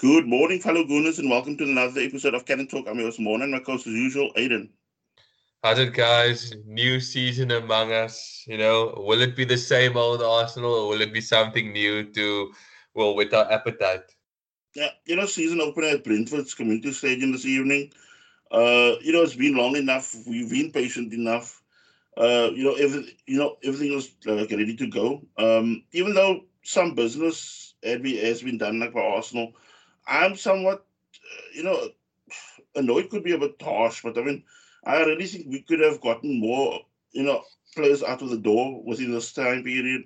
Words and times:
Good 0.00 0.26
morning, 0.26 0.60
fellow 0.60 0.82
Gooners, 0.84 1.18
and 1.18 1.28
welcome 1.28 1.58
to 1.58 1.64
another 1.64 2.00
episode 2.00 2.32
of 2.32 2.46
Cannon 2.46 2.66
Talk. 2.66 2.86
I'm 2.88 2.96
your 2.96 3.08
host, 3.08 3.20
Morning, 3.20 3.50
my 3.50 3.58
co-host 3.58 3.86
as 3.86 3.92
usual, 3.92 4.32
Aiden. 4.34 4.70
How's 5.62 5.78
it, 5.78 5.92
guys? 5.92 6.54
New 6.64 7.00
season 7.00 7.50
among 7.50 7.92
us. 7.92 8.42
You 8.46 8.56
know, 8.56 8.94
will 8.96 9.20
it 9.20 9.36
be 9.36 9.44
the 9.44 9.58
same 9.58 9.98
old 9.98 10.22
Arsenal, 10.22 10.72
or 10.72 10.88
will 10.88 11.02
it 11.02 11.12
be 11.12 11.20
something 11.20 11.70
new 11.74 12.04
to, 12.12 12.50
well, 12.94 13.14
with 13.14 13.34
our 13.34 13.52
appetite? 13.52 14.04
Yeah, 14.74 14.88
you 15.04 15.16
know, 15.16 15.26
season 15.26 15.60
opener 15.60 15.88
at 15.88 16.02
Brentford's 16.02 16.54
Community 16.54 16.92
Stadium 16.92 17.32
this 17.32 17.44
evening. 17.44 17.92
Uh, 18.50 18.96
you 19.02 19.12
know, 19.12 19.20
it's 19.20 19.36
been 19.36 19.54
long 19.54 19.76
enough. 19.76 20.16
We've 20.26 20.48
been 20.48 20.72
patient 20.72 21.12
enough. 21.12 21.62
Uh, 22.16 22.48
you 22.54 22.64
know, 22.64 22.72
every, 22.76 23.18
you 23.26 23.36
know, 23.36 23.58
everything 23.62 23.94
was 23.94 24.12
like 24.24 24.50
ready 24.50 24.76
to 24.76 24.86
go. 24.86 25.20
Um, 25.36 25.84
even 25.92 26.14
though 26.14 26.44
some 26.62 26.94
business 26.94 27.74
had 27.84 28.02
been, 28.02 28.24
has 28.24 28.40
been 28.40 28.56
done 28.56 28.80
like 28.80 28.94
by 28.94 29.02
Arsenal, 29.02 29.52
I'm 30.10 30.36
somewhat, 30.36 30.84
uh, 31.14 31.42
you 31.54 31.62
know, 31.62 31.88
annoyed 32.74 33.10
could 33.10 33.24
be 33.24 33.32
a 33.32 33.38
bit 33.38 33.60
harsh, 33.62 34.02
but 34.02 34.18
I 34.18 34.22
mean, 34.22 34.44
I 34.84 35.00
really 35.02 35.26
think 35.26 35.46
we 35.48 35.62
could 35.62 35.80
have 35.80 36.00
gotten 36.00 36.40
more, 36.40 36.80
you 37.12 37.22
know, 37.22 37.44
players 37.74 38.02
out 38.02 38.22
of 38.22 38.30
the 38.30 38.38
door 38.38 38.82
within 38.84 39.12
this 39.12 39.32
time 39.32 39.62
period. 39.62 40.04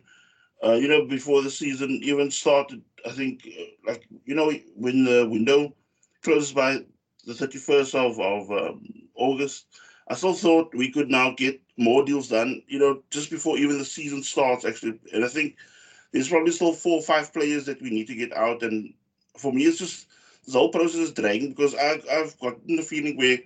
Uh, 0.65 0.75
you 0.75 0.89
know, 0.89 1.07
before 1.07 1.43
the 1.43 1.51
season 1.51 2.01
even 2.03 2.31
started, 2.31 2.83
I 3.07 3.11
think, 3.11 3.47
uh, 3.47 3.65
like, 3.87 4.07
you 4.25 4.35
know, 4.35 4.53
when 4.77 5.05
the 5.05 5.29
window 5.29 5.75
closes 6.23 6.53
by 6.53 6.79
the 7.27 7.35
31st 7.35 7.95
of, 7.95 8.21
of 8.21 8.51
um, 8.51 8.85
August, 9.15 9.67
I 10.09 10.15
still 10.15 10.35
thought 10.35 10.75
we 10.75 10.91
could 10.91 11.11
now 11.11 11.35
get 11.37 11.61
more 11.77 12.05
deals 12.05 12.29
done, 12.29 12.63
you 12.69 12.79
know, 12.79 13.03
just 13.11 13.31
before 13.31 13.59
even 13.59 13.79
the 13.79 13.85
season 13.85 14.23
starts, 14.23 14.65
actually. 14.65 15.01
And 15.13 15.25
I 15.25 15.29
think 15.29 15.57
there's 16.13 16.29
probably 16.29 16.53
still 16.53 16.73
four 16.73 16.99
or 16.99 17.03
five 17.03 17.33
players 17.33 17.67
that 17.67 17.83
we 17.83 17.91
need 17.91 18.07
to 18.09 18.15
get 18.15 18.33
out. 18.37 18.63
And 18.63 18.95
for 19.37 19.53
me, 19.53 19.65
it's 19.65 19.79
just 19.79 20.07
this 20.45 20.55
whole 20.55 20.71
process 20.71 21.01
is 21.01 21.13
dragging 21.13 21.51
because 21.51 21.75
I, 21.75 22.01
I've 22.11 22.39
gotten 22.39 22.77
the 22.77 22.83
feeling 22.83 23.17
where 23.17 23.39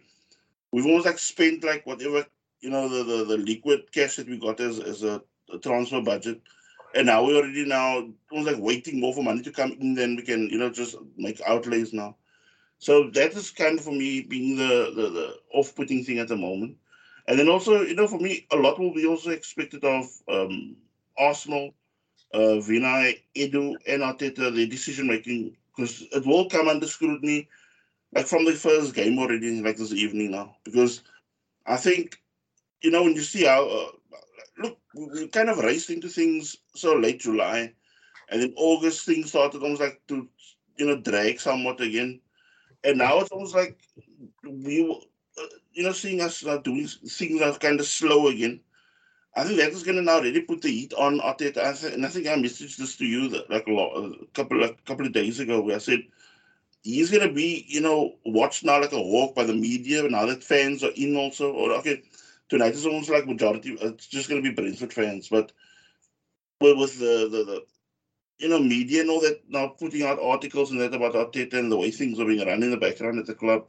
we've 0.73 0.87
almost 0.87 1.07
like 1.07 1.19
spent 1.19 1.65
like 1.65 1.87
whatever, 1.87 2.27
you 2.61 2.71
know, 2.71 2.89
the, 2.89 3.05
the, 3.05 3.25
the 3.25 3.37
liquid 3.37 3.93
cash 3.93 4.17
that 4.17 4.29
we 4.29 4.39
got 4.39 4.61
as, 4.61 4.81
as 4.81 5.03
a, 5.03 5.23
a 5.53 5.59
transfer 5.59 6.01
budget. 6.01 6.41
And 6.95 7.07
now 7.07 7.25
we're 7.25 7.37
already 7.37 7.67
now 7.67 8.09
almost 8.31 8.53
like 8.53 8.63
waiting 8.63 9.01
more 9.01 9.13
for 9.13 9.23
money 9.23 9.43
to 9.43 9.51
come 9.51 9.77
in, 9.81 9.95
then 9.95 10.17
we 10.17 10.23
can, 10.23 10.49
you 10.49 10.59
know, 10.59 10.71
just 10.71 10.97
make 11.17 11.41
outlays 11.47 11.93
now. 11.93 12.17
So 12.79 13.11
that 13.11 13.33
is 13.35 13.51
kind 13.51 13.79
of 13.79 13.85
for 13.85 13.93
me 13.93 14.23
being 14.23 14.57
the, 14.57 14.93
the, 14.95 15.11
the 15.11 15.35
off-putting 15.53 16.05
thing 16.05 16.19
at 16.19 16.29
the 16.29 16.37
moment. 16.37 16.77
And 17.27 17.39
then 17.39 17.49
also, 17.49 17.83
you 17.83 17.95
know, 17.95 18.07
for 18.07 18.19
me, 18.19 18.47
a 18.51 18.57
lot 18.57 18.79
will 18.79 18.95
be 18.95 19.07
also 19.07 19.31
expected 19.31 19.85
of 19.85 20.07
um, 20.29 20.77
Arsenal, 21.19 21.75
uh, 22.33 22.57
Vinai, 22.65 23.21
Edu, 23.37 23.75
and 23.87 24.03
Arteta, 24.03 24.55
the 24.55 24.67
decision 24.67 25.07
making, 25.07 25.57
because 25.79 26.03
it 26.13 26.27
will 26.27 26.51
come 26.51 26.69
under 26.69 26.89
scrutiny, 26.89 27.49
like 28.15 28.27
from 28.27 28.47
the 28.47 28.53
first 28.53 28.95
game 28.95 29.19
already, 29.19 29.63
like 29.63 29.79
this 29.79 29.93
evening 29.93 30.33
now. 30.33 30.57
Because 30.65 31.05
I 31.67 31.77
think, 31.79 32.23
you 32.83 32.91
know, 32.91 33.05
when 33.05 33.15
you 33.15 33.23
see 33.23 33.45
how, 33.45 33.69
uh, 33.69 33.93
look, 34.59 34.79
we 34.95 35.29
kind 35.29 35.51
of 35.51 35.59
raced 35.59 35.91
into 35.91 36.09
things 36.09 36.57
so 36.75 36.95
late 36.97 37.21
July, 37.21 37.75
and 38.31 38.43
then 38.43 38.55
August 38.57 39.07
things 39.07 39.31
started 39.31 39.63
almost 39.63 39.83
like 39.83 40.03
to, 40.09 40.29
you 40.79 40.87
know, 40.87 41.01
drag 41.01 41.41
somewhat 41.41 41.81
again 41.81 42.21
and 42.85 42.99
now 42.99 43.21
it's 43.21 43.31
almost 43.31 43.55
like 43.55 43.79
we, 44.45 44.91
uh, 45.39 45.47
you 45.73 45.85
know, 45.85 45.93
seeing 45.93 46.21
us 46.21 46.45
now 46.45 46.59
doing 46.59 46.87
things 46.87 47.43
are 47.43 47.59
kind 47.59 47.81
of 47.81 47.87
slow 47.87 48.29
again. 48.29 48.61
I 49.39 49.45
think 49.45 49.59
that 49.59 49.71
is 49.71 49.85
going 49.85 49.97
to 49.97 50.03
now 50.03 50.21
really 50.21 50.41
put 50.41 50.63
the 50.63 50.69
heat 50.71 50.93
on 50.95 51.21
Arteta. 51.21 51.95
And 51.95 52.05
I 52.05 52.09
think 52.09 52.27
I 52.27 52.35
messaged 52.35 52.77
this 52.77 52.97
to 52.97 53.07
you 53.07 53.29
that, 53.29 53.49
like 53.49 53.67
a, 53.69 53.73
lot, 53.73 53.95
a 53.95 54.27
couple 54.35 54.65
of 54.65 54.85
couple 54.85 55.07
of 55.07 55.13
days 55.13 55.39
ago, 55.39 55.61
where 55.61 55.77
I 55.77 55.79
said 55.79 56.01
he's 56.83 57.11
going 57.11 57.27
to 57.27 57.33
be, 57.33 57.65
you 57.69 57.81
know, 57.81 58.17
watched 58.27 58.65
now 58.65 58.81
like 58.81 58.93
a 58.93 58.97
hawk 58.97 59.35
by 59.35 59.45
the 59.45 59.55
media. 59.55 60.03
Now 60.09 60.27
that 60.27 60.43
fans 60.43 60.83
are 60.83 60.93
in 60.97 61.17
also, 61.17 61.53
or 61.53 61.73
okay, 61.75 62.03
tonight 62.49 62.75
is 62.75 62.85
almost 62.85 63.11
like 63.11 63.27
majority. 63.27 63.79
Uh, 63.81 63.89
it's 63.89 64.09
just 64.09 64.29
going 64.29 64.43
to 64.43 64.51
be 64.51 64.55
Brentford 64.55 64.93
fans, 64.93 65.29
but 65.29 65.53
with 66.61 66.99
the 66.99 67.29
the, 67.31 67.45
the 67.45 67.67
you 68.39 68.49
know, 68.49 68.59
media 68.59 69.01
and 69.01 69.11
all 69.11 69.21
that 69.21 69.41
now 69.49 69.69
putting 69.69 70.03
out 70.05 70.19
articles 70.21 70.71
and 70.71 70.81
that 70.81 70.95
about 70.95 71.15
Arteta 71.15 71.55
and 71.55 71.71
the 71.71 71.77
way 71.77 71.91
things 71.91 72.19
are 72.19 72.25
being 72.25 72.47
run 72.47 72.63
in 72.63 72.71
the 72.71 72.77
background 72.77 73.19
at 73.19 73.27
the 73.27 73.35
club, 73.35 73.67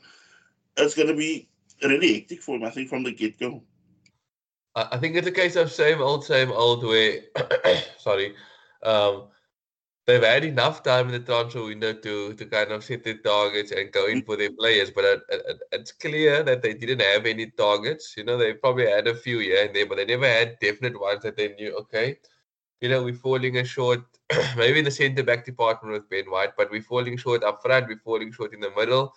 it's 0.77 0.95
going 0.95 1.07
to 1.07 1.15
be 1.15 1.49
really 1.83 2.13
hectic 2.13 2.41
for 2.41 2.55
him, 2.55 2.63
I 2.63 2.69
think, 2.69 2.89
from 2.89 3.03
the 3.03 3.11
get 3.11 3.39
go. 3.39 3.63
I 4.75 4.97
think 4.97 5.15
it's 5.15 5.27
a 5.27 5.31
case 5.31 5.55
of 5.55 5.71
same 5.71 6.01
old, 6.01 6.23
same 6.23 6.51
old 6.51 6.83
way. 6.83 7.25
sorry. 7.97 8.35
Um, 8.83 9.27
they've 10.05 10.23
had 10.23 10.43
enough 10.43 10.83
time 10.83 11.07
in 11.07 11.11
the 11.11 11.19
transfer 11.19 11.63
window 11.63 11.93
to 11.93 12.33
to 12.33 12.45
kind 12.45 12.71
of 12.71 12.83
set 12.83 13.03
their 13.03 13.17
targets 13.17 13.71
and 13.71 13.91
go 13.91 14.07
in 14.07 14.23
for 14.23 14.35
their 14.37 14.51
players, 14.51 14.91
but 14.91 15.05
it, 15.05 15.21
it, 15.29 15.59
it's 15.71 15.91
clear 15.91 16.43
that 16.43 16.61
they 16.61 16.73
didn't 16.73 17.01
have 17.01 17.25
any 17.25 17.47
targets. 17.51 18.15
You 18.17 18.23
know, 18.23 18.37
they 18.37 18.53
probably 18.53 18.87
had 18.87 19.07
a 19.07 19.15
few 19.15 19.39
here 19.39 19.65
and 19.65 19.75
there, 19.75 19.85
but 19.85 19.97
they 19.97 20.05
never 20.05 20.27
had 20.27 20.57
definite 20.59 20.99
ones 20.99 21.23
that 21.23 21.35
they 21.35 21.49
knew. 21.55 21.75
Okay, 21.81 22.17
you 22.81 22.89
know, 22.89 23.03
we're 23.03 23.13
falling 23.13 23.57
a 23.57 23.65
short 23.65 24.01
maybe 24.57 24.79
in 24.79 24.85
the 24.85 24.91
centre 24.91 25.23
back 25.23 25.45
department 25.45 25.93
with 25.93 26.09
Ben 26.09 26.29
White, 26.31 26.55
but 26.57 26.71
we're 26.71 26.81
falling 26.81 27.17
short 27.17 27.43
up 27.43 27.61
front, 27.61 27.87
we're 27.87 27.97
falling 27.97 28.31
short 28.31 28.53
in 28.53 28.59
the 28.61 28.71
middle, 28.77 29.13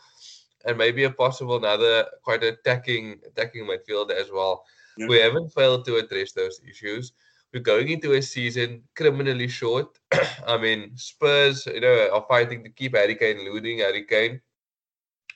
and 0.65 0.77
maybe 0.79 1.05
a 1.05 1.11
possible 1.11 1.57
another 1.57 2.07
quite 2.23 2.43
attacking 2.43 3.21
attacking 3.27 3.67
midfield 3.67 4.11
as 4.11 4.31
well. 4.31 4.65
Yeah. 5.03 5.09
We 5.09 5.19
haven't 5.19 5.53
failed 5.53 5.85
to 5.87 5.97
address 5.97 6.33
those 6.33 6.61
issues. 6.69 7.13
We're 7.53 7.61
going 7.61 7.91
into 7.91 8.15
a 8.15 8.23
season 8.23 8.83
criminally 8.95 9.49
short. 9.49 9.99
I 10.47 10.57
mean, 10.57 10.93
Spurs, 10.97 11.67
you 11.67 11.81
know, 11.81 12.09
are 12.13 12.25
fighting 12.29 12.65
to 12.65 12.71
keep 12.71 12.97
Harry 12.97 13.15
Kane 13.15 13.45
looting 13.45 13.79
Harry 13.79 14.05
Kane, 14.05 14.41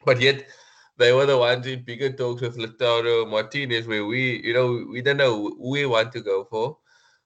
but 0.05 0.21
yet 0.21 0.47
they 0.97 1.13
were 1.13 1.27
the 1.27 1.37
ones 1.37 1.67
in 1.67 1.83
bigger 1.83 2.11
talks 2.11 2.41
with 2.41 2.57
Lautaro 2.57 3.29
Martinez, 3.29 3.87
where 3.87 4.07
we, 4.07 4.41
you 4.43 4.55
know, 4.55 4.87
we 4.91 5.03
don't 5.03 5.19
know 5.19 5.37
who 5.37 5.71
we 5.71 5.85
want 5.85 6.13
to 6.13 6.21
go 6.21 6.45
for 6.45 6.79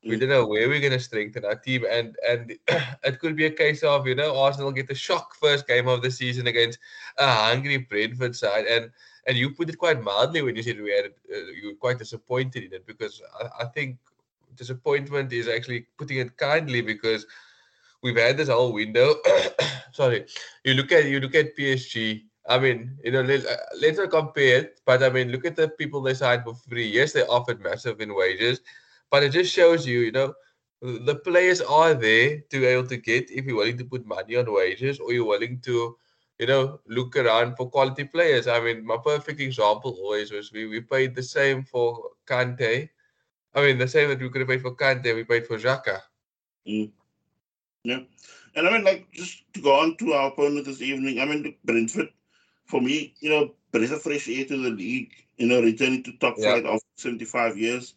we 0.05 0.17
don't 0.17 0.31
know 0.31 0.47
where 0.47 0.69
we're 0.69 0.81
going 0.81 0.93
to 0.93 1.01
strengthen 1.01 1.45
our 1.45 1.57
team, 1.57 1.85
and 1.91 2.17
and 2.27 2.57
it 3.05 3.19
could 3.19 3.37
be 3.37 3.47
a 3.47 3.51
case 3.51 3.83
of 3.83 4.07
you 4.07 4.15
know 4.15 4.39
Arsenal 4.39 4.73
get 4.73 4.89
the 4.89 4.95
shock 4.95 5.35
first 5.35 5.67
game 5.67 5.89
of 5.89 6.03
the 6.03 6.11
season 6.11 6.47
against 6.47 6.79
a 7.19 7.27
hungry 7.27 7.77
Brentford 7.79 8.35
side, 8.35 8.65
and 8.67 8.91
and 9.27 9.37
you 9.37 9.51
put 9.51 9.69
it 9.69 9.79
quite 9.79 10.03
mildly 10.03 10.43
when 10.43 10.57
you 10.57 10.63
said 10.63 10.81
we 10.81 10.91
had 10.91 11.07
uh, 11.07 11.51
you 11.61 11.69
were 11.69 11.75
quite 11.75 11.99
disappointed 11.99 12.65
in 12.65 12.73
it 12.73 12.87
because 12.87 13.21
I, 13.41 13.65
I 13.65 13.67
think 13.67 13.99
disappointment 14.57 15.33
is 15.33 15.49
actually 15.49 15.87
putting 15.99 16.19
it 16.19 16.37
kindly 16.37 16.81
because 16.81 17.27
we've 18.03 18.17
had 18.17 18.37
this 18.37 18.49
whole 18.49 18.73
window. 18.73 19.15
sorry, 19.93 20.27
you 20.65 20.75
look 20.75 20.93
at 20.93 21.07
you 21.07 21.21
look 21.21 21.35
at 21.35 21.57
PSG. 21.57 22.25
I 22.49 22.59
mean, 22.59 22.97
you 23.05 23.13
know, 23.13 23.21
uh, 23.21 23.57
let's 23.81 23.99
not 23.99 24.11
compare 24.11 24.59
it, 24.61 24.81
but 24.85 25.03
I 25.03 25.11
mean, 25.11 25.31
look 25.31 25.45
at 25.45 25.55
the 25.55 25.69
people 25.69 26.01
they 26.01 26.15
signed 26.15 26.43
for 26.43 26.55
free. 26.55 26.87
Yes, 26.89 27.13
they 27.13 27.23
offered 27.23 27.61
massive 27.61 28.01
in 28.01 28.15
wages 28.15 28.61
but 29.11 29.25
it 29.25 29.31
just 29.31 29.53
shows 29.53 29.87
you, 29.87 30.01
you 30.01 30.13
know, 30.13 30.33
the 30.81 31.17
players 31.17 31.61
are 31.61 31.95
there 31.95 32.41
to 32.49 32.61
be 32.61 32.65
able 32.65 32.87
to 32.87 32.97
get 32.97 33.31
if 33.31 33.45
you're 33.45 33.57
willing 33.57 33.77
to 33.77 33.85
put 33.85 34.07
money 34.07 34.37
on 34.37 34.51
wages 34.51 34.99
or 34.99 35.13
you're 35.13 35.27
willing 35.27 35.61
to, 35.61 35.97
you 36.41 36.47
know, 36.47 36.81
look 36.87 37.17
around 37.17 37.55
for 37.55 37.69
quality 37.69 38.05
players. 38.05 38.49
I 38.49 38.61
mean, 38.61 38.87
my 38.87 38.97
perfect 38.97 39.41
example 39.41 39.95
always 40.01 40.33
was 40.33 40.51
we, 40.51 40.67
we 40.67 40.81
paid 40.81 41.15
the 41.15 41.23
same 41.23 41.63
for 41.63 42.13
Kante. 42.27 42.89
I 43.55 43.61
mean, 43.61 43.77
the 43.77 43.87
same 43.87 44.09
that 44.09 44.21
we 44.21 44.31
could 44.31 44.41
have 44.41 44.49
paid 44.49 44.63
for 44.63 44.75
Kante, 44.75 45.15
we 45.15 45.25
paid 45.25 45.47
for 45.47 45.59
Xhaka. 45.59 46.01
Mm. 46.67 46.93
Yeah. 47.85 48.01
And 48.57 48.67
I 48.67 48.73
mean, 48.73 48.85
like, 48.85 49.07
just 49.13 49.43
to 49.53 49.61
go 49.61 49.79
on 49.81 49.99
to 49.99 50.15
our 50.15 50.29
opponent 50.29 50.65
this 50.65 50.81
evening, 50.81 51.21
I 51.21 51.27
mean, 51.27 51.55
Brentford, 51.63 52.09
for 52.65 52.81
me, 52.81 53.15
you 53.21 53.29
know, 53.29 53.53
breath 53.71 53.93
of 53.93 54.01
fresh 54.01 54.27
air 54.27 54.47
to 54.47 54.57
the 54.57 54.71
league, 54.71 55.13
you 55.37 55.47
know, 55.47 55.61
returning 55.61 56.03
to 56.05 56.13
top 56.13 56.37
yeah. 56.39 56.53
flight 56.53 56.65
after 56.65 56.87
75 56.97 57.59
years. 57.59 57.95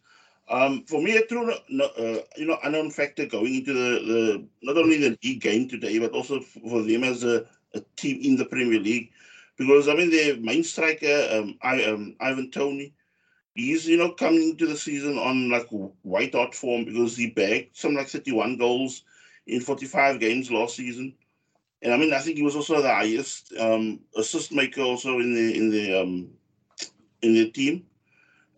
Um, 0.49 0.83
for 0.85 1.01
me, 1.01 1.15
a 1.15 1.25
true, 1.25 1.49
uh, 1.49 2.19
you 2.35 2.45
know, 2.45 2.57
unknown 2.65 2.91
factor 2.91 3.25
going 3.25 3.55
into 3.55 3.71
the, 3.71 3.89
the 4.05 4.47
not 4.63 4.77
only 4.77 4.97
the 4.97 5.17
league 5.23 5.41
game 5.41 5.69
today, 5.69 5.97
but 5.97 6.11
also 6.11 6.41
for 6.41 6.81
them 6.81 7.05
as 7.05 7.23
a, 7.23 7.45
a 7.73 7.81
team 7.95 8.19
in 8.21 8.35
the 8.37 8.45
Premier 8.45 8.79
League, 8.79 9.11
because 9.57 9.87
I 9.87 9.95
mean 9.95 10.09
their 10.09 10.37
main 10.37 10.63
striker, 10.63 11.27
um, 11.31 11.57
I, 11.61 11.83
um, 11.85 12.15
Ivan 12.19 12.51
Toney, 12.51 12.93
he's 13.55 13.87
you 13.87 13.97
know 13.97 14.11
coming 14.11 14.49
into 14.49 14.65
the 14.67 14.75
season 14.77 15.17
on 15.17 15.49
like 15.49 15.67
white 16.03 16.33
hot 16.33 16.55
form 16.55 16.85
because 16.85 17.15
he 17.15 17.27
bagged 17.29 17.75
some 17.75 17.93
like 17.95 18.07
31 18.07 18.57
goals 18.57 19.03
in 19.47 19.59
45 19.61 20.19
games 20.19 20.51
last 20.51 20.75
season, 20.75 21.13
and 21.81 21.93
I 21.93 21.97
mean 21.97 22.13
I 22.13 22.19
think 22.19 22.37
he 22.37 22.43
was 22.43 22.55
also 22.55 22.81
the 22.81 22.93
highest 22.93 23.53
um, 23.59 23.99
assist 24.17 24.51
maker 24.51 24.81
also 24.81 25.19
in 25.19 25.33
the 25.33 25.57
in 25.57 25.69
the 25.69 26.01
um, 26.01 26.29
in 27.21 27.33
the 27.33 27.49
team. 27.51 27.85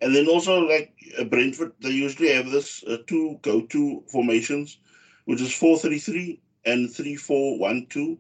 And 0.01 0.15
then 0.15 0.27
also 0.27 0.59
like 0.59 0.93
uh, 1.17 1.23
Brentford, 1.23 1.73
they 1.79 1.89
usually 1.89 2.31
have 2.31 2.49
this 2.51 2.83
uh, 2.83 2.97
two 3.07 3.39
go-to 3.41 4.03
formations, 4.11 4.77
which 5.25 5.41
is 5.41 5.53
four-three-three 5.53 6.39
and 6.65 6.91
three-four-one-two. 6.91 8.19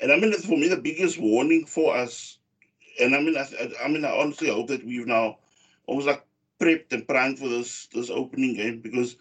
And 0.00 0.12
I 0.12 0.16
mean, 0.18 0.32
for 0.32 0.56
me, 0.56 0.68
the 0.68 0.76
biggest 0.76 1.18
warning 1.18 1.66
for 1.66 1.96
us, 1.96 2.38
and 3.00 3.14
I 3.14 3.20
mean, 3.20 3.36
I, 3.36 3.46
I 3.84 3.88
mean, 3.88 4.04
I 4.04 4.10
honestly 4.16 4.48
hope 4.48 4.68
that 4.68 4.84
we've 4.84 5.06
now 5.06 5.38
almost 5.86 6.06
like 6.06 6.24
prepped 6.60 6.92
and 6.92 7.06
primed 7.06 7.38
for 7.38 7.48
this 7.48 7.88
this 7.94 8.10
opening 8.10 8.54
game 8.54 8.80
because 8.80 9.16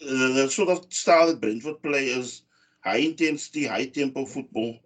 the, 0.00 0.32
the 0.34 0.50
sort 0.50 0.68
of 0.70 0.92
style 0.92 1.26
that 1.28 1.40
Brentford 1.40 1.82
play 1.82 2.06
is 2.06 2.42
high 2.80 2.98
intensity, 2.98 3.66
high 3.66 3.86
tempo 3.86 4.24
football. 4.26 4.78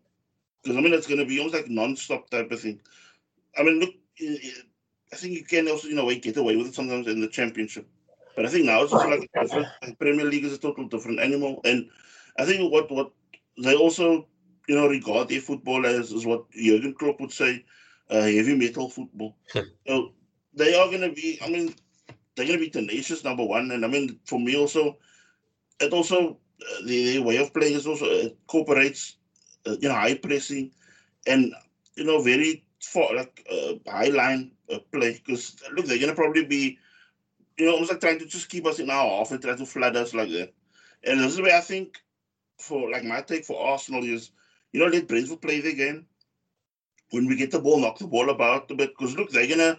because 0.62 0.76
I 0.76 0.80
mean 0.80 0.94
it's 0.94 1.06
going 1.06 1.20
to 1.20 1.26
be 1.26 1.38
almost 1.38 1.54
like 1.56 1.68
non-stop 1.68 2.30
type 2.30 2.50
of 2.50 2.60
thing. 2.60 2.80
I 3.58 3.62
mean, 3.62 3.80
look, 3.80 3.94
I 5.12 5.16
think 5.16 5.34
you 5.34 5.44
can 5.44 5.68
also, 5.68 5.88
in 5.88 5.98
a 5.98 6.04
way, 6.04 6.18
get 6.18 6.36
away 6.36 6.56
with 6.56 6.68
it 6.68 6.74
sometimes 6.74 7.06
in 7.06 7.20
the 7.20 7.28
championship. 7.28 7.86
But 8.36 8.46
I 8.46 8.48
think 8.48 8.66
now 8.66 8.82
it's 8.82 8.92
just 8.92 9.06
like 9.06 9.28
different. 9.40 9.68
Premier 9.98 10.26
League 10.26 10.44
is 10.44 10.52
a 10.52 10.58
total 10.58 10.86
different 10.88 11.20
animal, 11.20 11.60
and 11.64 11.88
I 12.38 12.44
think 12.44 12.70
what 12.72 12.90
what 12.90 13.12
they 13.62 13.74
also, 13.74 14.26
you 14.68 14.76
know, 14.76 14.86
regard 14.86 15.28
their 15.28 15.40
football 15.40 15.86
as 15.86 16.12
is 16.12 16.26
what 16.26 16.50
Jurgen 16.52 16.94
Klopp 16.94 17.20
would 17.20 17.32
say, 17.32 17.64
uh, 18.10 18.22
heavy 18.22 18.54
metal 18.54 18.88
football. 18.90 19.34
so 19.86 20.12
they 20.54 20.74
are 20.78 20.86
going 20.88 21.00
to 21.00 21.12
be. 21.12 21.38
I 21.42 21.48
mean, 21.48 21.74
they're 22.36 22.46
going 22.46 22.58
to 22.58 22.64
be 22.64 22.70
tenacious, 22.70 23.24
number 23.24 23.44
one, 23.44 23.70
and 23.72 23.84
I 23.84 23.88
mean, 23.88 24.20
for 24.24 24.38
me 24.38 24.56
also, 24.56 24.98
it 25.80 25.92
also 25.92 26.38
uh, 26.62 26.86
the, 26.86 27.14
the 27.14 27.22
way 27.22 27.38
of 27.38 27.52
playing 27.52 27.74
is 27.74 27.86
also 27.86 28.06
it 28.06 28.36
incorporates, 28.42 29.16
uh, 29.66 29.76
you 29.80 29.88
know, 29.88 29.94
high 29.94 30.14
pressing, 30.14 30.70
and 31.26 31.52
you 31.96 32.04
know, 32.04 32.20
very 32.20 32.64
for 32.80 33.14
like 33.14 33.46
uh, 33.50 33.74
high 33.90 34.08
line 34.08 34.52
uh, 34.72 34.78
play 34.92 35.12
because 35.12 35.56
look, 35.72 35.86
they're 35.86 35.98
gonna 35.98 36.14
probably 36.14 36.44
be, 36.44 36.78
you 37.56 37.66
know, 37.66 37.72
almost 37.72 37.90
like 37.90 38.00
trying 38.00 38.18
to 38.18 38.26
just 38.26 38.48
keep 38.50 38.66
us 38.66 38.78
in 38.78 38.90
our 38.90 39.06
off 39.06 39.30
and 39.32 39.42
try 39.42 39.56
to 39.56 39.66
flood 39.66 39.96
us 39.96 40.14
like 40.14 40.30
that. 40.30 40.52
And 41.04 41.20
this 41.20 41.32
is 41.32 41.40
where 41.40 41.56
I 41.56 41.60
think, 41.60 41.98
for 42.58 42.90
like 42.90 43.04
my 43.04 43.22
take 43.22 43.44
for 43.44 43.64
Arsenal 43.66 44.04
is, 44.04 44.30
you 44.72 44.80
know, 44.80 44.86
let 44.86 45.08
Brentford 45.08 45.40
play 45.40 45.60
the 45.60 45.74
game. 45.74 46.06
When 47.10 47.26
we 47.26 47.36
get 47.36 47.50
the 47.50 47.60
ball, 47.60 47.80
knock 47.80 47.98
the 47.98 48.06
ball 48.06 48.30
about 48.30 48.70
a 48.70 48.74
bit 48.74 48.90
because 48.96 49.16
look, 49.16 49.30
they're 49.30 49.46
gonna. 49.46 49.78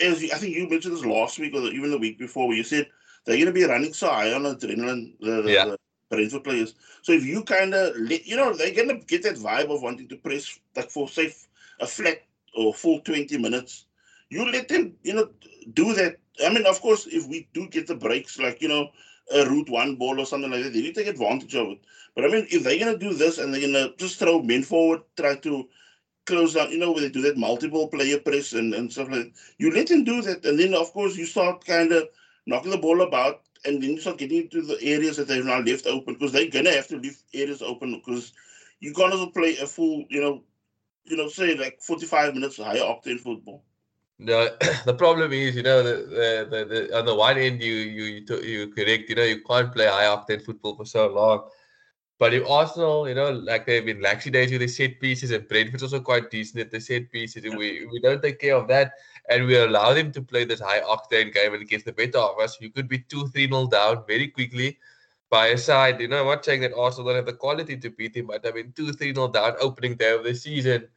As 0.00 0.22
you, 0.22 0.30
I 0.32 0.36
think 0.36 0.54
you 0.54 0.68
mentioned 0.68 0.96
this 0.96 1.04
last 1.04 1.38
week 1.38 1.54
or 1.54 1.60
even 1.60 1.90
the 1.90 1.98
week 1.98 2.18
before, 2.18 2.48
where 2.48 2.56
you 2.56 2.64
said 2.64 2.86
they're 3.24 3.38
gonna 3.38 3.52
be 3.52 3.64
running 3.64 3.92
so 3.92 4.08
high 4.08 4.32
on 4.32 4.42
adrenaline. 4.42 5.14
The, 5.20 5.42
the, 5.42 5.52
yeah. 5.52 5.64
the 5.66 5.78
Brentford 6.10 6.44
players. 6.44 6.74
So 7.02 7.12
if 7.12 7.24
you 7.24 7.42
kind 7.44 7.74
of, 7.74 7.96
you 8.10 8.36
know, 8.36 8.52
they're 8.52 8.74
gonna 8.74 8.98
get 8.98 9.22
that 9.22 9.36
vibe 9.36 9.74
of 9.74 9.82
wanting 9.82 10.08
to 10.08 10.16
press 10.16 10.58
like 10.76 10.90
for 10.90 11.08
say 11.08 11.32
a 11.80 11.86
flat 11.86 12.22
or 12.54 12.74
full 12.74 13.00
20 13.00 13.38
minutes, 13.38 13.86
you 14.28 14.50
let 14.50 14.68
them, 14.68 14.94
you 15.02 15.14
know, 15.14 15.28
do 15.74 15.94
that. 15.94 16.16
I 16.44 16.48
mean, 16.50 16.66
of 16.66 16.80
course, 16.80 17.06
if 17.06 17.26
we 17.26 17.48
do 17.52 17.68
get 17.68 17.86
the 17.86 17.94
breaks, 17.94 18.38
like, 18.38 18.62
you 18.62 18.68
know, 18.68 18.90
a 19.32 19.48
route 19.48 19.70
one 19.70 19.96
ball 19.96 20.20
or 20.20 20.26
something 20.26 20.50
like 20.50 20.64
that, 20.64 20.72
they 20.72 20.82
need 20.82 20.94
to 20.94 21.04
take 21.04 21.12
advantage 21.12 21.54
of 21.54 21.68
it. 21.68 21.80
But 22.14 22.24
I 22.24 22.28
mean, 22.28 22.46
if 22.50 22.64
they're 22.64 22.78
going 22.78 22.98
to 22.98 22.98
do 22.98 23.14
this 23.14 23.38
and 23.38 23.52
they're 23.52 23.60
going 23.60 23.72
to 23.74 23.94
just 23.96 24.18
throw 24.18 24.42
men 24.42 24.62
forward, 24.62 25.02
try 25.16 25.36
to 25.36 25.68
close 26.26 26.54
down, 26.54 26.70
you 26.70 26.78
know, 26.78 26.92
where 26.92 27.02
they 27.02 27.08
do 27.08 27.22
that 27.22 27.36
multiple 27.36 27.88
player 27.88 28.18
press 28.18 28.52
and, 28.52 28.74
and 28.74 28.92
stuff 28.92 29.08
like 29.10 29.24
that, 29.24 29.32
you 29.58 29.72
let 29.72 29.88
them 29.88 30.04
do 30.04 30.22
that. 30.22 30.44
And 30.44 30.58
then, 30.58 30.74
of 30.74 30.92
course, 30.92 31.16
you 31.16 31.26
start 31.26 31.64
kind 31.64 31.92
of 31.92 32.08
knocking 32.46 32.70
the 32.70 32.78
ball 32.78 33.02
about 33.02 33.42
and 33.64 33.82
then 33.82 33.90
you 33.90 34.00
start 34.00 34.18
getting 34.18 34.42
into 34.42 34.62
the 34.62 34.82
areas 34.82 35.16
that 35.16 35.28
they've 35.28 35.44
now 35.44 35.60
left 35.60 35.86
open 35.86 36.14
because 36.14 36.32
they're 36.32 36.50
going 36.50 36.64
to 36.64 36.72
have 36.72 36.88
to 36.88 36.96
leave 36.96 37.22
areas 37.34 37.62
open 37.62 37.94
because 37.94 38.32
you 38.80 38.92
can't 38.92 39.12
also 39.12 39.30
play 39.30 39.56
a 39.58 39.66
full, 39.66 40.04
you 40.08 40.20
know, 40.20 40.42
you 41.04 41.16
know, 41.16 41.28
say 41.28 41.56
like 41.56 41.80
45 41.80 42.34
minutes 42.34 42.56
higher 42.56 42.78
octane 42.80 43.20
football. 43.20 43.64
No, 44.20 44.50
the 44.84 44.92
problem 44.92 45.32
is, 45.32 45.56
you 45.56 45.62
know, 45.62 45.82
the, 45.82 45.94
the, 45.94 46.48
the, 46.50 46.64
the 46.66 46.98
on 46.98 47.06
the 47.06 47.14
one 47.14 47.38
end, 47.38 47.62
you 47.62 47.72
you 47.72 48.04
you 48.28 48.40
you 48.42 48.68
correct, 48.68 49.08
you 49.08 49.14
know, 49.14 49.24
you 49.24 49.42
can't 49.42 49.72
play 49.72 49.86
high 49.86 50.04
octane 50.04 50.44
football 50.44 50.76
for 50.76 50.84
so 50.84 51.08
long. 51.08 51.48
But 52.18 52.34
if 52.34 52.46
Arsenal, 52.46 53.08
you 53.08 53.14
know, 53.14 53.30
like 53.32 53.64
they've 53.64 53.84
been 53.84 54.02
laxy 54.02 54.30
days 54.30 54.50
with 54.52 54.60
the 54.60 54.68
set 54.68 55.00
pieces, 55.00 55.30
and 55.30 55.48
Brentford's 55.48 55.82
also 55.82 56.00
quite 56.00 56.30
decent 56.30 56.60
at 56.60 56.70
the 56.70 56.78
set 56.78 57.10
pieces, 57.10 57.44
and 57.44 57.56
we 57.56 57.86
we 57.86 57.98
don't 58.00 58.20
take 58.22 58.38
care 58.38 58.56
of 58.56 58.68
that, 58.68 58.92
and 59.30 59.46
we 59.46 59.56
allow 59.56 59.94
them 59.94 60.12
to 60.12 60.20
play 60.20 60.44
this 60.44 60.60
high 60.60 60.82
octane 60.82 61.32
game 61.32 61.54
and 61.54 61.62
against 61.62 61.86
the 61.86 61.92
better 61.92 62.18
of 62.18 62.38
us, 62.38 62.60
you 62.60 62.70
could 62.70 62.88
be 62.88 62.98
two 62.98 63.26
three 63.28 63.46
nil 63.46 63.68
down 63.68 64.04
very 64.06 64.28
quickly 64.28 64.78
by 65.30 65.46
a 65.46 65.56
side. 65.56 65.98
You 65.98 66.08
know, 66.08 66.20
I'm 66.20 66.26
not 66.26 66.44
saying 66.44 66.60
that 66.60 66.76
Arsenal 66.76 67.06
don't 67.06 67.16
have 67.16 67.26
the 67.26 67.32
quality 67.32 67.78
to 67.78 67.88
beat 67.88 68.16
him, 68.16 68.26
but 68.26 68.46
I 68.46 68.52
mean, 68.52 68.74
two, 68.76 68.92
three 68.92 69.12
nil 69.12 69.28
down 69.28 69.54
opening 69.60 69.94
day 69.94 70.12
of 70.12 70.24
the 70.24 70.34
season, 70.34 70.88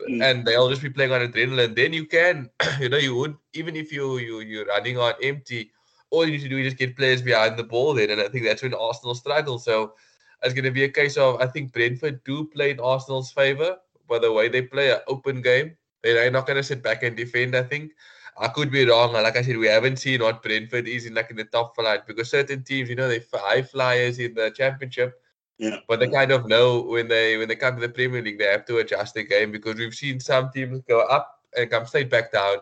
mm. 0.00 0.22
and 0.22 0.44
they'll 0.44 0.68
just 0.68 0.82
be 0.82 0.90
playing 0.90 1.12
on 1.12 1.20
adrenaline. 1.20 1.74
Then 1.74 1.92
you 1.92 2.06
can, 2.06 2.50
you 2.80 2.88
know, 2.88 2.98
you 2.98 3.14
would 3.16 3.36
even 3.54 3.76
if 3.76 3.92
you 3.92 4.18
you 4.18 4.40
you're 4.40 4.66
running 4.66 4.98
on 4.98 5.14
empty, 5.22 5.70
all 6.10 6.24
you 6.24 6.32
need 6.32 6.42
to 6.42 6.48
do 6.48 6.58
is 6.58 6.66
just 6.66 6.76
get 6.76 6.96
players 6.96 7.22
behind 7.22 7.56
the 7.56 7.64
ball. 7.64 7.94
Then, 7.94 8.10
and 8.10 8.20
I 8.20 8.28
think 8.28 8.44
that's 8.44 8.62
when 8.62 8.74
Arsenal 8.74 9.14
struggle. 9.14 9.58
So 9.58 9.94
it's 10.42 10.54
going 10.54 10.64
to 10.64 10.70
be 10.70 10.84
a 10.84 10.88
case 10.88 11.16
of 11.16 11.40
I 11.40 11.46
think 11.46 11.72
Brentford 11.72 12.22
do 12.24 12.46
play 12.46 12.70
in 12.70 12.80
Arsenal's 12.80 13.32
favor 13.32 13.76
by 14.08 14.18
the 14.18 14.32
way 14.32 14.48
they 14.48 14.62
play 14.62 14.90
an 14.90 15.00
open 15.06 15.42
game. 15.42 15.76
They're 16.02 16.30
not 16.30 16.46
going 16.46 16.56
to 16.56 16.62
sit 16.62 16.82
back 16.82 17.02
and 17.02 17.16
defend. 17.16 17.56
I 17.56 17.62
think. 17.62 17.92
I 18.40 18.46
could 18.46 18.70
be 18.70 18.84
wrong. 18.88 19.14
Like 19.14 19.36
I 19.36 19.42
said, 19.42 19.56
we 19.56 19.66
haven't 19.66 19.98
seen 19.98 20.22
what 20.22 20.42
Brentford 20.42 20.86
is 20.86 21.06
in 21.06 21.14
like 21.14 21.30
in 21.30 21.36
the 21.36 21.44
top 21.44 21.74
flight 21.74 22.06
because 22.06 22.30
certain 22.30 22.62
teams, 22.62 22.88
you 22.88 22.94
know, 22.94 23.08
they 23.08 23.20
high 23.34 23.62
flyers 23.62 24.20
in 24.20 24.34
the 24.34 24.50
championship. 24.50 25.20
Yeah. 25.58 25.78
But 25.88 25.98
they 25.98 26.08
kind 26.08 26.30
of 26.30 26.46
know 26.46 26.80
when 26.82 27.08
they 27.08 27.36
when 27.36 27.48
they 27.48 27.56
come 27.56 27.74
to 27.74 27.80
the 27.80 27.88
Premier 27.88 28.22
League, 28.22 28.38
they 28.38 28.44
have 28.44 28.64
to 28.66 28.78
adjust 28.78 29.14
the 29.14 29.24
game 29.24 29.50
because 29.50 29.74
we've 29.74 29.94
seen 29.94 30.20
some 30.20 30.50
teams 30.50 30.80
go 30.88 31.00
up 31.00 31.40
and 31.56 31.68
come 31.68 31.84
straight 31.84 32.10
back 32.10 32.30
down 32.30 32.58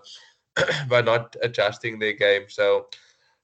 by 0.88 1.02
not 1.02 1.37
adjusting 1.43 1.98
their 1.98 2.14
game. 2.14 2.44
So, 2.48 2.87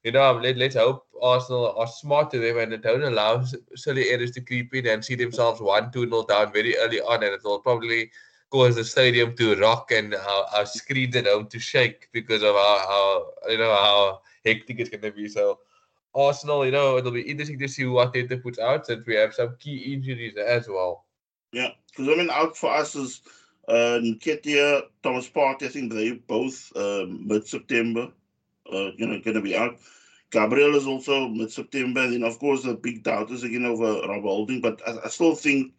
you 0.04 0.12
know, 0.12 0.22
um, 0.22 0.42
let, 0.42 0.56
let's 0.56 0.74
hope 0.74 1.06
Arsenal 1.20 1.74
are 1.76 1.86
smart 1.86 2.30
to 2.30 2.38
them 2.38 2.58
and 2.58 2.72
they 2.72 2.78
don't 2.78 3.02
allow 3.02 3.44
silly 3.74 4.08
errors 4.08 4.30
to 4.32 4.40
creep 4.40 4.74
in 4.74 4.86
and 4.86 5.04
see 5.04 5.16
themselves 5.16 5.60
one, 5.60 5.92
two 5.92 6.06
nil 6.06 6.22
down 6.22 6.52
very 6.52 6.76
early 6.78 7.00
on, 7.00 7.22
and 7.22 7.34
it 7.34 7.44
will 7.44 7.60
probably 7.60 8.10
cause 8.50 8.76
the 8.76 8.84
stadium 8.84 9.36
to 9.36 9.56
rock 9.56 9.90
and 9.92 10.14
our, 10.14 10.46
our 10.56 10.66
screens 10.66 11.16
at 11.16 11.26
home 11.26 11.46
to 11.48 11.58
shake 11.58 12.08
because 12.12 12.42
of 12.42 12.54
how, 12.54 12.78
how 12.88 13.50
you 13.50 13.58
know 13.58 13.74
how 13.74 14.20
hectic 14.44 14.80
it's 14.80 14.90
going 14.90 15.02
to 15.02 15.10
be. 15.10 15.28
So 15.28 15.58
Arsenal, 16.14 16.64
you 16.64 16.72
know, 16.72 16.98
it'll 16.98 17.10
be 17.10 17.22
interesting 17.22 17.58
to 17.58 17.68
see 17.68 17.84
what 17.86 18.12
they 18.12 18.24
puts 18.24 18.58
out 18.58 18.86
since 18.86 19.06
we 19.06 19.14
have 19.14 19.34
some 19.34 19.56
key 19.58 19.94
injuries 19.94 20.36
as 20.36 20.68
well. 20.68 21.06
Yeah, 21.52 21.70
because 21.90 22.08
I 22.08 22.16
mean, 22.16 22.30
out 22.30 22.56
for 22.56 22.70
us 22.70 22.94
is 22.94 23.22
uh, 23.68 24.00
Thomas 25.02 25.28
Partey. 25.28 25.64
I 25.64 25.68
think 25.68 25.92
they 25.92 26.12
both 26.12 26.72
uh, 26.76 27.06
mid 27.08 27.46
September. 27.46 28.08
Uh, 28.72 28.90
you 28.96 29.06
know, 29.06 29.20
going 29.20 29.34
to 29.34 29.40
be 29.40 29.56
out. 29.56 29.78
Gabriel 30.30 30.76
is 30.76 30.86
also 30.86 31.28
mid 31.28 31.52
September, 31.52 32.02
and 32.02 32.14
then 32.14 32.22
of 32.22 32.38
course 32.38 32.62
the 32.62 32.74
big 32.74 33.02
doubt 33.02 33.30
is 33.30 33.42
again 33.42 33.66
over 33.66 34.06
Rob 34.08 34.22
Holding. 34.22 34.60
But 34.60 34.80
I, 34.86 34.96
I 35.04 35.08
still 35.08 35.34
think 35.34 35.72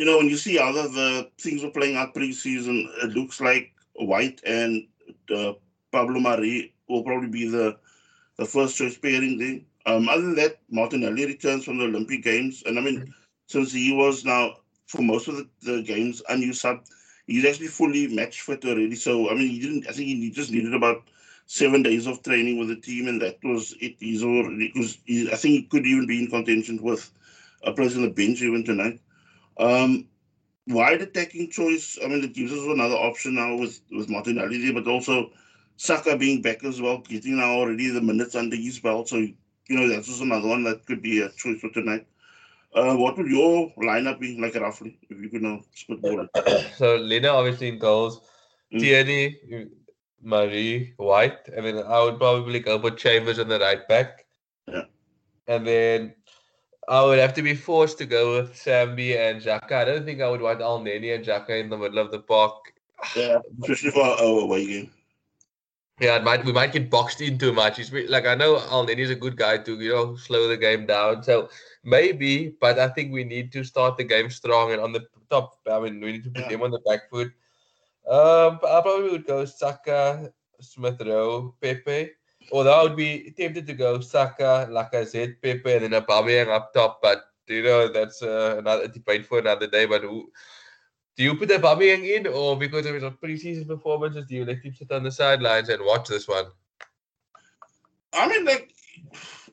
you 0.00 0.06
know, 0.06 0.16
when 0.16 0.30
you 0.30 0.38
see 0.38 0.56
how 0.56 0.72
the 0.72 1.30
things 1.38 1.62
were 1.62 1.70
playing 1.70 1.96
out 1.96 2.14
preseason, 2.14 2.86
it 3.04 3.10
looks 3.10 3.38
like 3.38 3.74
White 3.96 4.40
and 4.46 4.88
uh, 5.28 5.52
Pablo 5.92 6.20
Mari 6.20 6.72
will 6.88 7.02
probably 7.02 7.28
be 7.28 7.46
the 7.46 7.76
the 8.40 8.46
first 8.46 8.78
choice 8.78 8.98
pairing 8.98 9.38
there. 9.38 9.60
Um, 9.94 10.08
other 10.08 10.22
than 10.22 10.36
that, 10.36 10.60
Martinelli 10.70 11.26
returns 11.26 11.64
from 11.64 11.78
the 11.78 11.86
Olympic 11.86 12.24
Games, 12.24 12.64
and 12.66 12.78
I 12.78 12.82
mean, 12.82 13.14
since 13.48 13.72
he 13.72 13.92
was 13.94 14.24
now 14.24 14.56
for 14.86 15.02
most 15.02 15.28
of 15.28 15.36
the, 15.36 15.48
the 15.62 15.82
games 15.82 16.22
unused 16.30 16.62
sub, 16.62 16.84
he's 17.26 17.46
actually 17.46 17.68
fully 17.68 18.08
match 18.08 18.42
fit 18.42 18.64
already. 18.66 18.96
So 18.96 19.30
I 19.30 19.34
mean, 19.34 19.48
he 19.48 19.60
didn't. 19.60 19.88
I 19.88 19.92
think 19.92 20.08
he 20.08 20.30
just 20.30 20.52
needed 20.52 20.74
about 20.74 21.10
seven 21.46 21.82
days 21.82 22.06
of 22.06 22.22
training 22.22 22.58
with 22.58 22.68
the 22.68 22.76
team, 22.76 23.08
and 23.08 23.22
that 23.22 23.38
was 23.44 23.74
it. 23.80 23.96
He's 24.00 24.24
already 24.24 24.68
because 24.74 24.98
I 25.32 25.36
think 25.36 25.54
he 25.54 25.62
could 25.64 25.86
even 25.86 26.06
be 26.06 26.20
in 26.24 26.30
contention 26.30 26.82
with 26.82 27.10
a 27.64 27.72
place 27.72 27.96
on 27.96 28.02
the 28.02 28.10
bench 28.10 28.42
even 28.42 28.64
tonight. 28.64 29.00
Um, 29.58 30.08
wide 30.68 31.02
attacking 31.02 31.50
choice. 31.50 31.98
I 32.04 32.08
mean, 32.08 32.24
it 32.24 32.34
gives 32.34 32.52
us 32.52 32.66
another 32.66 32.96
option 32.96 33.34
now 33.36 33.56
with 33.56 33.80
with 33.92 34.10
Martinelli 34.10 34.72
but 34.72 34.88
also 34.88 35.30
Saka 35.80 36.14
being 36.14 36.42
back 36.42 36.62
as 36.62 36.78
well, 36.78 36.98
getting 36.98 37.38
now 37.38 37.52
already 37.52 37.88
the 37.88 38.02
minutes 38.02 38.34
under 38.34 38.54
his 38.54 38.78
belt. 38.78 39.08
So 39.08 39.16
you 39.16 39.34
know 39.70 39.88
that's 39.88 40.08
just 40.08 40.20
another 40.20 40.46
one 40.46 40.62
that 40.64 40.84
could 40.84 41.00
be 41.00 41.22
a 41.22 41.30
choice 41.30 41.58
for 41.58 41.70
tonight. 41.70 42.06
Uh, 42.74 42.94
what 42.96 43.16
would 43.16 43.28
your 43.28 43.72
lineup 43.78 44.20
be 44.20 44.38
like 44.38 44.54
roughly 44.56 44.98
if 45.08 45.18
you 45.18 45.30
could 45.30 45.40
now 45.40 45.62
spitball 45.74 46.20
it? 46.20 46.66
so 46.76 46.96
Leno 46.96 47.34
obviously 47.34 47.68
in 47.68 47.78
goals, 47.78 48.20
mm. 48.70 48.78
Tierney, 48.78 49.38
Mari, 50.22 50.92
White, 50.98 51.48
I 51.56 51.62
mean, 51.62 51.78
I 51.78 52.04
would 52.04 52.18
probably 52.18 52.60
go 52.60 52.78
for 52.78 52.90
Chambers 52.90 53.38
on 53.38 53.48
the 53.48 53.58
right 53.58 53.88
back. 53.88 54.26
Yeah. 54.68 54.84
And 55.48 55.66
then 55.66 56.14
I 56.88 57.02
would 57.02 57.18
have 57.18 57.32
to 57.34 57.42
be 57.42 57.54
forced 57.54 57.96
to 57.98 58.04
go 58.04 58.36
with 58.36 58.52
Sambi 58.52 59.16
and 59.16 59.40
Xhaka. 59.40 59.72
I 59.72 59.84
don't 59.86 60.04
think 60.04 60.20
I 60.20 60.28
would 60.28 60.42
want 60.42 60.60
Elneny 60.60 61.14
and 61.14 61.24
Xhaka 61.24 61.58
in 61.58 61.70
the 61.70 61.78
middle 61.78 61.98
of 61.98 62.10
the 62.10 62.20
park. 62.20 62.74
Yeah, 63.16 63.38
especially 63.62 63.92
for 63.92 64.04
our 64.04 64.40
away 64.40 64.66
game. 64.66 64.90
Yeah, 66.00 66.16
it 66.16 66.24
might 66.24 66.44
we 66.46 66.52
might 66.52 66.72
get 66.72 66.88
boxed 66.88 67.20
in 67.20 67.36
too 67.36 67.52
much. 67.52 67.76
He's 67.76 67.92
like 67.92 68.26
I 68.26 68.34
know 68.34 68.56
Elneny 68.56 69.00
is 69.00 69.10
a 69.10 69.14
good 69.14 69.36
guy 69.36 69.58
to 69.58 69.78
you 69.78 69.90
know 69.90 70.16
slow 70.16 70.48
the 70.48 70.56
game 70.56 70.86
down. 70.86 71.22
So 71.22 71.50
maybe, 71.84 72.56
but 72.58 72.78
I 72.78 72.88
think 72.88 73.12
we 73.12 73.22
need 73.22 73.52
to 73.52 73.64
start 73.64 73.98
the 73.98 74.04
game 74.04 74.30
strong 74.30 74.72
and 74.72 74.80
on 74.80 74.92
the 74.92 75.06
top. 75.28 75.58
I 75.70 75.78
mean, 75.78 76.00
we 76.00 76.12
need 76.12 76.24
to 76.24 76.30
put 76.30 76.44
yeah. 76.44 76.48
them 76.48 76.62
on 76.62 76.70
the 76.70 76.80
back 76.88 77.10
foot. 77.10 77.28
Um, 78.08 78.58
I 78.64 78.80
probably 78.80 79.10
would 79.10 79.26
go 79.26 79.44
Saka, 79.44 80.32
Smith 80.60 81.00
Rowe, 81.04 81.54
Pepe. 81.60 82.12
Although 82.50 82.80
I 82.80 82.82
would 82.82 82.96
be 82.96 83.32
tempted 83.36 83.66
to 83.66 83.74
go 83.74 84.00
Saka, 84.00 84.68
Lacazette, 84.70 85.36
Pepe, 85.42 85.72
and 85.72 85.84
then 85.92 86.02
Aubameyang 86.02 86.48
up 86.48 86.72
top, 86.72 87.00
but 87.02 87.24
you 87.46 87.62
know 87.62 87.92
that's 87.92 88.22
uh, 88.22 88.56
another 88.58 88.88
debate 88.88 89.26
for 89.26 89.38
another 89.38 89.66
day. 89.66 89.84
But 89.84 90.00
who, 90.00 90.32
do 91.16 91.24
you 91.24 91.34
put 91.34 91.50
Aubameyang 91.50 92.08
in, 92.08 92.26
or 92.26 92.56
because 92.56 92.86
of 92.86 92.94
his 92.94 93.02
preseason 93.02 93.66
performances, 93.66 94.24
do 94.26 94.36
you 94.36 94.44
let 94.44 94.58
him 94.58 94.74
sit 94.74 94.90
on 94.92 95.02
the 95.02 95.12
sidelines 95.12 95.68
and 95.68 95.84
watch 95.84 96.08
this 96.08 96.28
one? 96.28 96.46
I 98.12 98.28
mean, 98.28 98.44
like, 98.44 98.72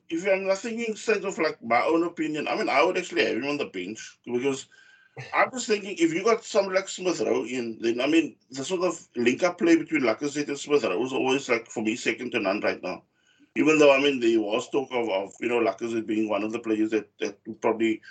if 0.10 0.26
I'm 0.26 0.50
thinking 0.56 0.96
sense 0.96 1.26
of 1.26 1.38
like 1.38 1.62
my 1.64 1.82
own 1.84 2.04
opinion, 2.04 2.48
I 2.48 2.56
mean, 2.56 2.70
I 2.70 2.84
would 2.84 2.98
actually 2.98 3.26
have 3.26 3.38
him 3.38 3.48
on 3.48 3.58
the 3.58 3.66
bench 3.66 4.20
because 4.26 4.68
I'm 5.34 5.52
just 5.52 5.68
thinking 5.68 5.96
if 5.98 6.14
you 6.14 6.24
got 6.24 6.44
some 6.44 6.72
like 6.74 6.88
Smith 6.88 7.22
Rowe 7.22 7.46
in, 7.46 7.78
then 7.82 8.02
I 8.02 8.08
mean 8.08 8.36
the 8.52 8.64
sort 8.64 8.84
of 8.84 9.08
link 9.16 9.44
up 9.44 9.58
play 9.58 9.76
between 9.76 10.04
Lacazette 10.04 10.48
and 10.48 10.60
Smith 10.60 10.84
Rowe 10.84 11.04
is 11.04 11.14
always 11.14 11.50
like 11.50 11.68
for 11.68 11.82
me 11.82 11.96
second 11.96 12.32
to 12.32 12.40
none 12.40 12.62
right 12.62 12.82
now. 12.84 13.04
Even 13.56 13.80
though 13.80 13.94
I 13.94 14.00
mean 14.00 14.20
there 14.20 14.40
was 14.40 14.70
talk 14.70 14.90
of, 14.92 15.10
of 15.10 15.32
you 15.42 15.50
know 15.50 15.60
Lacazette 15.60 16.06
being 16.06 16.30
one 16.30 16.44
of 16.44 16.52
the 16.52 16.60
players 16.60 16.92
that 16.92 17.10
that 17.20 17.40
probably 17.62 18.02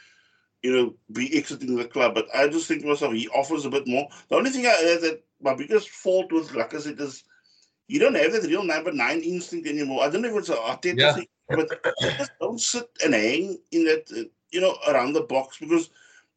you 0.63 0.73
know 0.73 0.95
be 1.13 1.37
exiting 1.37 1.77
the 1.77 1.85
club, 1.85 2.15
but 2.15 2.27
I 2.35 2.49
just 2.49 2.67
think 2.69 2.83
to 2.83 2.89
myself 2.89 3.13
he 3.13 3.29
offers 3.29 3.65
a 3.65 3.71
bit 3.71 3.87
more. 3.87 4.09
The 4.29 4.37
only 4.37 4.51
thing 4.51 4.67
I 4.67 4.71
uh, 4.71 5.01
that 5.01 5.23
my 5.41 5.55
biggest 5.55 5.91
fault 5.91 6.33
with 6.33 6.51
Lacazette 6.51 7.01
is 7.01 7.25
you 7.89 7.99
don't 8.01 8.17
have 8.17 8.33
that 8.33 8.45
real 8.45 8.65
number 8.65 8.93
nine 8.93 9.21
instinct 9.21 9.69
anymore. 9.69 10.03
I 10.05 10.11
don't 10.11 10.23
know 10.23 10.31
if 10.31 10.37
it's 10.37 10.49
a 10.49 10.57
Arteta 10.57 10.99
Yeah. 10.99 11.13
thing, 11.13 11.27
but 11.51 11.69
just 12.19 12.33
don't 12.41 12.61
sit 12.61 12.89
and 13.05 13.15
hang 13.15 13.59
in 13.73 13.85
that 13.85 14.11
uh, 14.17 14.29
you 14.51 14.61
know 14.61 14.77
around 14.89 15.13
the 15.13 15.23
box 15.23 15.59
because 15.59 15.91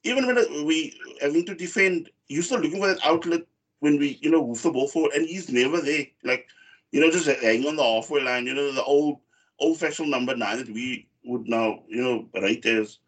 even 0.04 0.28
when 0.28 0.38
uh, 0.38 0.64
we 0.64 0.98
having 1.22 1.46
to 1.46 1.56
defend, 1.56 2.10
you're 2.28 2.44
still 2.44 2.60
looking 2.60 2.80
for 2.80 2.88
that 2.88 3.06
outlet 3.06 3.42
when 3.80 3.98
we 3.98 4.18
you 4.22 4.30
know 4.30 4.46
move 4.46 4.62
the 4.62 4.72
ball 4.72 4.88
forward, 4.88 5.14
and 5.14 5.28
he's 5.28 5.50
never 5.50 5.82
there. 5.82 6.06
Like 6.24 6.48
you 6.92 7.00
know, 7.00 7.12
just 7.12 7.28
hang 7.28 7.66
on 7.68 7.76
the 7.76 7.84
halfway 7.84 8.22
line. 8.22 8.46
You 8.46 8.54
know, 8.56 8.72
the 8.72 8.84
old 8.84 9.20
old-fashioned 9.60 10.10
number 10.10 10.36
nine 10.36 10.58
that 10.58 10.70
we 10.70 11.08
would 11.26 11.48
now 11.48 11.84
you 11.88 12.02
know 12.02 12.30
rate 12.42 12.66
as. 12.66 13.00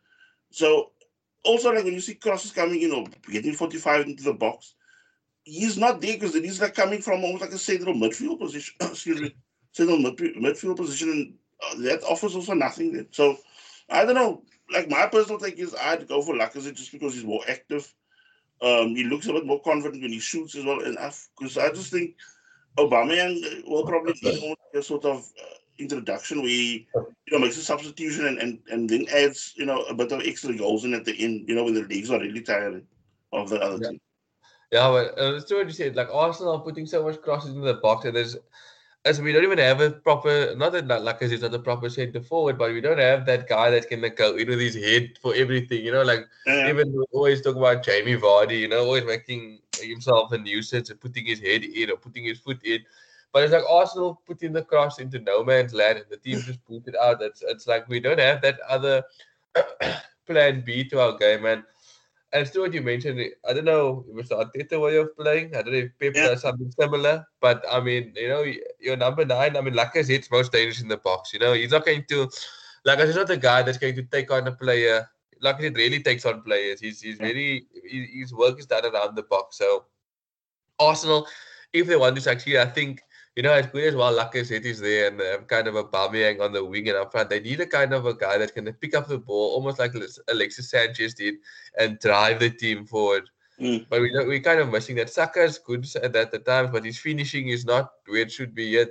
So 0.52 0.92
also 1.44 1.72
like 1.72 1.84
when 1.84 1.94
you 1.94 2.02
see 2.02 2.16
crosses 2.16 2.52
coming, 2.52 2.82
you 2.82 2.90
know, 2.90 3.08
getting 3.32 3.54
45 3.54 4.08
into 4.08 4.24
the 4.24 4.34
box, 4.34 4.76
he's 5.44 5.78
not 5.78 6.02
there 6.02 6.14
because 6.14 6.34
he's 6.34 6.62
like 6.62 6.76
coming 6.76 7.02
from 7.02 7.24
almost 7.24 7.42
like 7.42 7.52
a 7.52 7.58
central 7.58 7.96
midfield 7.96 8.40
position. 8.40 8.76
excuse 8.82 9.22
me, 9.22 9.36
central 9.72 9.98
midfield, 9.98 10.38
midfield 10.38 10.78
position, 10.78 11.10
and 11.10 11.34
uh, 11.64 11.90
that 11.90 12.04
offers 12.04 12.36
also 12.36 12.54
nothing. 12.54 12.94
There. 12.94 13.06
So 13.12 13.38
I 13.90 14.06
don't 14.06 14.16
know. 14.16 14.44
Like 14.72 14.90
my 14.90 15.08
personal 15.08 15.40
take 15.40 15.60
is 15.60 15.76
I'd 15.76 16.08
go 16.08 16.22
for 16.22 16.36
Lacazette 16.36 16.76
just 16.76 16.92
because 16.92 17.14
he's 17.14 17.26
more 17.26 17.44
active. 17.50 17.94
Um, 18.62 18.96
he 18.96 19.04
looks 19.04 19.28
a 19.28 19.34
bit 19.34 19.46
more 19.46 19.62
confident 19.62 20.02
when 20.02 20.12
he 20.12 20.20
shoots 20.20 20.56
as 20.56 20.64
well. 20.64 20.82
And 20.82 20.98
because 21.38 21.58
I 21.58 21.70
just 21.70 21.92
think 21.92 22.16
Aubameyang 22.78 23.68
will 23.68 23.86
probably 23.86 24.14
a 24.74 24.82
sort 24.82 25.06
of 25.06 25.28
uh, 25.42 25.56
introduction 25.78 26.42
he, 26.42 26.88
you 26.94 27.32
know, 27.32 27.40
makes 27.40 27.58
a 27.58 27.64
substitution 27.64 28.28
and, 28.28 28.38
and, 28.38 28.60
and 28.72 28.90
then 28.90 29.06
adds, 29.14 29.54
you 29.56 29.66
know, 29.66 29.82
a 29.84 29.94
bit 29.94 30.12
of 30.12 30.22
extra 30.22 30.56
goals 30.56 30.86
in 30.86 30.94
at 30.94 31.06
the 31.06 31.16
end, 31.24 31.48
you 31.48 31.56
know, 31.56 31.64
when 31.64 31.74
the 31.74 31.82
leagues 31.82 32.12
are 32.12 32.20
really 32.20 32.42
tired 32.42 32.86
of 33.34 33.50
the 33.50 33.60
other 33.60 33.80
Yeah. 33.80 33.90
team. 33.90 34.02
Yeah, 34.72 34.90
but 34.90 35.20
uh, 35.20 35.36
it's 35.36 35.48
true 35.48 35.58
what 35.58 35.68
you 35.68 35.74
said. 35.74 35.96
Like 35.98 36.08
Arsenal 36.14 36.54
are 36.56 36.62
putting 36.62 36.86
so 36.86 37.04
much 37.04 37.22
crosses 37.22 37.54
into 37.54 37.66
the 37.68 37.74
box, 37.74 38.06
and 38.06 38.16
there's 38.16 38.38
as 39.04 39.20
we 39.20 39.34
don't 39.34 39.44
even 39.44 39.58
have 39.58 39.82
a 39.82 39.92
proper. 39.92 40.56
Not 40.56 40.72
that 40.74 40.88
like 40.88 41.02
Lacazette 41.02 41.34
is 41.34 41.42
not 41.42 41.54
a 41.54 41.60
proper 41.60 41.90
centre 41.90 42.22
forward, 42.22 42.58
but 42.58 42.72
we 42.72 42.80
don't 42.80 43.00
have 43.00 43.26
that 43.26 43.50
guy 43.50 43.70
that 43.72 43.90
can 43.90 44.02
like, 44.02 44.16
go 44.16 44.36
in 44.36 44.48
with 44.48 44.60
his 44.60 44.76
head 44.76 45.18
for 45.22 45.36
everything. 45.36 45.84
You 45.84 45.92
know, 45.92 46.04
like 46.04 46.26
Yeah, 46.46 46.70
even 46.70 46.96
always 47.12 47.42
talk 47.42 47.58
about 47.58 47.84
Jamie 47.84 48.16
Vardy. 48.16 48.60
You 48.60 48.70
know, 48.70 48.86
always 48.86 49.04
making 49.04 49.60
himself 49.78 50.32
a 50.32 50.38
nuisance 50.38 50.90
and 50.90 51.02
putting 51.02 51.26
his 51.26 51.40
head 51.42 51.64
in 51.64 51.92
or 51.92 51.98
putting 51.98 52.24
his 52.24 52.40
foot 52.40 52.60
in. 52.64 52.80
But 53.34 53.44
it's 53.44 53.54
like 53.54 53.64
Arsenal 53.70 54.22
putting 54.28 54.52
the 54.54 54.64
cross 54.64 55.00
into 55.00 55.20
no 55.20 55.44
man's 55.44 55.74
land, 55.74 55.98
and 56.00 56.08
the 56.10 56.18
team 56.18 56.40
just 56.42 56.66
boot 56.66 56.84
it 56.88 56.96
out. 56.96 57.22
It's 57.22 57.42
it's 57.42 57.68
like 57.68 57.88
we 57.88 58.00
don't 58.00 58.20
have 58.20 58.42
that 58.42 58.60
other 58.68 59.04
plan 60.28 60.64
B 60.66 60.84
to 60.90 61.00
our 61.02 61.18
game, 61.18 61.46
and. 61.46 61.64
And 62.34 62.48
still, 62.48 62.62
what 62.62 62.74
you 62.74 62.82
mentioned, 62.82 63.20
I 63.46 63.52
don't 63.52 63.66
know 63.66 64.06
if 64.10 64.18
it's 64.20 64.30
the 64.30 64.36
Arteta 64.38 64.80
way 64.80 64.96
of 64.96 65.14
playing. 65.18 65.54
I 65.54 65.64
don't 65.64 65.74
know 65.74 65.80
if 65.80 65.92
Pep 66.00 66.14
Yeah. 66.16 66.28
does 66.30 66.42
something 66.44 66.72
similar. 66.80 67.28
But 67.42 67.62
I 67.70 67.82
mean, 67.82 68.14
you 68.16 68.30
know, 68.30 68.46
your 68.80 68.96
number 68.96 69.26
nine. 69.26 69.58
I 69.58 69.60
mean, 69.60 69.74
Lacazette's 69.74 70.32
most 70.32 70.54
dangerous 70.54 70.80
in 70.80 70.88
the 70.88 70.96
box. 70.96 71.34
You 71.34 71.40
know, 71.40 71.52
he's 71.52 71.72
not 71.72 71.84
going 71.86 72.06
to. 72.08 72.30
Lacazette's 72.88 73.18
not 73.18 73.28
the 73.28 73.36
guy 73.36 73.64
that's 73.64 73.78
going 73.78 73.96
to 73.98 74.04
take 74.04 74.32
on 74.32 74.48
a 74.48 74.52
player. 74.54 75.10
Lacazette 75.44 75.76
really 75.76 76.02
takes 76.02 76.26
on 76.26 76.42
players. 76.42 76.80
He's 76.80 77.02
he's 77.02 77.20
Yeah. 77.20 77.34
he, 77.34 77.68
his 78.14 78.34
work 78.34 78.58
is 78.60 78.66
done 78.66 78.86
around 78.86 79.16
the 79.18 79.24
box. 79.24 79.58
So 79.58 79.88
Arsenal, 80.80 81.28
if 81.74 81.86
they 81.86 81.98
want 81.98 82.16
to 82.16 82.22
succeed, 82.22 82.56
I 82.60 82.66
think 82.66 83.02
you 83.36 83.44
know 83.44 83.54
as 83.54 83.68
good 83.68 83.86
as 83.86 83.96
well 83.96 84.14
Lacazette 84.14 84.66
is 84.66 84.80
there 84.80 85.08
and 85.08 85.22
um, 85.22 85.46
kind 85.46 85.68
of 85.68 85.76
Aubameyang 85.76 86.42
on 86.42 86.52
the 86.52 86.64
wing 86.64 86.90
and 86.90 86.98
up 86.98 87.12
front. 87.12 87.30
They 87.30 87.40
need 87.40 87.62
a 87.62 87.66
kind 87.66 87.94
of 87.94 88.06
a 88.06 88.14
guy 88.14 88.38
that 88.38 88.54
can 88.54 88.72
pick 88.74 88.96
up 88.96 89.08
the 89.08 89.18
ball 89.18 89.52
almost 89.52 89.80
like 89.80 89.94
Alexis 90.30 90.70
Sanchez 90.70 91.14
did 91.14 91.36
and 91.78 92.00
drive 92.00 92.40
the 92.40 92.50
team 92.50 92.86
forward. 92.86 93.30
Mm. 93.60 93.86
But 93.90 94.02
we 94.02 94.12
don't, 94.12 94.28
we're 94.28 94.40
kind 94.40 94.60
of 94.60 94.70
missing 94.70 94.96
that. 94.96 95.10
Saka's 95.10 95.60
good 95.60 95.86
at 96.02 96.14
that 96.14 96.34
at 96.34 96.46
times, 96.46 96.70
but 96.72 96.84
his 96.84 96.98
finishing 96.98 97.50
is 97.50 97.64
not 97.64 97.92
where 98.08 98.22
it 98.22 98.32
should 98.32 98.56
be 98.56 98.66
yet. 98.66 98.90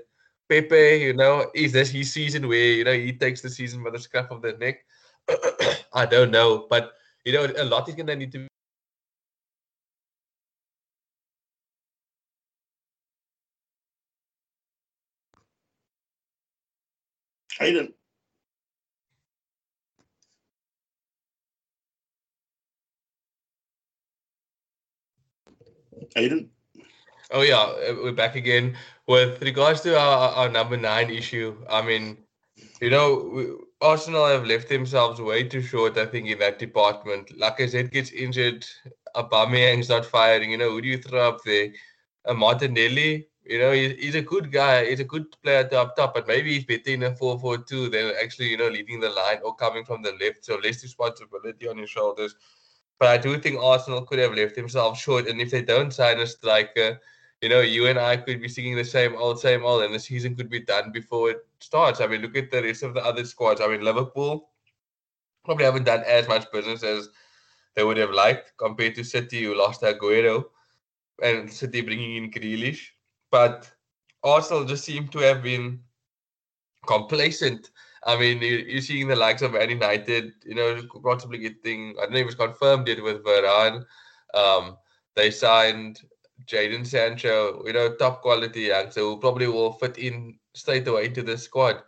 Pepe, 0.48 1.04
you 1.04 1.12
know, 1.12 1.50
is 1.54 1.72
this 1.72 1.90
his 1.90 2.12
season 2.12 2.48
where 2.48 2.58
you 2.58 2.84
know 2.84 2.92
he 2.92 3.12
takes 3.12 3.40
the 3.40 3.50
season 3.50 3.82
by 3.84 3.90
the 3.90 3.98
scruff 3.98 4.30
of 4.30 4.42
the 4.42 4.52
neck? 4.54 4.84
I 5.92 6.06
don't 6.06 6.30
know, 6.30 6.66
but 6.68 6.92
you 7.24 7.32
know, 7.32 7.46
a 7.56 7.64
lot 7.64 7.88
is 7.88 7.94
gonna 7.94 8.16
need 8.16 8.32
to 8.32 8.48
be 17.60 17.94
Aiden. 26.16 26.48
Oh 27.32 27.42
yeah, 27.42 27.60
uh, 27.60 27.94
we're 28.02 28.12
back 28.12 28.34
again. 28.34 28.76
With 29.06 29.40
regards 29.42 29.82
to 29.82 29.98
our, 29.98 30.30
our 30.30 30.48
number 30.48 30.76
nine 30.76 31.10
issue, 31.10 31.56
I 31.68 31.82
mean, 31.82 32.18
you 32.80 32.90
know, 32.90 33.58
Arsenal 33.80 34.26
have 34.26 34.44
left 34.44 34.68
themselves 34.68 35.20
way 35.20 35.44
too 35.44 35.62
short. 35.62 35.96
I 35.96 36.06
think 36.06 36.28
in 36.28 36.38
that 36.40 36.58
department. 36.58 37.36
Like 37.38 37.60
I 37.60 37.66
said, 37.66 37.92
gets 37.92 38.10
injured. 38.10 38.66
Aubameyang's 39.14 39.88
not 39.88 40.06
firing. 40.06 40.50
You 40.50 40.58
know, 40.58 40.70
who 40.70 40.80
do 40.80 40.88
you 40.88 40.98
throw 40.98 41.28
up 41.28 41.44
there? 41.44 41.68
Martinelli. 42.34 43.29
You 43.44 43.58
know, 43.58 43.72
he's, 43.72 43.92
he's 43.98 44.14
a 44.14 44.22
good 44.22 44.52
guy. 44.52 44.86
He's 44.86 45.00
a 45.00 45.04
good 45.04 45.26
player 45.42 45.68
up 45.74 45.96
top, 45.96 46.14
but 46.14 46.28
maybe 46.28 46.54
he's 46.54 46.64
better 46.64 46.90
in 46.90 47.02
a 47.04 47.12
4-4-2 47.12 47.90
than 47.90 48.12
actually, 48.22 48.48
you 48.48 48.58
know, 48.58 48.68
leading 48.68 49.00
the 49.00 49.10
line 49.10 49.38
or 49.42 49.54
coming 49.56 49.84
from 49.84 50.02
the 50.02 50.12
left. 50.20 50.44
So 50.44 50.56
less 50.56 50.82
responsibility 50.82 51.68
on 51.68 51.78
his 51.78 51.90
shoulders. 51.90 52.34
But 52.98 53.08
I 53.08 53.16
do 53.16 53.38
think 53.38 53.58
Arsenal 53.58 54.02
could 54.02 54.18
have 54.18 54.34
left 54.34 54.54
himself 54.54 54.98
short. 54.98 55.26
And 55.26 55.40
if 55.40 55.50
they 55.50 55.62
don't 55.62 55.92
sign 55.92 56.20
a 56.20 56.26
striker, 56.26 57.00
you 57.40 57.48
know, 57.48 57.60
you 57.60 57.86
and 57.86 57.98
I 57.98 58.18
could 58.18 58.42
be 58.42 58.48
singing 58.48 58.76
the 58.76 58.84
same 58.84 59.16
old, 59.16 59.40
same 59.40 59.64
old, 59.64 59.82
and 59.82 59.94
the 59.94 59.98
season 59.98 60.36
could 60.36 60.50
be 60.50 60.60
done 60.60 60.92
before 60.92 61.30
it 61.30 61.46
starts. 61.60 62.00
I 62.00 62.06
mean, 62.06 62.20
look 62.20 62.36
at 62.36 62.50
the 62.50 62.62
rest 62.62 62.82
of 62.82 62.92
the 62.92 63.04
other 63.04 63.24
squads. 63.24 63.62
I 63.62 63.68
mean, 63.68 63.82
Liverpool 63.82 64.50
probably 65.44 65.64
haven't 65.64 65.84
done 65.84 66.04
as 66.06 66.28
much 66.28 66.52
business 66.52 66.82
as 66.82 67.08
they 67.74 67.82
would 67.82 67.96
have 67.96 68.10
liked 68.10 68.52
compared 68.58 68.94
to 68.96 69.04
City, 69.04 69.44
who 69.44 69.54
lost 69.54 69.80
Aguero, 69.80 70.44
and 71.22 71.50
City 71.50 71.80
bringing 71.80 72.16
in 72.16 72.30
Grealish. 72.30 72.88
But 73.30 73.70
Arsenal 74.22 74.64
just 74.64 74.84
seem 74.84 75.08
to 75.08 75.18
have 75.18 75.42
been 75.42 75.80
complacent. 76.86 77.70
I 78.04 78.18
mean, 78.18 78.40
you, 78.40 78.56
you're 78.56 78.80
seeing 78.80 79.08
the 79.08 79.16
likes 79.16 79.42
of 79.42 79.52
Man 79.52 79.70
United, 79.70 80.32
you 80.44 80.54
know, 80.54 80.80
possibly 81.02 81.38
getting, 81.38 81.94
I 81.98 82.02
don't 82.02 82.12
know 82.12 82.18
if 82.20 82.26
it's 82.26 82.34
confirmed 82.34 82.88
yet 82.88 83.02
with 83.02 83.22
Varane. 83.22 83.84
Um, 84.34 84.76
they 85.16 85.30
signed 85.30 86.00
Jaden 86.46 86.86
Sancho, 86.86 87.62
you 87.66 87.72
know, 87.72 87.94
top 87.96 88.22
quality 88.22 88.62
youngster 88.62 89.00
who 89.00 89.18
probably 89.18 89.46
will 89.46 89.72
fit 89.72 89.98
in 89.98 90.38
straight 90.54 90.88
away 90.88 91.06
into 91.06 91.22
the 91.22 91.36
squad. 91.36 91.82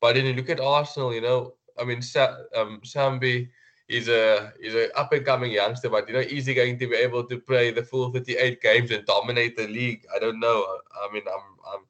But 0.00 0.14
then 0.14 0.26
you 0.26 0.34
look 0.34 0.48
at 0.48 0.60
Arsenal, 0.60 1.14
you 1.14 1.20
know, 1.20 1.54
I 1.78 1.84
mean, 1.84 2.00
Sa- 2.02 2.36
um, 2.56 2.80
Sambi 2.84 3.48
is 3.88 4.08
a 4.08 4.52
is 4.60 4.74
an 4.74 4.90
up 4.96 5.12
and 5.12 5.24
coming 5.24 5.52
youngster, 5.52 5.88
but 5.88 6.06
you 6.08 6.14
know, 6.14 6.20
is 6.20 6.46
he 6.46 6.54
going 6.54 6.78
to 6.78 6.86
be 6.86 6.96
able 6.96 7.24
to 7.24 7.38
play 7.38 7.70
the 7.70 7.82
full 7.82 8.12
38 8.12 8.60
games 8.60 8.90
and 8.90 9.06
dominate 9.06 9.56
the 9.56 9.66
league? 9.66 10.04
I 10.14 10.18
don't 10.18 10.40
know. 10.40 10.64
I 11.02 11.12
mean, 11.12 11.22
I'm 11.26 11.74
I'm 11.74 11.80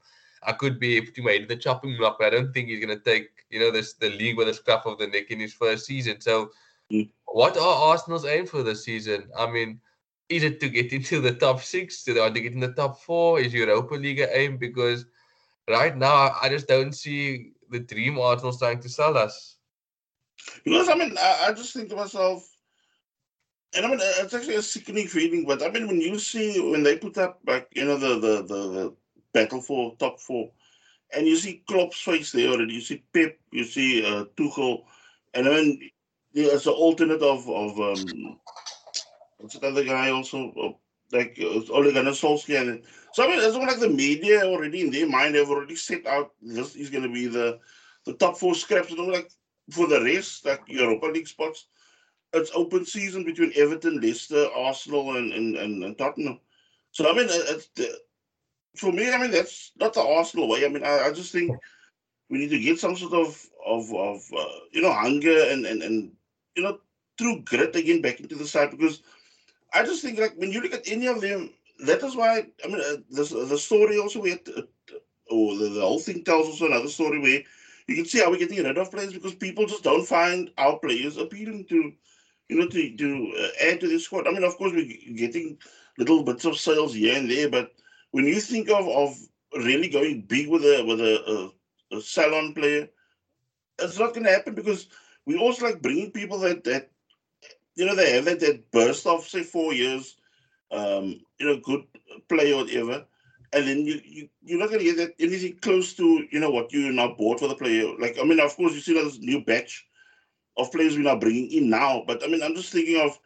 I 0.42 0.52
could 0.52 0.78
be 0.78 1.00
putting 1.00 1.24
my 1.24 1.32
head 1.32 1.42
in 1.42 1.48
the 1.48 1.56
chopping 1.56 1.96
block, 1.96 2.16
but 2.18 2.28
I 2.28 2.30
don't 2.30 2.52
think 2.52 2.68
he's 2.68 2.84
going 2.84 2.96
to 2.96 3.04
take 3.04 3.28
you 3.50 3.58
know 3.60 3.70
this 3.72 3.94
the 3.94 4.10
league 4.10 4.36
with 4.36 4.48
a 4.48 4.54
scruff 4.54 4.86
of 4.86 4.98
the 4.98 5.08
neck 5.08 5.30
in 5.30 5.40
his 5.40 5.54
first 5.54 5.86
season. 5.86 6.20
So, 6.20 6.50
Mm. 6.90 7.10
what 7.26 7.56
are 7.58 7.90
Arsenal's 7.90 8.24
aim 8.24 8.46
for 8.46 8.62
this 8.62 8.84
season? 8.84 9.28
I 9.36 9.50
mean, 9.50 9.78
is 10.30 10.42
it 10.42 10.58
to 10.60 10.70
get 10.70 10.92
into 10.98 11.20
the 11.20 11.34
top 11.34 11.60
six? 11.62 12.02
Do 12.04 12.14
they 12.14 12.20
want 12.20 12.34
to 12.36 12.40
get 12.40 12.54
in 12.54 12.60
the 12.60 12.72
top 12.72 13.02
four? 13.02 13.40
Is 13.40 13.52
Europa 13.52 13.94
League 13.94 14.20
a 14.20 14.38
aim? 14.38 14.56
Because 14.56 15.04
right 15.68 15.96
now, 15.96 16.34
I 16.40 16.48
just 16.48 16.66
don't 16.68 16.92
see 16.92 17.52
the 17.70 17.80
dream 17.80 18.18
Arsenal's 18.18 18.58
trying 18.58 18.80
to 18.80 18.88
sell 18.88 19.18
us. 19.18 19.57
Because 20.64 20.88
I 20.88 20.94
mean, 20.94 21.16
I, 21.18 21.46
I 21.48 21.52
just 21.52 21.72
think 21.72 21.88
to 21.90 21.96
myself, 21.96 22.48
and 23.74 23.84
I 23.84 23.88
mean, 23.88 24.00
uh, 24.00 24.12
it's 24.18 24.34
actually 24.34 24.56
a 24.56 24.62
sickening 24.62 25.06
feeling. 25.06 25.44
But 25.46 25.62
I 25.62 25.70
mean, 25.70 25.86
when 25.86 26.00
you 26.00 26.18
see 26.18 26.60
when 26.60 26.82
they 26.82 26.96
put 26.96 27.18
up 27.18 27.40
like 27.46 27.68
you 27.74 27.84
know 27.84 27.98
the 27.98 28.18
the 28.18 28.42
the, 28.42 28.68
the 28.68 28.94
battle 29.32 29.60
for 29.60 29.94
top 29.96 30.20
four, 30.20 30.50
and 31.14 31.26
you 31.26 31.36
see 31.36 31.62
Klopp's 31.68 32.00
face 32.00 32.32
there 32.32 32.48
already, 32.50 32.74
you 32.74 32.80
see 32.80 33.04
Pep, 33.12 33.38
you 33.52 33.64
see 33.64 34.04
uh, 34.04 34.24
Tuchel, 34.36 34.84
and 35.34 35.46
mean, 35.46 35.90
there's 36.32 36.66
an 36.66 36.72
alternate 36.72 37.22
of 37.22 37.48
of 37.48 37.78
um, 37.80 38.38
what's 39.38 39.58
the 39.58 39.66
other 39.66 39.84
guy 39.84 40.10
also 40.10 40.52
uh, 40.52 41.16
like 41.16 41.38
uh, 41.40 41.72
Ole 41.72 41.92
Gunnar 41.92 42.12
Solskjaer. 42.12 42.82
So 43.12 43.24
I 43.24 43.28
mean, 43.28 43.38
it's 43.40 43.56
like 43.56 43.80
the 43.80 43.88
media 43.88 44.42
already 44.44 44.82
in 44.82 44.90
their 44.90 45.08
mind 45.08 45.34
have 45.34 45.50
already 45.50 45.76
set 45.76 46.06
out 46.06 46.32
this 46.40 46.76
is 46.76 46.90
going 46.90 47.04
to 47.04 47.12
be 47.12 47.26
the 47.26 47.58
the 48.04 48.14
top 48.14 48.36
four 48.36 48.54
scraps. 48.54 48.90
And 48.90 49.00
all 49.00 49.12
like 49.12 49.30
for 49.70 49.86
the 49.86 50.02
rest, 50.02 50.44
like 50.44 50.62
Europa 50.66 51.06
League 51.06 51.28
spots. 51.28 51.66
it's 52.34 52.50
open 52.54 52.84
season 52.84 53.24
between 53.24 53.52
Everton, 53.56 54.00
Leicester, 54.00 54.48
Arsenal, 54.54 55.16
and 55.16 55.32
and, 55.32 55.56
and, 55.56 55.84
and 55.84 55.98
Tottenham. 55.98 56.40
So 56.92 57.08
I 57.08 57.14
mean, 57.14 57.28
for 58.78 58.92
me. 58.92 59.12
I 59.12 59.18
mean, 59.18 59.30
that's 59.30 59.72
not 59.78 59.94
the 59.94 60.02
Arsenal 60.02 60.48
way. 60.48 60.64
I 60.64 60.68
mean, 60.68 60.84
I, 60.84 61.06
I 61.06 61.12
just 61.12 61.32
think 61.32 61.56
we 62.30 62.38
need 62.38 62.50
to 62.50 62.58
get 62.58 62.78
some 62.78 62.96
sort 62.96 63.12
of 63.12 63.44
of 63.66 63.92
of 63.94 64.22
uh, 64.36 64.58
you 64.72 64.80
know 64.80 64.92
hunger 64.92 65.50
and 65.50 65.66
and 65.66 65.82
and 65.82 66.12
you 66.56 66.62
know 66.62 66.78
through 67.18 67.40
grit 67.42 67.74
again 67.74 68.00
back 68.00 68.20
into 68.20 68.36
the 68.36 68.46
side 68.46 68.70
because 68.70 69.02
I 69.74 69.82
just 69.82 70.02
think 70.02 70.18
like 70.18 70.34
when 70.36 70.52
you 70.52 70.60
look 70.60 70.72
at 70.72 70.88
any 70.88 71.06
of 71.06 71.20
them, 71.20 71.50
that 71.80 72.02
is 72.02 72.16
why 72.16 72.46
I 72.64 72.68
mean 72.68 72.80
uh, 72.80 72.96
the 73.10 73.46
the 73.48 73.58
story 73.58 73.98
also 73.98 74.20
we 74.20 74.30
had, 74.30 74.48
uh, 74.56 74.62
or 75.30 75.56
the, 75.56 75.68
the 75.68 75.80
whole 75.80 76.00
thing 76.00 76.24
tells 76.24 76.46
also 76.46 76.66
another 76.66 76.88
story 76.88 77.18
where 77.18 77.42
you 77.88 77.96
can 77.96 78.04
see 78.04 78.20
how 78.20 78.30
we're 78.30 78.38
getting 78.38 78.62
rid 78.62 78.78
of 78.78 78.90
players 78.90 79.14
because 79.14 79.34
people 79.34 79.66
just 79.66 79.82
don't 79.82 80.06
find 80.06 80.50
our 80.58 80.78
players 80.78 81.16
appealing 81.16 81.64
to 81.66 81.92
you 82.48 82.56
know 82.56 82.68
to 82.68 82.96
to 82.96 83.32
uh, 83.40 83.70
add 83.70 83.80
to 83.80 83.88
the 83.88 83.98
squad. 83.98 84.28
I 84.28 84.32
mean, 84.32 84.44
of 84.44 84.56
course, 84.56 84.72
we're 84.72 85.16
getting 85.16 85.58
little 85.98 86.22
bits 86.22 86.44
of 86.44 86.58
sales 86.58 86.94
here 86.94 87.16
and 87.16 87.30
there, 87.30 87.50
but 87.50 87.72
when 88.10 88.26
you 88.26 88.40
think 88.40 88.70
of 88.70 88.88
of 88.88 89.16
really 89.54 89.88
going 89.88 90.22
big 90.22 90.48
with 90.48 90.62
a 90.62 90.84
with 90.84 91.00
a, 91.00 91.50
a, 91.92 91.96
a 91.96 92.00
salon 92.00 92.54
player, 92.54 92.88
it's 93.78 93.98
not 93.98 94.14
going 94.14 94.24
to 94.24 94.32
happen 94.32 94.54
because 94.54 94.88
we 95.26 95.38
also 95.38 95.66
like 95.66 95.82
bringing 95.82 96.10
people 96.10 96.38
that 96.40 96.64
that 96.64 96.90
you 97.74 97.86
know 97.86 97.94
they 97.94 98.12
have 98.12 98.24
that, 98.26 98.40
that 98.40 98.70
burst 98.70 99.06
of 99.06 99.24
say 99.24 99.42
four 99.42 99.72
years, 99.72 100.16
um, 100.70 101.20
you 101.38 101.46
know, 101.46 101.60
good 101.60 101.84
play 102.28 102.52
or 102.52 102.64
whatever, 102.64 103.06
and 103.52 103.66
then 103.66 103.84
you, 103.84 104.00
you 104.04 104.28
you're 104.42 104.58
not 104.58 104.70
going 104.70 104.84
to 104.84 104.94
get 104.94 105.14
anything 105.18 105.58
close 105.60 105.94
to 105.94 106.26
you 106.30 106.40
know 106.40 106.50
what 106.50 106.72
you're 106.72 106.92
now 106.92 107.14
bought 107.14 107.40
for 107.40 107.48
the 107.48 107.54
player. 107.54 107.86
Like 107.98 108.18
I 108.20 108.24
mean, 108.24 108.40
of 108.40 108.54
course, 108.56 108.74
you 108.74 108.80
see 108.80 108.94
this 108.94 109.18
new 109.18 109.44
batch 109.44 109.86
of 110.56 110.72
players 110.72 110.96
we're 110.96 111.04
now 111.04 111.18
bringing 111.18 111.50
in 111.50 111.70
now, 111.70 112.04
but 112.06 112.22
I 112.22 112.26
mean, 112.26 112.42
I'm 112.42 112.54
just 112.54 112.72
thinking 112.72 113.00
of 113.00 113.18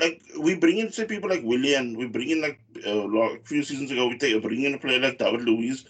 like 0.00 0.22
we 0.38 0.54
bring 0.54 0.78
in 0.78 0.92
say 0.92 1.04
people 1.04 1.30
like 1.30 1.42
Willian, 1.42 1.96
we 1.96 2.06
bring 2.06 2.30
in 2.30 2.40
like 2.40 2.60
uh, 2.86 3.08
a 3.08 3.38
few 3.44 3.62
seasons 3.62 3.90
ago 3.90 4.08
we 4.08 4.18
take 4.18 4.40
bring 4.42 4.62
in 4.62 4.74
a 4.74 4.78
player 4.78 5.00
like 5.00 5.18
David 5.18 5.42
Luiz, 5.42 5.86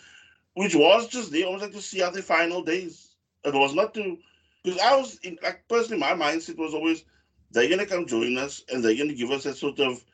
which 0.55 0.75
was 0.75 1.09
just 1.09 1.33
there 1.33 1.47
almost 1.47 1.65
like 1.65 1.73
to 1.73 1.83
see 1.83 2.03
out 2.03 2.15
the 2.15 2.23
final 2.23 2.63
days. 2.63 3.15
It 3.45 3.55
was 3.55 3.75
not 3.75 3.95
to 3.95 4.17
because 4.63 4.81
I 4.81 4.97
was 4.97 5.19
in 5.23 5.39
like 5.43 5.65
personally 5.69 6.01
my 6.01 6.13
mindset 6.13 6.59
was 6.59 6.75
always 6.75 7.05
they're 7.51 7.71
gonna 7.71 7.87
come 7.87 8.07
join 8.07 8.39
us 8.39 8.63
and 8.73 8.85
they're 8.85 8.97
gonna 8.97 9.15
give 9.15 9.31
us 9.31 9.45
that 9.45 9.57
sort 9.57 9.79
of 9.81 10.05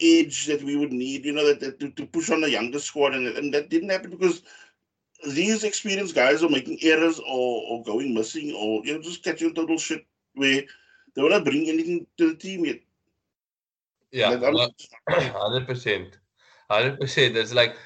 edge 0.00 0.46
that 0.46 0.62
we 0.62 0.76
would 0.76 0.92
need, 0.92 1.24
you 1.24 1.32
know, 1.32 1.46
that, 1.46 1.60
that 1.60 1.80
to, 1.80 1.90
to 1.90 2.06
push 2.06 2.30
on 2.30 2.44
a 2.44 2.48
younger 2.48 2.78
squad 2.78 3.14
and, 3.14 3.26
and 3.36 3.52
that 3.54 3.70
didn't 3.70 3.90
happen 3.90 4.10
because 4.10 4.42
these 5.28 5.64
experienced 5.64 6.14
guys 6.14 6.42
are 6.42 6.48
making 6.48 6.78
errors 6.82 7.18
or, 7.20 7.62
or 7.68 7.82
going 7.84 8.14
missing 8.14 8.54
or 8.54 8.84
you 8.84 8.94
know 8.94 9.02
just 9.02 9.24
catching 9.24 9.54
total 9.54 9.78
shit 9.78 10.04
where 10.34 10.62
they 11.14 11.22
will 11.22 11.30
not 11.30 11.44
bring 11.44 11.68
anything 11.68 12.06
to 12.18 12.30
the 12.30 12.36
team 12.36 12.64
yet. 12.64 12.80
Yeah, 14.12 14.36
hundred 15.08 15.66
percent, 15.66 16.18
hundred 16.70 17.00
percent. 17.00 17.36
It's 17.36 17.54
like 17.54 17.76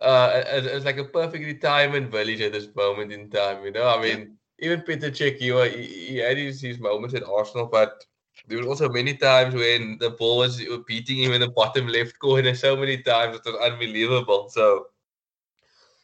uh, 0.00 0.42
it's 0.46 0.84
like 0.84 0.98
a 0.98 1.04
perfect 1.04 1.44
retirement 1.44 2.10
village 2.10 2.40
at 2.40 2.52
this 2.52 2.68
moment 2.74 3.12
in 3.12 3.30
time. 3.30 3.64
You 3.64 3.72
know, 3.72 3.88
I 3.88 4.00
mean, 4.00 4.36
yeah. 4.58 4.66
even 4.66 4.80
Peter 4.82 5.10
Cech, 5.10 5.38
he, 5.38 5.86
he 5.86 6.16
had 6.18 6.36
his, 6.36 6.60
his 6.60 6.78
moments 6.78 7.14
at 7.14 7.24
Arsenal, 7.24 7.66
but 7.66 8.04
there 8.46 8.58
were 8.58 8.68
also 8.68 8.88
many 8.88 9.14
times 9.14 9.54
when 9.54 9.96
the 9.98 10.10
ball 10.10 10.38
was 10.38 10.62
beating 10.86 11.18
him 11.18 11.32
in 11.32 11.40
the 11.40 11.48
bottom 11.48 11.88
left 11.88 12.18
corner 12.18 12.54
so 12.54 12.76
many 12.76 12.98
times 12.98 13.36
it 13.36 13.44
was 13.44 13.56
unbelievable. 13.72 14.48
So 14.50 14.88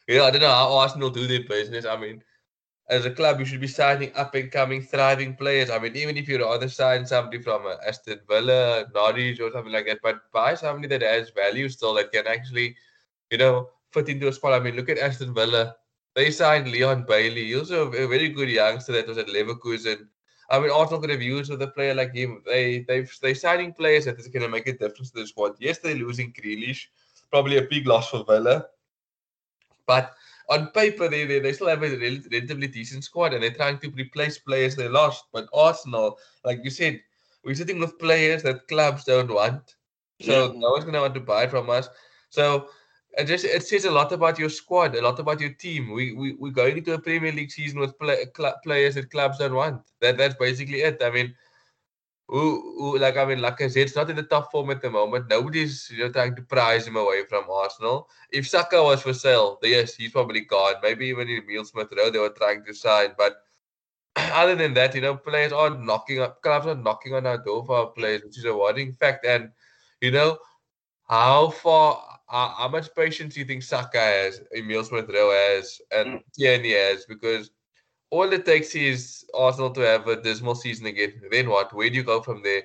yeah, 0.07 0.23
I 0.23 0.31
don't 0.31 0.41
know 0.41 0.47
how 0.47 0.73
Arsenal 0.73 1.09
do 1.09 1.27
their 1.27 1.43
business. 1.43 1.85
I 1.85 1.95
mean, 1.97 2.23
as 2.89 3.05
a 3.05 3.11
club, 3.11 3.39
you 3.39 3.45
should 3.45 3.61
be 3.61 3.67
signing 3.67 4.11
up 4.15 4.35
and 4.35 4.51
coming, 4.51 4.81
thriving 4.81 5.35
players. 5.35 5.69
I 5.69 5.79
mean, 5.79 5.95
even 5.95 6.17
if 6.17 6.27
you'd 6.27 6.41
rather 6.41 6.67
sign 6.67 7.05
somebody 7.05 7.41
from 7.41 7.65
uh, 7.65 7.75
Aston 7.87 8.19
Villa, 8.27 8.85
Norwich, 8.93 9.39
or 9.39 9.51
something 9.51 9.71
like 9.71 9.85
that, 9.85 9.99
but 10.03 10.29
buy 10.33 10.55
somebody 10.55 10.87
that 10.89 11.01
has 11.01 11.29
value 11.29 11.69
still 11.69 11.93
that 11.93 12.11
can 12.11 12.27
actually, 12.27 12.75
you 13.29 13.37
know, 13.37 13.69
fit 13.93 14.09
into 14.09 14.27
a 14.27 14.33
spot. 14.33 14.53
I 14.53 14.59
mean, 14.59 14.75
look 14.75 14.89
at 14.89 14.97
Aston 14.97 15.33
Villa. 15.33 15.75
They 16.15 16.31
signed 16.31 16.69
Leon 16.69 17.05
Bailey. 17.07 17.45
He 17.45 17.55
was 17.55 17.71
a 17.71 17.85
very 17.85 18.27
good 18.27 18.49
youngster 18.49 18.91
that 18.91 19.07
was 19.07 19.17
at 19.17 19.27
Leverkusen. 19.27 20.07
I 20.51 20.59
mean, 20.59 20.69
Arsenal 20.69 20.99
could 20.99 21.09
have 21.09 21.21
used 21.21 21.49
with 21.49 21.61
a 21.61 21.67
player 21.67 21.95
like 21.95 22.13
him. 22.13 22.43
They 22.45 22.79
they've 22.87 23.11
they're 23.21 23.35
signing 23.35 23.73
players 23.73 24.05
that 24.05 24.19
is 24.19 24.27
going 24.27 24.43
to 24.43 24.49
make 24.49 24.67
a 24.67 24.77
difference 24.77 25.11
to 25.11 25.21
the 25.21 25.27
squad. 25.27 25.55
Yes, 25.59 25.79
they're 25.79 25.95
losing 25.95 26.33
Grealish, 26.33 26.87
probably 27.29 27.57
a 27.57 27.63
big 27.63 27.87
loss 27.87 28.09
for 28.09 28.25
Villa, 28.25 28.65
but 29.87 30.13
on 30.49 30.67
paper, 30.67 31.07
they, 31.07 31.25
they, 31.25 31.39
they 31.39 31.53
still 31.53 31.67
have 31.67 31.81
a 31.81 31.97
relatively 31.97 32.67
decent 32.67 33.05
squad 33.05 33.33
and 33.33 33.41
they're 33.41 33.53
trying 33.53 33.79
to 33.79 33.89
replace 33.91 34.37
players 34.37 34.75
they 34.75 34.89
lost. 34.89 35.25
But 35.31 35.47
Arsenal, 35.53 36.19
like 36.43 36.59
you 36.63 36.69
said, 36.69 36.99
we're 37.43 37.55
sitting 37.55 37.79
with 37.79 37.97
players 37.99 38.43
that 38.43 38.67
clubs 38.67 39.05
don't 39.05 39.33
want. 39.33 39.75
So 40.19 40.51
yeah. 40.51 40.59
no 40.59 40.71
one's 40.71 40.83
going 40.83 40.95
to 40.95 41.01
want 41.01 41.13
to 41.15 41.21
buy 41.21 41.47
from 41.47 41.69
us. 41.69 41.87
So 42.29 42.67
it 43.17 43.25
just 43.25 43.45
it 43.45 43.63
says 43.63 43.85
a 43.85 43.91
lot 43.91 44.11
about 44.11 44.39
your 44.39 44.49
squad, 44.49 44.95
a 44.95 45.01
lot 45.01 45.19
about 45.19 45.41
your 45.41 45.53
team. 45.53 45.91
We 45.91 46.13
we 46.13 46.33
we're 46.33 46.51
going 46.51 46.77
into 46.77 46.93
a 46.93 46.99
Premier 46.99 47.31
League 47.31 47.51
season 47.51 47.79
with 47.79 47.97
play, 47.99 48.25
cl- 48.35 48.59
players 48.63 48.95
that 48.95 49.11
clubs 49.11 49.39
don't 49.39 49.53
want. 49.53 49.81
That 49.99 50.17
that's 50.17 50.35
basically 50.35 50.81
it. 50.81 51.01
I 51.03 51.09
mean, 51.09 51.35
who, 52.27 52.75
who 52.77 52.97
like 52.97 53.17
I 53.17 53.25
mean, 53.25 53.41
like 53.41 53.61
I 53.61 53.67
said, 53.67 53.83
it's 53.83 53.95
not 53.95 54.09
in 54.09 54.15
the 54.15 54.23
top 54.23 54.51
form 54.51 54.69
at 54.71 54.81
the 54.81 54.89
moment. 54.89 55.27
Nobody's 55.29 55.89
you 55.91 55.99
know 55.99 56.11
trying 56.11 56.35
to 56.37 56.41
prize 56.41 56.87
him 56.87 56.95
away 56.95 57.25
from 57.27 57.49
Arsenal. 57.49 58.09
If 58.31 58.47
Saka 58.47 58.81
was 58.81 59.01
for 59.01 59.13
sale, 59.13 59.59
yes, 59.61 59.95
he's 59.95 60.11
probably 60.11 60.41
gone. 60.41 60.75
Maybe 60.81 61.07
even 61.07 61.27
in 61.27 61.43
Emile 61.43 61.65
Smith 61.65 61.89
Rowe 61.95 62.09
they 62.09 62.19
were 62.19 62.29
trying 62.29 62.63
to 62.65 62.73
sign, 62.73 63.09
but 63.17 63.43
other 64.15 64.55
than 64.55 64.73
that, 64.75 64.95
you 64.95 65.01
know, 65.01 65.17
players 65.17 65.51
are 65.51 65.69
knocking 65.69 66.21
up 66.21 66.41
clubs 66.41 66.67
are 66.67 66.75
knocking 66.75 67.13
on 67.13 67.25
our 67.25 67.37
door 67.37 67.65
for 67.65 67.75
our 67.77 67.87
players, 67.87 68.23
which 68.23 68.37
is 68.37 68.45
a 68.45 68.55
worrying 68.55 68.93
fact. 68.93 69.25
And 69.25 69.51
you 69.99 70.11
know, 70.11 70.37
how 71.09 71.49
far 71.49 72.10
how, 72.31 72.53
how 72.57 72.67
much 72.69 72.95
patience 72.95 73.33
do 73.33 73.41
you 73.41 73.45
think 73.45 73.61
Saka 73.61 73.99
has, 73.99 74.41
Emile 74.55 74.85
Smith 74.85 75.09
Rowe 75.09 75.31
has, 75.31 75.81
and 75.91 76.19
mm. 76.19 76.23
Tierney 76.33 76.71
has? 76.71 77.05
Because 77.05 77.51
all 78.09 78.31
it 78.31 78.45
takes 78.45 78.73
is 78.73 79.25
Arsenal 79.33 79.71
to 79.71 79.81
have 79.81 80.07
a 80.07 80.21
dismal 80.21 80.55
season 80.55 80.85
again. 80.85 81.21
Then 81.29 81.49
what? 81.49 81.73
Where 81.73 81.89
do 81.89 81.95
you 81.95 82.03
go 82.03 82.21
from 82.21 82.41
there? 82.41 82.63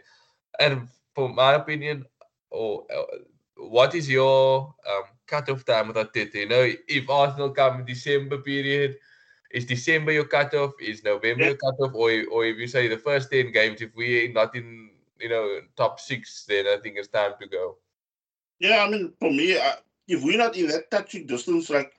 And 0.61 0.88
for 1.14 1.29
my 1.29 1.55
opinion, 1.55 2.07
or 2.50 2.87
uh, 2.96 3.02
what 3.57 3.94
is 3.96 4.09
your 4.09 4.72
um, 4.88 5.02
cut-off 5.26 5.64
time 5.64 5.88
with 5.88 5.96
Arteta? 5.96 6.35
You 6.35 6.48
know, 6.48 6.72
if 6.88 7.11
Arsenal 7.11 7.50
come 7.50 7.81
in 7.81 7.87
December 7.87 8.38
period, 8.38 8.96
is 9.50 9.64
December 9.64 10.12
your 10.12 10.26
cut-off? 10.26 10.74
Is 10.81 11.02
November 11.02 11.42
yeah. 11.42 11.48
your 11.50 11.57
cut-off? 11.57 11.92
Or, 11.92 12.11
or 12.31 12.44
if 12.44 12.57
you 12.57 12.68
say 12.68 12.87
the 12.87 12.98
first 12.98 13.33
10 13.33 13.50
games, 13.50 13.83
if 13.83 13.90
we're 13.96 14.33
not 14.33 14.55
in, 14.55 14.90
you 15.18 15.29
know, 15.29 15.61
top 15.76 15.98
six, 15.98 16.44
then 16.46 16.66
I 16.68 16.76
think 16.81 16.96
it's 16.98 17.09
time 17.09 17.33
to 17.40 17.48
go. 17.48 17.79
Yeah, 18.59 18.85
I 18.87 18.90
mean, 18.90 19.12
for 19.19 19.31
me, 19.31 19.57
uh, 19.57 19.73
if 20.09 20.23
we're 20.23 20.38
not 20.38 20.57
in 20.57 20.69
that 20.69 20.90
touching 20.90 21.27
distance, 21.27 21.69
like 21.71 21.92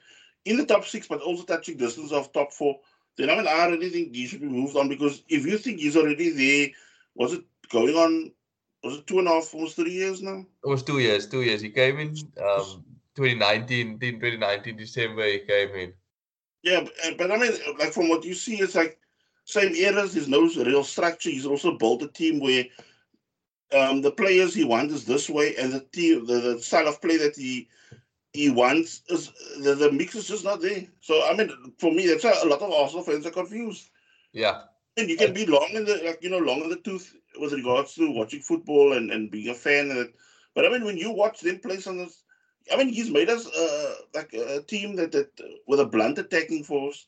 in 0.46 0.58
the 0.58 0.65
top 0.65 0.86
six, 0.86 1.08
but 1.08 1.22
also 1.22 1.43
touching 1.43 1.78
distance 1.78 2.12
of 2.12 2.32
top 2.32 2.52
four, 2.52 2.80
then 3.17 3.30
I 3.30 3.36
mean, 3.36 3.48
I 3.48 3.67
really 3.67 3.89
think 3.89 4.15
he 4.15 4.28
should 4.28 4.41
be 4.41 4.48
moved 4.48 4.78
on 4.78 4.89
because 4.89 5.24
if 5.28 5.46
you 5.46 5.58
think 5.58 5.80
he's 5.80 5.98
already 5.98 6.30
there, 6.30 6.70
was 7.15 7.34
it 7.34 7.43
going 7.70 7.96
on? 7.96 8.32
Was 8.84 8.98
it 9.00 9.08
two 9.08 9.20
and 9.20 9.28
a 9.28 9.32
half, 9.32 9.54
almost 9.54 9.76
three 9.76 9.91
years 9.91 10.22
now? 10.22 10.46
It 10.63 10.67
was 10.67 10.84
two 10.84 11.00
years. 11.00 11.28
Two 11.28 11.41
years. 11.41 11.62
He 11.62 11.70
came 11.70 12.00
in 12.00 12.10
um, 12.41 12.86
2019, 13.15 14.00
2019 14.00 14.78
December. 14.78 15.26
He 15.26 15.39
came 15.39 15.70
in. 15.70 15.93
Yeah, 16.63 16.82
but, 16.82 17.17
but 17.17 17.32
I 17.32 17.38
mean, 17.38 17.52
like 17.80 17.91
from 17.91 18.10
what 18.10 18.24
you 18.24 18.36
see, 18.36 18.60
it's 18.60 18.76
like 18.76 19.00
same 19.46 19.74
eras. 19.76 20.13
There's 20.13 20.28
no 20.28 20.41
real 20.41 20.84
structure. 20.84 21.30
He's 21.30 21.46
also 21.46 21.78
built 21.78 22.04
a 22.04 22.08
team 22.08 22.39
where 22.39 22.65
um, 23.73 24.01
the 24.01 24.12
players 24.12 24.53
he 24.53 24.63
wants 24.63 24.93
is 24.93 25.06
this 25.06 25.30
way, 25.30 25.56
and 25.58 25.73
the 25.73 25.82
team, 25.82 26.25
the, 26.25 26.39
the 26.39 26.62
style 26.62 26.88
of 26.88 27.01
play 27.01 27.17
that 27.17 27.36
he 27.36 27.67
he 28.34 28.49
wants 28.49 29.01
is 29.10 29.32
the, 29.62 29.73
the 29.75 29.91
mix 29.91 30.15
is 30.15 30.27
just 30.27 30.43
not 30.43 30.62
there. 30.62 30.86
So 31.01 31.25
I 31.27 31.36
mean, 31.36 31.51
for 31.80 31.91
me, 31.91 32.08
that's 32.08 32.23
a, 32.23 32.45
a 32.45 32.47
lot 32.47 32.62
of 32.62 32.71
Arsenal 32.71 33.03
fans 33.03 33.25
are 33.25 33.32
confused. 33.32 33.89
Yeah, 34.32 34.62
and 34.97 35.10
you 35.10 35.17
can 35.17 35.34
be 35.34 35.45
long 35.45 35.69
in 35.73 35.86
the 35.86 36.01
like 36.06 36.19
you 36.21 36.30
know 36.30 36.39
long 36.39 36.62
in 36.62 36.69
the 36.69 36.77
tooth 36.77 37.15
with 37.39 37.53
regards 37.53 37.93
to 37.95 38.12
watching 38.12 38.41
football 38.41 38.93
and, 38.93 39.12
and 39.12 39.32
being 39.32 39.49
a 39.49 39.53
fan 39.53 39.91
it. 39.91 40.15
But 40.56 40.65
I 40.65 40.69
mean, 40.69 40.86
when 40.86 40.97
you 40.97 41.12
watch 41.12 41.41
them 41.41 41.60
play 41.60 41.77
on 41.86 41.97
this, 41.97 42.23
I 42.73 42.77
mean, 42.77 42.89
he's 42.89 43.12
made 43.12 43.30
us 43.30 43.47
uh, 43.47 43.95
like 44.13 44.34
a 44.34 44.62
team 44.62 44.95
that 44.95 45.12
that 45.12 45.30
with 45.67 45.80
a 45.80 45.86
blunt 45.86 46.17
attacking 46.17 46.63
force. 46.63 47.08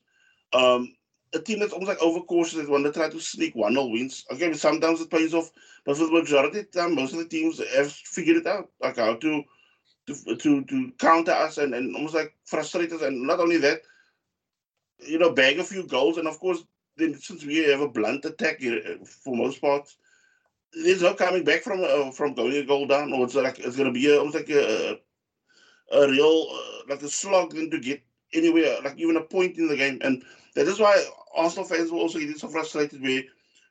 Um, 0.54 0.96
a 1.34 1.40
team 1.40 1.60
that's 1.60 1.74
almost 1.74 1.90
like 1.90 2.02
overcautious 2.02 2.56
that 2.56 2.70
want 2.70 2.86
to 2.86 2.92
try 2.92 3.10
to 3.10 3.20
sneak 3.20 3.56
one 3.56 3.78
or 3.78 3.92
wins. 3.92 4.26
Okay, 4.32 4.52
sometimes 4.54 5.02
it 5.02 5.12
pays 5.12 5.34
off, 5.34 5.52
but 5.86 5.98
for 5.98 6.06
the 6.06 6.12
majority 6.12 6.60
of 6.60 6.72
the 6.72 6.80
time, 6.80 6.96
most 6.96 7.14
of 7.14 7.20
the 7.20 7.28
teams 7.28 7.62
have 7.76 7.92
figured 7.92 8.38
it 8.38 8.48
out, 8.48 8.70
like 8.82 8.98
how 8.98 9.16
to 9.16 9.44
to 10.08 10.36
to, 10.36 10.66
to 10.66 10.92
counter 10.98 11.32
us 11.32 11.58
and, 11.58 11.74
and 11.74 11.96
almost 11.96 12.16
like 12.16 12.34
frustrate 12.46 12.92
us. 12.92 13.02
And 13.02 13.24
not 13.24 13.40
only 13.40 13.58
that, 13.58 13.82
you 15.00 15.20
know, 15.20 15.32
bag 15.32 15.60
a 15.60 15.64
few 15.64 15.86
goals. 15.88 16.18
And 16.18 16.28
of 16.28 16.40
course, 16.40 16.64
then 16.98 17.14
since 17.16 17.46
we 17.46 17.58
have 17.70 17.82
a 17.82 17.88
blunt 17.88 18.26
attack 18.26 18.62
for 19.06 19.36
most 19.36 19.62
parts, 19.62 19.98
there's 20.74 21.02
no 21.02 21.14
coming 21.14 21.44
back 21.44 21.62
from 21.62 21.82
uh, 21.84 22.12
from 22.12 22.34
going 22.34 22.56
a 22.58 22.64
goal 22.64 22.88
down, 22.88 23.14
or 23.14 23.26
it's 23.26 23.36
like 23.36 23.60
it's 23.60 23.76
gonna 23.76 23.92
be 23.92 24.10
a, 24.10 24.18
almost 24.18 24.36
like 24.36 24.50
a 24.50 25.00
a 25.92 26.08
real 26.08 26.48
uh, 26.52 26.84
like 26.90 27.02
a 27.02 27.10
slog 27.10 27.54
then 27.54 27.70
to 27.70 27.80
get 27.80 28.02
anywhere, 28.34 28.78
like 28.84 28.98
even 28.98 29.18
a 29.18 29.22
point 29.22 29.58
in 29.58 29.68
the 29.68 29.78
game. 29.78 30.00
And 30.02 30.24
that 30.56 30.68
is 30.68 30.80
why 30.80 31.04
Arsenal 31.36 31.66
fans 31.66 31.92
were 31.92 32.00
also 32.00 32.20
get 32.20 32.38
so 32.38 32.48
frustrated 32.48 33.02
where 33.02 33.24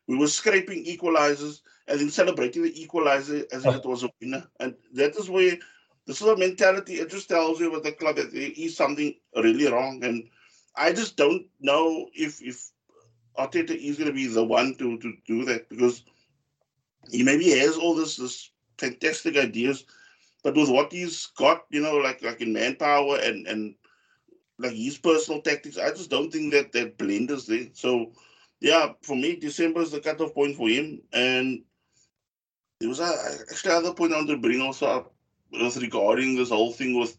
we 0.06 0.16
were 0.16 0.28
scraping 0.28 0.84
equalizers 0.84 1.60
and 1.86 2.00
then 2.00 2.10
celebrating 2.10 2.62
the 2.62 2.82
equalizer 2.82 3.44
as 3.52 3.64
if 3.64 3.74
it 3.74 3.84
was 3.84 4.04
a 4.04 4.10
winner. 4.20 4.46
And 4.60 4.74
that 4.94 5.16
is 5.16 5.28
where 5.30 5.56
this 6.06 6.20
is 6.20 6.26
a 6.26 6.36
mentality. 6.36 6.94
It 6.94 7.10
just 7.10 7.28
tells 7.28 7.60
you 7.60 7.70
with 7.70 7.82
the 7.82 7.92
club 7.92 8.16
that 8.16 8.32
there 8.32 8.50
is 8.56 8.76
something 8.76 9.14
really 9.36 9.70
wrong. 9.70 10.02
And 10.04 10.28
I 10.76 10.92
just 10.92 11.16
don't 11.16 11.46
know 11.60 12.08
if 12.14 12.40
if 12.42 12.70
Arteta 13.38 13.70
is 13.70 13.96
going 13.96 14.08
to 14.08 14.14
be 14.14 14.26
the 14.26 14.44
one 14.44 14.74
to 14.76 14.98
to 14.98 15.12
do 15.26 15.44
that 15.44 15.68
because 15.68 16.04
he 17.10 17.22
maybe 17.22 17.50
has 17.58 17.76
all 17.76 17.94
this 17.94 18.16
this 18.16 18.50
fantastic 18.78 19.36
ideas, 19.36 19.84
but 20.42 20.56
with 20.56 20.70
what 20.70 20.92
he's 20.92 21.26
got, 21.36 21.64
you 21.70 21.80
know, 21.80 21.96
like 21.96 22.22
like 22.22 22.40
in 22.40 22.52
manpower 22.52 23.18
and 23.18 23.46
and 23.46 23.74
like 24.58 24.72
his 24.72 24.98
personal 24.98 25.40
tactics, 25.40 25.78
I 25.78 25.90
just 25.90 26.10
don't 26.10 26.32
think 26.32 26.52
that 26.52 26.72
that 26.72 26.98
blend 26.98 27.30
is 27.30 27.46
there. 27.46 27.68
So 27.72 28.12
yeah, 28.60 28.92
for 29.02 29.16
me, 29.16 29.36
December 29.36 29.80
is 29.80 29.92
the 29.92 30.00
cutoff 30.00 30.34
point 30.34 30.56
for 30.56 30.68
him. 30.68 31.00
And 31.12 31.62
there 32.80 32.88
was 32.88 33.00
a, 33.00 33.12
actually 33.50 33.72
another 33.72 33.94
point 33.94 34.12
I 34.12 34.16
wanted 34.16 34.32
to 34.34 34.38
bring 34.38 34.60
also 34.60 34.86
up 34.86 35.14
was 35.52 35.80
regarding 35.80 36.36
this 36.36 36.50
whole 36.50 36.72
thing 36.72 36.98
with, 36.98 37.16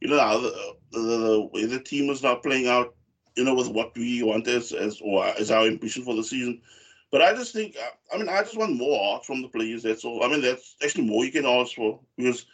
you 0.00 0.08
know, 0.08 0.18
how 0.18 0.38
the, 0.40 0.76
the, 0.92 1.48
way 1.52 1.64
the 1.64 1.80
team 1.80 2.10
is 2.10 2.22
not 2.22 2.42
playing 2.42 2.66
out, 2.66 2.94
you 3.36 3.44
know, 3.44 3.54
with 3.54 3.68
what 3.68 3.96
we 3.96 4.22
want 4.22 4.46
as, 4.48 4.72
as 4.72 5.00
or 5.00 5.24
as 5.24 5.50
our 5.50 5.66
ambition 5.66 6.04
for 6.04 6.14
the 6.14 6.24
season. 6.24 6.60
But 7.10 7.22
I 7.22 7.32
just 7.32 7.52
think, 7.52 7.76
I 8.12 8.18
mean, 8.18 8.28
I 8.28 8.42
just 8.42 8.56
want 8.56 8.76
more 8.76 9.14
art 9.14 9.24
from 9.24 9.42
the 9.42 9.48
players. 9.48 9.82
That's 9.82 10.04
all. 10.04 10.22
I 10.22 10.28
mean, 10.28 10.42
that's 10.42 10.76
actually 10.82 11.04
more 11.04 11.24
you 11.24 11.32
can 11.32 11.46
ask 11.46 11.74
for 11.74 12.00
because 12.16 12.46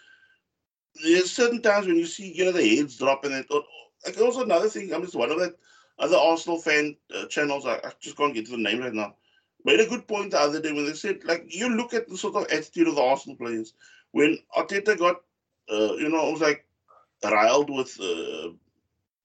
there's 1.02 1.30
certain 1.30 1.60
times 1.60 1.86
when 1.86 1.96
you 1.96 2.06
see, 2.06 2.32
you 2.32 2.44
know, 2.44 2.52
the 2.52 2.76
heads 2.76 2.96
dropping 2.96 3.32
it. 3.32 3.46
Or, 3.50 3.62
like 4.06 4.20
also 4.20 4.44
another 4.44 4.68
thing, 4.68 4.92
I'm 4.92 5.02
just 5.02 5.16
one 5.16 5.30
of 5.30 5.38
that 5.40 5.56
other 5.98 6.16
Arsenal 6.16 6.58
fan 6.58 6.96
uh, 7.14 7.26
channels. 7.26 7.66
I, 7.66 7.74
I, 7.76 7.92
just 8.00 8.16
can't 8.16 8.34
get 8.34 8.46
to 8.46 8.52
the 8.52 8.58
name 8.58 8.80
right 8.80 8.92
now. 8.92 9.14
Made 9.64 9.80
a 9.80 9.86
good 9.86 10.06
point 10.06 10.30
the 10.30 10.40
other 10.40 10.60
day 10.60 10.72
when 10.72 10.86
they 10.86 10.92
said, 10.92 11.24
like, 11.24 11.44
you 11.48 11.68
look 11.68 11.92
at 11.92 12.08
the 12.08 12.16
sort 12.16 12.36
of 12.36 12.44
attitude 12.44 12.88
of 12.88 12.94
the 12.94 13.02
Arsenal 13.02 13.36
players. 13.36 13.74
When 14.12 14.38
Arteta 14.56 14.96
got, 14.96 15.16
uh, 15.70 15.94
you 15.94 16.08
know, 16.08 16.28
it 16.28 16.32
was 16.32 16.40
like 16.40 16.66
riled 17.24 17.70
with 17.70 17.98
uh, 18.00 18.50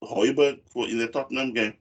Højbjerg 0.04 0.60
for 0.68 0.88
in 0.88 0.98
the 0.98 1.08
Tottenham 1.08 1.54
game. 1.54 1.76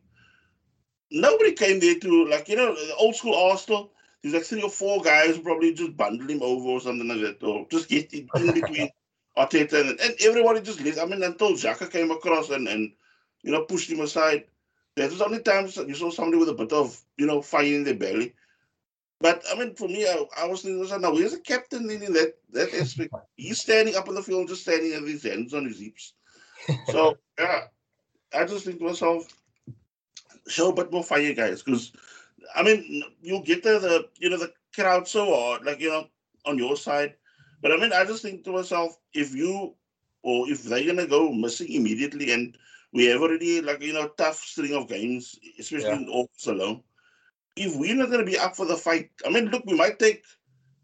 Nobody 1.11 1.53
came 1.53 1.81
there 1.81 1.99
to 1.99 2.27
like 2.27 2.49
you 2.49 2.57
know 2.57 2.75
the 2.75 2.95
old 2.97 3.17
school 3.17 3.35
Arsenal. 3.35 3.93
There's 4.23 4.35
like 4.35 4.45
three 4.45 4.63
or 4.63 4.71
four 4.71 5.01
guys 5.01 5.39
probably 5.39 5.73
just 5.73 5.97
bundle 5.97 6.29
him 6.29 6.43
over 6.43 6.69
or 6.69 6.81
something 6.81 7.09
like 7.09 7.21
that, 7.21 7.43
or 7.43 7.67
just 7.71 7.89
get 7.89 8.13
in, 8.13 8.29
in 8.37 8.53
between 8.53 8.91
Arteta 9.37 9.81
and, 9.81 10.01
and 10.01 10.15
everybody 10.21 10.61
just 10.61 10.81
left. 10.81 10.99
I 10.99 11.05
mean, 11.05 11.23
until 11.23 11.53
Xhaka 11.53 11.91
came 11.91 12.11
across 12.11 12.51
and 12.51 12.69
and 12.69 12.93
you 13.43 13.53
know 13.53 13.65
pushed 13.65 13.91
him 13.91 14.01
aside. 14.01 14.45
That 14.97 15.11
was 15.11 15.23
only 15.23 15.41
times 15.41 15.77
you 15.77 15.95
saw 15.95 16.11
somebody 16.11 16.39
with 16.39 16.49
a 16.49 16.55
bit 16.55 16.73
of, 16.73 17.01
you 17.17 17.25
know, 17.25 17.41
fire 17.41 17.65
in 17.65 17.85
their 17.85 17.95
belly. 17.95 18.35
But 19.21 19.43
I 19.51 19.59
mean, 19.59 19.75
for 19.75 19.87
me, 19.87 20.05
I, 20.05 20.25
I 20.37 20.47
was 20.47 20.63
thinking, 20.63 21.01
now 21.01 21.13
where's 21.13 21.33
the 21.33 21.39
captain 21.39 21.89
in 21.91 22.01
that 22.15 22.35
that 22.53 22.75
aspect? 22.75 23.15
He's 23.37 23.61
standing 23.61 23.95
up 23.95 24.09
in 24.09 24.15
the 24.15 24.23
field, 24.23 24.49
just 24.49 24.63
standing 24.63 24.93
with 25.03 25.11
his 25.11 25.23
hands 25.23 25.55
on 25.55 25.67
his 25.67 25.79
hips. 25.79 26.15
So 26.89 27.17
yeah, 27.39 27.65
I 28.35 28.45
just 28.45 28.65
think 28.65 28.79
to 28.79 28.85
myself, 28.87 29.29
show 30.49 30.71
a 30.71 30.75
bit 30.75 30.91
more 30.91 31.05
fire, 31.05 31.35
guys, 31.35 31.63
because 31.63 31.93
I 32.55 32.63
mean, 32.63 33.03
you'll 33.23 33.43
get 33.43 33.63
the, 33.63 33.79
the 33.79 34.09
you 34.19 34.31
know 34.31 34.39
the 34.39 34.53
crowd 34.75 35.07
so 35.07 35.35
hard, 35.35 35.65
like 35.65 35.81
you 35.81 35.91
know, 35.91 36.07
on 36.47 36.59
your 36.59 36.77
side. 36.77 37.15
But 37.61 37.73
I 37.73 37.77
mean, 37.77 37.93
I 37.93 38.05
just 38.05 38.23
think 38.23 38.45
to 38.45 38.53
myself, 38.53 38.97
if 39.13 39.35
you 39.35 39.75
or 40.23 40.51
if 40.51 40.63
they're 40.65 40.87
gonna 40.87 41.07
go 41.07 41.33
missing 41.33 41.73
immediately 41.73 42.33
and 42.33 42.57
we 42.93 43.07
have 43.07 43.21
already 43.21 43.61
like 43.61 43.83
you 43.83 43.93
know 43.93 44.09
tough 44.09 44.37
string 44.37 44.75
of 44.75 44.89
games, 44.89 45.39
especially 45.59 45.89
yeah. 45.89 45.97
in 45.97 46.09
August 46.09 46.47
alone. 46.47 46.83
If 47.57 47.77
we're 47.77 47.97
not 47.97 48.11
going 48.11 48.25
to 48.25 48.31
be 48.31 48.39
up 48.39 48.57
for 48.57 48.65
the 48.65 48.77
fight, 48.77 49.11
I 49.27 49.29
mean, 49.29 49.47
look, 49.47 49.65
we 49.67 49.75
might 49.75 49.99
take 49.99 50.25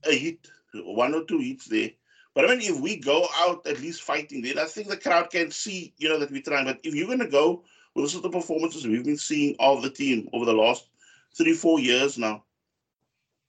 a 0.04 0.12
hit, 0.12 0.48
one 0.74 1.14
or 1.14 1.24
two 1.24 1.38
hits 1.38 1.66
there. 1.66 1.90
But 2.34 2.44
I 2.44 2.48
mean, 2.48 2.60
if 2.60 2.80
we 2.80 2.96
go 2.96 3.26
out 3.36 3.66
at 3.66 3.80
least 3.80 4.02
fighting, 4.02 4.42
then 4.42 4.58
I 4.58 4.64
think 4.64 4.88
the 4.88 4.96
crowd 4.96 5.30
can 5.30 5.50
see, 5.50 5.94
you 5.96 6.08
know, 6.08 6.18
that 6.18 6.30
we're 6.30 6.42
trying. 6.42 6.66
But 6.66 6.80
if 6.82 6.94
you're 6.94 7.06
going 7.06 7.20
to 7.20 7.28
go 7.28 7.64
with 7.94 8.04
the 8.04 8.10
sort 8.10 8.26
of 8.26 8.32
performances 8.32 8.86
we've 8.86 9.04
been 9.04 9.16
seeing 9.16 9.56
of 9.58 9.80
the 9.80 9.90
team 9.90 10.28
over 10.32 10.44
the 10.44 10.52
last 10.52 10.88
three, 11.34 11.54
four 11.54 11.80
years 11.80 12.18
now, 12.18 12.44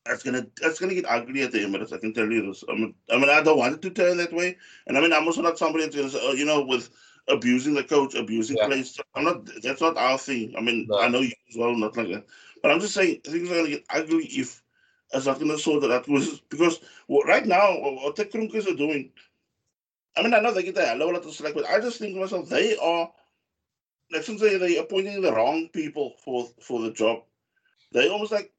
that's 0.08 0.24
gonna 0.24 0.46
that's 0.62 0.80
gonna 0.80 0.94
get 0.94 1.10
ugly 1.10 1.44
at 1.44 1.52
the 1.52 1.64
end 1.64 1.76
of 1.76 1.82
Emirates. 1.82 1.94
I 1.94 2.00
can 2.00 2.14
tell 2.14 2.30
you 2.30 2.48
this. 2.48 2.64
I 2.70 2.74
mean, 2.74 2.94
I 3.12 3.18
mean, 3.18 3.30
I 3.30 3.42
don't 3.42 3.58
want 3.58 3.76
it 3.76 3.82
to 3.84 3.90
turn 3.90 4.18
that 4.18 4.34
way. 4.34 4.58
And 4.88 4.98
I 4.98 5.02
mean, 5.02 5.14
I'm 5.14 5.26
also 5.26 5.42
not 5.42 5.58
somebody 5.58 5.84
that's 5.84 5.96
gonna 5.96 6.10
say, 6.10 6.20
oh, 6.22 6.34
you 6.34 6.46
know, 6.46 6.64
with 6.64 6.90
abusing 7.28 7.74
the 7.74 7.84
coach, 7.84 8.16
abusing 8.16 8.58
yeah. 8.58 8.68
players. 8.68 9.00
I'm 9.16 9.24
not. 9.24 9.50
That's 9.62 9.82
not 9.82 9.98
our 9.98 10.18
thing. 10.18 10.54
I 10.58 10.62
mean, 10.62 10.88
no. 10.90 11.00
I 11.00 11.08
know 11.08 11.20
you 11.20 11.32
as 11.50 11.58
well, 11.58 11.76
not 11.76 11.98
like 11.98 12.08
that. 12.10 12.26
But 12.62 12.72
I'm 12.72 12.80
just 12.80 12.94
saying 12.94 13.22
things 13.24 13.52
are 13.52 13.56
gonna 13.56 13.70
get 13.70 13.86
ugly 13.90 14.26
if 14.26 14.62
it's 15.14 15.26
not 15.26 15.40
gonna 15.40 15.58
sort 15.58 15.82
that 15.82 15.92
out. 15.92 16.06
Because 16.50 16.80
right 17.26 17.46
now, 17.46 17.78
what 17.80 18.16
the 18.16 18.26
Kroenkes 18.26 18.72
are 18.72 18.76
doing. 18.76 19.12
I 20.16 20.24
mean, 20.24 20.34
I 20.34 20.40
know 20.40 20.52
they 20.52 20.64
get 20.64 20.76
the 20.76 20.86
hell 20.86 20.98
lot 20.98 21.16
of 21.16 21.34
select, 21.34 21.56
but 21.56 21.70
I 21.70 21.80
just 21.80 22.00
think 22.00 22.16
to 22.16 22.22
myself, 22.22 22.50
they 22.50 22.78
are. 22.78 23.12
Like 24.10 24.24
since 24.24 24.40
they 24.40 24.58
they 24.58 24.78
appointing 24.78 25.22
the 25.22 25.34
wrong 25.34 25.68
people 25.74 26.16
for 26.24 26.48
for 26.62 26.82
the 26.82 26.92
job, 26.92 27.24
they 27.92 28.08
almost 28.08 28.32
like 28.32 28.54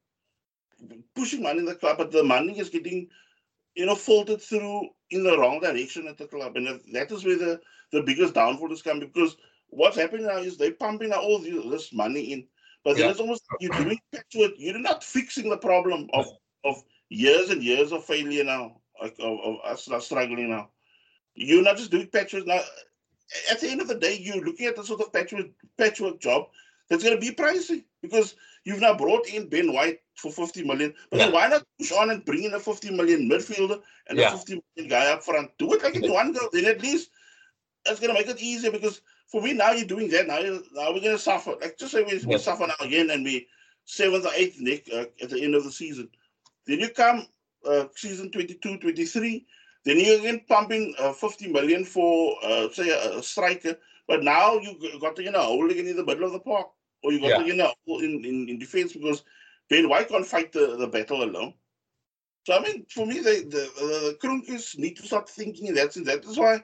pushing 1.15 1.43
money 1.43 1.59
in 1.59 1.65
the 1.65 1.75
club, 1.75 1.97
but 1.97 2.11
the 2.11 2.23
money 2.23 2.57
is 2.59 2.69
getting 2.69 3.09
you 3.75 3.85
know, 3.85 3.95
filtered 3.95 4.41
through 4.41 4.89
in 5.11 5.23
the 5.23 5.37
wrong 5.37 5.61
direction 5.61 6.07
at 6.07 6.17
the 6.17 6.27
club. 6.27 6.57
And 6.57 6.81
that 6.93 7.11
is 7.11 7.23
where 7.23 7.37
the, 7.37 7.61
the 7.91 8.01
biggest 8.01 8.33
downfall 8.33 8.71
is 8.73 8.81
coming 8.81 9.07
because 9.07 9.37
what's 9.67 9.97
happening 9.97 10.25
now 10.25 10.37
is 10.37 10.57
they're 10.57 10.73
pumping 10.73 11.13
all 11.13 11.39
this 11.39 11.93
money 11.93 12.33
in. 12.33 12.47
But 12.83 12.95
then 12.95 13.05
yeah. 13.05 13.11
it's 13.11 13.19
almost 13.19 13.43
you're 13.59 13.71
doing 13.77 13.99
patchwork. 14.13 14.51
You're 14.57 14.79
not 14.79 15.03
fixing 15.03 15.49
the 15.49 15.57
problem 15.57 16.09
of, 16.13 16.27
of 16.63 16.83
years 17.09 17.49
and 17.49 17.63
years 17.63 17.91
of 17.91 18.03
failure 18.03 18.43
now, 18.43 18.81
of, 19.01 19.11
of 19.19 19.57
us 19.65 19.87
struggling 20.05 20.49
now. 20.49 20.69
You're 21.35 21.63
not 21.63 21.77
just 21.77 21.91
doing 21.91 22.07
patchwork 22.07 22.47
now. 22.47 22.61
At 23.51 23.61
the 23.61 23.69
end 23.69 23.79
of 23.79 23.87
the 23.87 23.95
day, 23.95 24.17
you're 24.17 24.43
looking 24.43 24.65
at 24.65 24.75
the 24.75 24.83
sort 24.83 25.01
of 25.01 25.13
patchwork 25.13 25.47
patchwork 25.77 26.19
job 26.19 26.47
that's 26.89 27.03
going 27.03 27.15
to 27.15 27.21
be 27.21 27.35
pricey 27.35 27.83
because 28.01 28.35
you've 28.63 28.81
now 28.81 28.95
brought 28.95 29.27
in 29.27 29.49
Ben 29.49 29.73
White 29.73 29.99
for 30.15 30.31
50 30.31 30.63
million. 30.63 30.93
But 31.09 31.19
yeah. 31.19 31.25
then 31.25 31.33
why 31.33 31.47
not 31.47 31.63
push 31.77 31.91
on 31.91 32.09
and 32.09 32.25
bring 32.25 32.43
in 32.43 32.53
a 32.53 32.59
50 32.59 32.91
million 32.91 33.29
midfielder 33.29 33.81
and 34.07 34.17
yeah. 34.17 34.33
a 34.33 34.37
50 34.37 34.61
million 34.75 34.89
guy 34.89 35.11
up 35.11 35.23
front? 35.23 35.51
Do 35.57 35.73
it 35.73 35.83
like 35.83 35.95
in 35.95 36.11
one 36.11 36.33
go. 36.33 36.49
Then 36.51 36.65
at 36.65 36.81
least 36.81 37.09
it's 37.85 37.99
going 37.99 38.13
to 38.13 38.19
make 38.19 38.27
it 38.29 38.41
easier 38.41 38.71
because 38.71 39.01
for 39.27 39.41
me, 39.41 39.53
now 39.53 39.71
you're 39.71 39.85
doing 39.85 40.09
that. 40.09 40.27
Now, 40.27 40.39
now 40.39 40.91
we're 40.91 41.01
going 41.01 41.15
to 41.15 41.19
suffer. 41.19 41.51
Like, 41.61 41.77
just 41.77 41.91
say 41.91 42.03
we, 42.03 42.17
yeah. 42.19 42.27
we 42.27 42.37
suffer 42.37 42.67
now 42.67 42.85
again 42.85 43.09
and 43.11 43.23
we 43.23 43.47
seventh 43.85 44.25
or 44.25 44.33
eighth, 44.35 44.59
Nick, 44.59 44.89
uh, 44.93 45.05
at 45.21 45.29
the 45.29 45.43
end 45.43 45.55
of 45.55 45.63
the 45.63 45.71
season. 45.71 46.09
Then 46.65 46.79
you 46.79 46.89
come 46.89 47.27
uh, 47.65 47.85
season 47.95 48.31
22, 48.31 48.77
23. 48.77 49.45
Then 49.85 49.99
you're 49.99 50.19
again 50.19 50.41
pumping 50.47 50.93
uh, 50.99 51.13
50 51.13 51.51
million 51.51 51.85
for, 51.85 52.35
uh, 52.43 52.69
say, 52.69 52.89
a, 52.89 53.19
a, 53.19 53.23
striker. 53.23 53.75
But 54.07 54.23
now 54.23 54.59
you 54.59 54.99
got 54.99 55.15
to, 55.15 55.23
you 55.23 55.31
know, 55.31 55.43
holding 55.43 55.77
it 55.77 55.87
in 55.87 55.95
the 55.95 56.05
middle 56.05 56.25
of 56.25 56.33
the 56.33 56.39
park. 56.39 56.67
Or 57.03 57.11
you 57.11 57.19
got 57.19 57.29
yeah. 57.29 57.37
to, 57.39 57.45
you 57.45 57.55
know, 57.55 57.73
in, 57.87 58.23
in, 58.25 58.49
in 58.49 58.59
defense 58.59 58.93
because 58.93 59.23
Ben 59.69 59.87
White 59.87 60.09
can't 60.09 60.25
fight 60.25 60.51
the, 60.51 60.75
the 60.77 60.87
battle 60.87 61.23
alone. 61.23 61.53
So 62.45 62.57
I 62.57 62.61
mean, 62.61 62.85
for 62.89 63.05
me, 63.05 63.19
they, 63.19 63.41
the 63.41 63.69
the 63.77 64.17
uh, 64.17 64.27
Kroenkes 64.27 64.77
need 64.77 64.95
to 64.97 65.05
start 65.05 65.29
thinking 65.29 65.67
in 65.67 65.75
that 65.75 65.93
sense. 65.93 66.07
That 66.07 66.25
is 66.25 66.37
why 66.37 66.63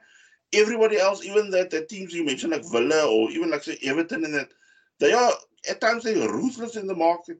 everybody 0.53 0.97
else, 0.97 1.23
even 1.23 1.51
that 1.51 1.69
the 1.69 1.85
teams 1.85 2.13
you 2.13 2.25
mentioned 2.25 2.53
like 2.53 2.69
Villa 2.71 3.07
or 3.07 3.29
even 3.29 3.51
like 3.51 3.63
say 3.63 3.77
Everton 3.83 4.25
and 4.25 4.33
that, 4.33 4.49
they 4.99 5.13
are 5.13 5.33
at 5.69 5.81
times 5.81 6.03
they're 6.03 6.31
ruthless 6.31 6.75
in 6.75 6.87
the 6.87 6.95
market. 6.95 7.37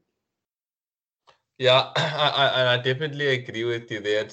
Yeah, 1.58 1.92
I, 1.96 2.52
I, 2.56 2.74
I 2.74 2.78
definitely 2.78 3.28
agree 3.28 3.64
with 3.64 3.90
you 3.90 4.02
there. 4.02 4.28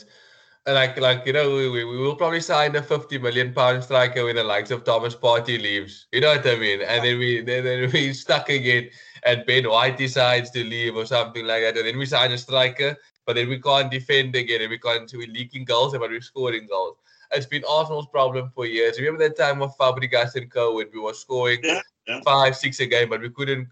Like 0.67 0.99
like 1.01 1.27
you 1.27 1.33
know 1.33 1.51
we, 1.51 1.69
we 1.71 1.99
will 1.99 2.15
probably 2.15 2.41
sign 2.41 2.77
a 2.77 2.83
50 2.83 3.19
million 3.19 3.53
pound 3.53 3.83
striker 3.83 4.25
when 4.25 4.37
the 4.37 4.45
likes 4.45 4.71
of 4.71 4.85
Thomas 4.85 5.15
Partey 5.15 5.61
leaves. 5.61 6.07
You 6.13 6.21
know 6.21 6.37
what 6.37 6.47
I 6.47 6.57
mean? 6.57 6.83
And 6.83 7.05
then 7.05 7.19
we 7.19 7.41
then, 7.41 7.65
then 7.65 7.91
we 7.93 8.13
stuck 8.25 8.49
again 8.49 8.91
and 9.25 9.47
Ben 9.47 9.69
White 9.69 9.97
decides 9.97 10.51
to 10.51 10.65
leave 10.65 10.97
or 10.97 11.07
something 11.07 11.47
like 11.47 11.63
that. 11.63 11.77
And 11.77 11.87
then 11.87 11.99
we 11.99 12.07
sign 12.07 12.33
a 12.33 12.39
striker, 12.39 12.97
but 13.27 13.37
then 13.37 13.49
we 13.49 13.61
can't 13.61 13.91
defend 13.91 14.35
again 14.35 14.63
and 14.63 14.71
we 14.71 14.79
can't, 14.79 15.09
so 15.09 15.19
we're 15.19 15.29
leaking 15.29 15.65
goals, 15.65 15.93
but 15.93 16.11
we're 16.11 16.21
scoring 16.21 16.67
goals. 16.67 16.97
It's 17.31 17.47
been 17.47 17.65
Arsenal's 17.69 18.09
problem 18.09 18.51
for 18.55 18.67
years. 18.67 18.99
Remember 18.99 19.27
that 19.29 19.39
time 19.39 19.63
of 19.63 19.77
Fabregas 19.79 20.35
and 20.35 20.51
Co. 20.51 20.75
when 20.75 20.89
we 20.93 21.01
were 21.01 21.15
scoring 21.15 21.61
yeah, 21.63 21.81
yeah. 22.07 22.21
five, 22.25 22.57
six 22.57 22.81
a 22.81 22.87
game, 22.87 23.09
but 23.09 23.21
we 23.21 23.31
couldn't 23.31 23.69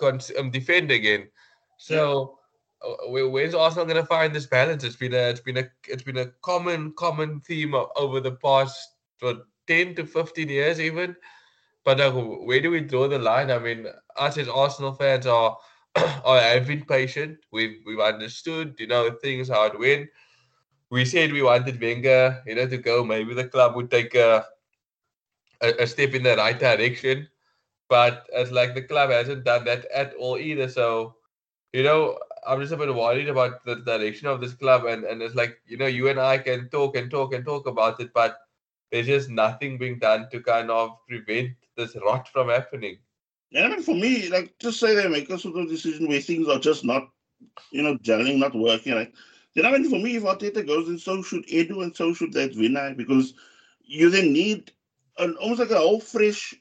um, 0.00 0.50
defend 0.50 0.90
again. 0.90 1.28
So 1.76 2.37
where's 3.08 3.54
Arsenal 3.54 3.86
going 3.86 3.96
to 3.96 4.06
find 4.06 4.34
this 4.34 4.46
balance? 4.46 4.84
It's 4.84 4.96
been 4.96 5.14
a, 5.14 5.30
it's 5.30 5.40
been 5.40 5.58
a, 5.58 5.68
it's 5.88 6.02
been 6.02 6.18
a 6.18 6.26
common, 6.42 6.92
common 6.92 7.40
theme 7.40 7.74
over 7.96 8.20
the 8.20 8.32
past 8.32 8.94
what, 9.20 9.44
ten 9.66 9.94
to 9.96 10.06
fifteen 10.06 10.48
years, 10.48 10.80
even. 10.80 11.16
But 11.84 12.00
uh, 12.00 12.12
where 12.12 12.60
do 12.60 12.70
we 12.70 12.80
draw 12.80 13.08
the 13.08 13.18
line? 13.18 13.50
I 13.50 13.58
mean, 13.58 13.86
us 14.16 14.36
as 14.36 14.48
Arsenal 14.48 14.92
fans 14.92 15.26
are 15.26 15.56
are 15.96 16.40
have 16.40 16.66
been 16.66 16.84
patient. 16.84 17.38
We've 17.50 17.78
we've 17.86 18.00
understood, 18.00 18.74
you 18.78 18.86
know, 18.86 19.10
things 19.22 19.48
how 19.48 19.64
it 19.64 19.78
went. 19.78 20.08
We 20.90 21.04
said 21.04 21.32
we 21.32 21.42
wanted 21.42 21.80
Wenger, 21.80 22.42
you 22.46 22.54
know, 22.54 22.66
to 22.66 22.78
go. 22.78 23.04
Maybe 23.04 23.34
the 23.34 23.48
club 23.48 23.76
would 23.76 23.90
take 23.90 24.14
a 24.14 24.44
a, 25.60 25.82
a 25.82 25.86
step 25.86 26.14
in 26.14 26.22
the 26.22 26.36
right 26.36 26.58
direction, 26.58 27.28
but 27.88 28.26
it's 28.32 28.50
like 28.50 28.74
the 28.74 28.82
club 28.82 29.10
hasn't 29.10 29.44
done 29.44 29.64
that 29.64 29.86
at 29.86 30.14
all 30.14 30.38
either. 30.38 30.68
So, 30.68 31.16
you 31.72 31.82
know, 31.82 32.18
I'm 32.48 32.60
just 32.60 32.72
a 32.72 32.76
bit 32.76 32.94
worried 32.94 33.28
about 33.28 33.64
the 33.64 33.76
direction 33.76 34.26
of 34.26 34.40
this 34.40 34.54
club, 34.54 34.86
and 34.86 35.04
and 35.04 35.22
it's 35.22 35.34
like 35.34 35.60
you 35.66 35.76
know, 35.76 35.86
you 35.86 36.08
and 36.08 36.18
I 36.18 36.38
can 36.38 36.68
talk 36.70 36.96
and 36.96 37.10
talk 37.10 37.34
and 37.34 37.44
talk 37.44 37.66
about 37.66 38.00
it, 38.00 38.12
but 38.14 38.38
there's 38.90 39.06
just 39.06 39.28
nothing 39.28 39.78
being 39.78 39.98
done 39.98 40.28
to 40.30 40.40
kind 40.40 40.70
of 40.70 40.96
prevent 41.08 41.50
this 41.76 41.96
rot 42.02 42.28
from 42.28 42.48
happening. 42.48 42.98
And 43.52 43.66
I 43.66 43.68
mean, 43.68 43.82
for 43.82 43.94
me, 43.94 44.28
like, 44.28 44.58
just 44.58 44.80
say 44.80 44.94
they 44.94 45.08
make 45.08 45.30
a 45.30 45.38
sort 45.38 45.56
of 45.56 45.68
decision 45.68 46.08
where 46.08 46.20
things 46.20 46.48
are 46.48 46.58
just 46.58 46.84
not, 46.84 47.08
you 47.70 47.82
know, 47.82 47.96
gelling, 47.98 48.38
not 48.38 48.54
working. 48.54 48.94
Like, 48.94 49.14
then 49.54 49.66
I 49.66 49.72
mean, 49.72 49.88
for 49.88 49.98
me, 49.98 50.16
if 50.16 50.22
Arteta 50.22 50.66
goes, 50.66 50.86
then 50.86 50.98
so 50.98 51.22
should 51.22 51.46
Edu 51.46 51.82
and 51.82 51.94
so 51.96 52.12
should 52.14 52.32
that 52.34 52.56
winner, 52.56 52.94
because 52.94 53.34
you 53.82 54.10
then 54.10 54.32
need 54.32 54.72
an 55.18 55.36
almost 55.36 55.60
like 55.60 55.70
a 55.70 55.78
whole 55.78 56.00
fresh, 56.00 56.54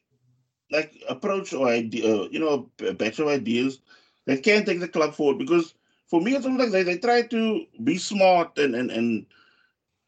like, 0.72 0.94
approach 1.10 1.54
or 1.54 1.68
idea, 1.68 2.24
uh, 2.24 2.28
you 2.30 2.40
know, 2.40 2.70
better 2.96 3.28
ideas 3.28 3.80
that 4.26 4.44
can 4.44 4.66
take 4.66 4.80
the 4.80 4.88
club 4.88 5.14
forward. 5.14 5.40
Because 5.40 5.74
for 6.08 6.22
me, 6.22 6.36
it's 6.36 6.46
like 6.46 6.72
they, 6.72 6.84
they 6.84 6.98
try 6.98 7.22
to 7.24 7.66
be 7.84 7.98
smart 7.98 8.58
and 8.58 8.76
and 8.76 8.92
and 8.92 9.26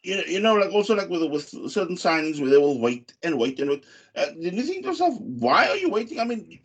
you 0.03 0.15
know, 0.15 0.23
you 0.23 0.39
know, 0.39 0.55
like 0.55 0.71
also 0.71 0.95
like 0.95 1.09
with 1.09 1.29
with 1.29 1.71
certain 1.71 1.95
signings 1.95 2.39
where 2.39 2.49
they 2.49 2.57
will 2.57 2.79
wait 2.79 3.13
and 3.23 3.37
wait 3.37 3.59
and 3.59 3.69
wait. 3.69 3.85
Uh, 4.15 4.27
did 4.41 4.53
you 4.53 4.63
think 4.63 4.83
to 4.83 4.89
yourself, 4.89 5.19
why 5.19 5.67
are 5.67 5.75
you 5.75 5.89
waiting? 5.89 6.19
I 6.19 6.23
mean, 6.23 6.59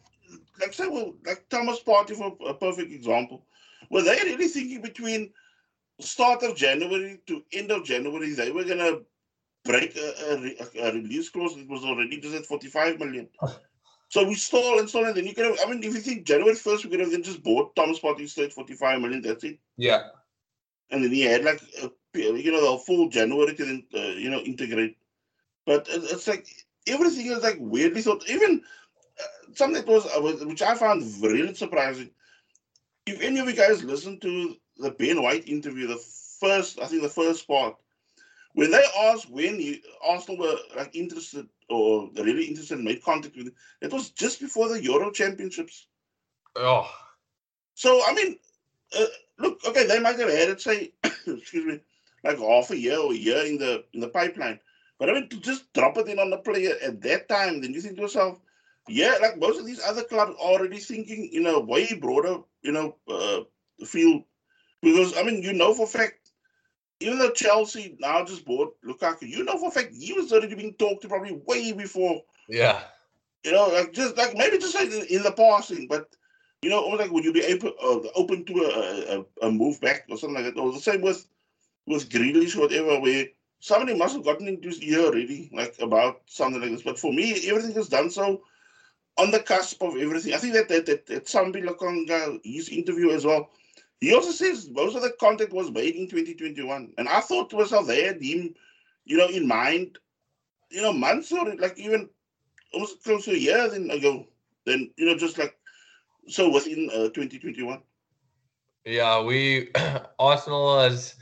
like 0.61 0.73
say, 0.73 0.87
well, 0.87 1.15
like 1.27 1.49
Thomas 1.49 1.81
Partey 1.83 2.15
for 2.17 2.37
a 2.49 2.55
perfect 2.55 2.93
example. 2.93 3.45
Were 3.91 4.03
they 4.03 4.17
really 4.25 4.49
thinking 4.49 4.83
between 4.83 5.33
start 6.01 6.43
of 6.43 6.57
January 6.57 7.21
to 7.27 7.43
end 7.53 7.71
of 7.71 7.85
January 7.85 8.33
they 8.33 8.51
were 8.51 8.65
gonna 8.65 8.99
break 9.65 9.97
a, 9.97 10.59
a, 10.81 10.89
a 10.89 10.93
release 10.93 11.29
clause 11.29 11.57
that 11.57 11.69
was 11.69 11.85
already 11.85 12.21
just 12.21 12.35
at 12.35 12.47
45 12.47 12.99
million? 12.99 13.29
So 14.15 14.23
we 14.23 14.37
stall 14.37 14.79
and 14.79 14.89
stall, 14.89 15.07
and 15.07 15.17
then 15.17 15.27
you 15.27 15.35
could 15.35 15.45
have. 15.45 15.59
I 15.61 15.69
mean, 15.69 15.83
if 15.83 15.93
you 15.93 16.01
think 16.01 16.25
January 16.25 16.55
first, 16.55 16.85
we 16.85 16.91
could 16.93 17.01
have 17.01 17.11
then 17.11 17.25
just 17.25 17.43
bought 17.43 17.75
Thomas 17.75 17.99
Partey 17.99 18.29
straight 18.29 18.53
45 18.53 19.01
million. 19.01 19.21
That's 19.21 19.43
it. 19.43 19.59
Yeah. 19.77 20.05
And 20.93 21.03
then 21.03 21.11
he 21.11 21.23
had 21.23 21.43
like 21.43 21.61
a, 21.83 21.91
you 22.15 22.53
know 22.53 22.75
the 22.75 22.79
full 22.79 23.09
January 23.09 23.57
to 23.57 23.65
then 23.65 23.83
uh, 23.93 24.15
you 24.15 24.31
know 24.31 24.39
integrate. 24.39 24.97
But 25.67 25.89
it's 25.91 26.29
like 26.29 26.47
everything 26.87 27.27
is 27.27 27.43
like 27.43 27.57
weirdly 27.59 28.03
thought. 28.03 28.23
Even 28.31 28.63
uh, 29.19 29.53
something 29.53 29.85
that 29.85 29.93
was 29.93 30.07
uh, 30.07 30.47
which 30.47 30.63
I 30.63 30.77
found 30.77 31.03
really 31.21 31.53
surprising. 31.53 32.11
If 33.07 33.21
any 33.21 33.41
of 33.41 33.49
you 33.49 33.57
guys 33.57 33.83
listen 33.83 34.21
to 34.21 34.55
the 34.77 34.93
Ben 34.93 35.25
White 35.25 35.49
interview, 35.49 35.89
the 35.89 36.01
first 36.39 36.79
I 36.81 36.87
think 36.87 37.03
the 37.03 37.09
first 37.09 37.49
part, 37.49 37.75
when 38.55 38.71
they 38.71 38.85
asked 39.01 39.31
when 39.31 39.61
you, 39.61 39.79
Arsenal 40.07 40.39
were 40.39 40.57
like 40.77 40.95
interested 40.95 41.49
or 41.69 42.09
really 42.17 42.45
interested 42.45 42.77
and 42.77 42.85
made 42.85 43.03
contact 43.03 43.37
with, 43.37 43.53
it 43.83 43.93
was 43.93 44.11
just 44.11 44.41
before 44.41 44.69
the 44.69 44.83
Euro 44.83 45.11
Championships. 45.11 45.87
Oh. 46.57 46.89
So 47.75 48.01
I 48.07 48.15
mean, 48.15 48.39
uh, 48.99 49.07
look, 49.39 49.61
okay, 49.67 49.87
they 49.87 49.99
might 49.99 50.19
have 50.19 50.31
had 50.31 50.49
it 50.49 50.61
say, 50.61 50.93
excuse 51.05 51.67
me, 51.67 51.81
like 52.23 52.39
half 52.39 52.71
a 52.71 52.79
year 52.79 52.99
or 52.99 53.13
a 53.13 53.17
year 53.17 53.45
in 53.45 53.59
the 53.59 53.85
in 53.93 54.01
the 54.01 54.09
pipeline. 54.09 54.61
But 54.99 55.11
I 55.11 55.15
mean, 55.15 55.29
to 55.31 55.41
just 55.41 55.73
drop 55.73 55.99
it 55.99 56.09
in 56.09 56.21
on 56.21 56.31
the 56.31 56.39
player 56.39 56.77
at 56.81 57.03
that 57.03 57.29
time, 57.29 57.61
then 57.61 57.75
you 57.75 57.81
think 57.81 57.97
to 57.97 58.03
yourself, 58.03 58.41
yeah, 58.89 59.17
like 59.21 59.39
most 59.39 59.59
of 59.59 59.67
these 59.67 59.83
other 59.85 60.05
clubs 60.05 60.37
already 60.39 60.79
thinking 60.79 61.29
in 61.33 61.47
a 61.47 61.59
way 61.59 61.93
broader, 61.95 62.39
you 62.63 62.71
know, 62.71 62.97
uh, 63.09 63.41
field. 63.85 64.23
Because 64.81 65.17
I 65.19 65.25
mean, 65.25 65.43
you 65.43 65.53
know 65.53 65.75
for 65.75 65.89
fact, 65.89 66.24
even 67.05 67.19
though 67.19 67.31
Chelsea 67.31 67.97
now 68.01 68.25
just 68.25 68.45
bought 68.45 68.77
Lukaku, 68.83 69.29
you 69.29 69.45
know 69.45 69.59
for 69.59 69.69
a 69.69 69.71
fact 69.71 69.93
he 69.93 70.13
was 70.13 70.33
already 70.33 70.55
being 70.55 70.75
talked 70.75 71.03
to 71.03 71.09
probably 71.09 71.41
way 71.47 71.73
before. 71.73 72.23
Yeah. 72.49 72.83
You 73.45 73.53
know, 73.53 73.69
like 73.69 73.93
just 73.93 74.17
like 74.17 74.35
maybe 74.37 74.59
just 74.59 74.75
like 74.75 74.91
in 74.91 75.23
the 75.23 75.33
passing, 75.33 75.87
but 75.87 76.09
you 76.63 76.71
know, 76.71 76.83
almost 76.83 77.03
like 77.03 77.11
would 77.11 77.25
you 77.25 77.33
be 77.33 77.45
able, 77.45 77.75
uh, 77.83 78.09
open 78.17 78.45
to 78.47 78.55
a, 78.55 79.19
a, 79.19 79.49
a 79.49 79.51
move 79.51 79.81
back 79.83 80.07
or 80.09 80.17
something 80.17 80.43
like 80.43 80.55
that? 80.55 80.61
Or 80.61 80.73
the 80.73 80.81
same 80.81 81.03
with 81.03 81.27
with 81.87 82.09
Grealish 82.09 82.57
or 82.57 82.61
whatever, 82.61 82.99
where 83.01 83.27
somebody 83.61 83.95
must 83.95 84.15
have 84.15 84.25
gotten 84.25 84.49
into 84.49 84.69
his 84.69 84.83
ear 84.83 85.01
already, 85.01 85.51
like 85.53 85.75
about 85.81 86.23
something 86.25 86.63
like 86.63 86.71
this. 86.71 86.83
But 86.83 86.99
for 86.99 87.13
me, 87.13 87.33
everything 87.49 87.77
is 87.77 87.89
done 87.89 88.09
so 88.09 88.43
on 89.19 89.31
the 89.31 89.41
cusp 89.41 89.83
of 89.83 89.97
everything. 89.97 90.33
I 90.33 90.39
think 90.39 90.55
that 90.55 90.69
that, 90.69 90.87
that, 90.87 91.07
that 91.07 91.27
Sambi 91.27 91.63
Lokonga, 91.63 92.41
his 92.43 92.71
interview 92.71 93.11
as 93.11 93.25
well, 93.25 93.51
he 94.01 94.15
also 94.15 94.31
says 94.31 94.69
most 94.71 94.97
of 94.97 95.03
the 95.03 95.13
content 95.21 95.53
was 95.53 95.71
made 95.71 95.95
in 95.95 96.09
2021. 96.09 96.93
And 96.99 97.09
I 97.09 97.21
thought 97.21 97.51
to 97.51 97.57
myself, 97.57 97.87
they 97.87 98.05
had 98.05 98.23
him, 98.23 98.55
you 99.05 99.17
know, 99.17 99.29
in 99.29 99.47
mind, 99.47 99.99
you 100.71 100.83
know, 100.83 100.93
months 100.93 101.33
or 101.33 101.55
like 101.57 101.79
even 101.79 102.09
almost 102.73 103.03
close 103.05 103.25
to 103.27 103.33
a 103.33 103.39
year 103.39 103.69
then 103.69 103.91
ago. 103.91 104.27
Then, 104.67 104.91
you 104.97 105.07
know, 105.07 105.17
just 105.17 105.39
like 105.39 105.57
so 106.29 106.51
within 106.51 106.91
uh, 106.91 107.09
2021. 107.11 107.81
Yeah, 108.85 109.23
we 109.23 109.71
Arsenal 110.19 110.81
has 110.81 111.15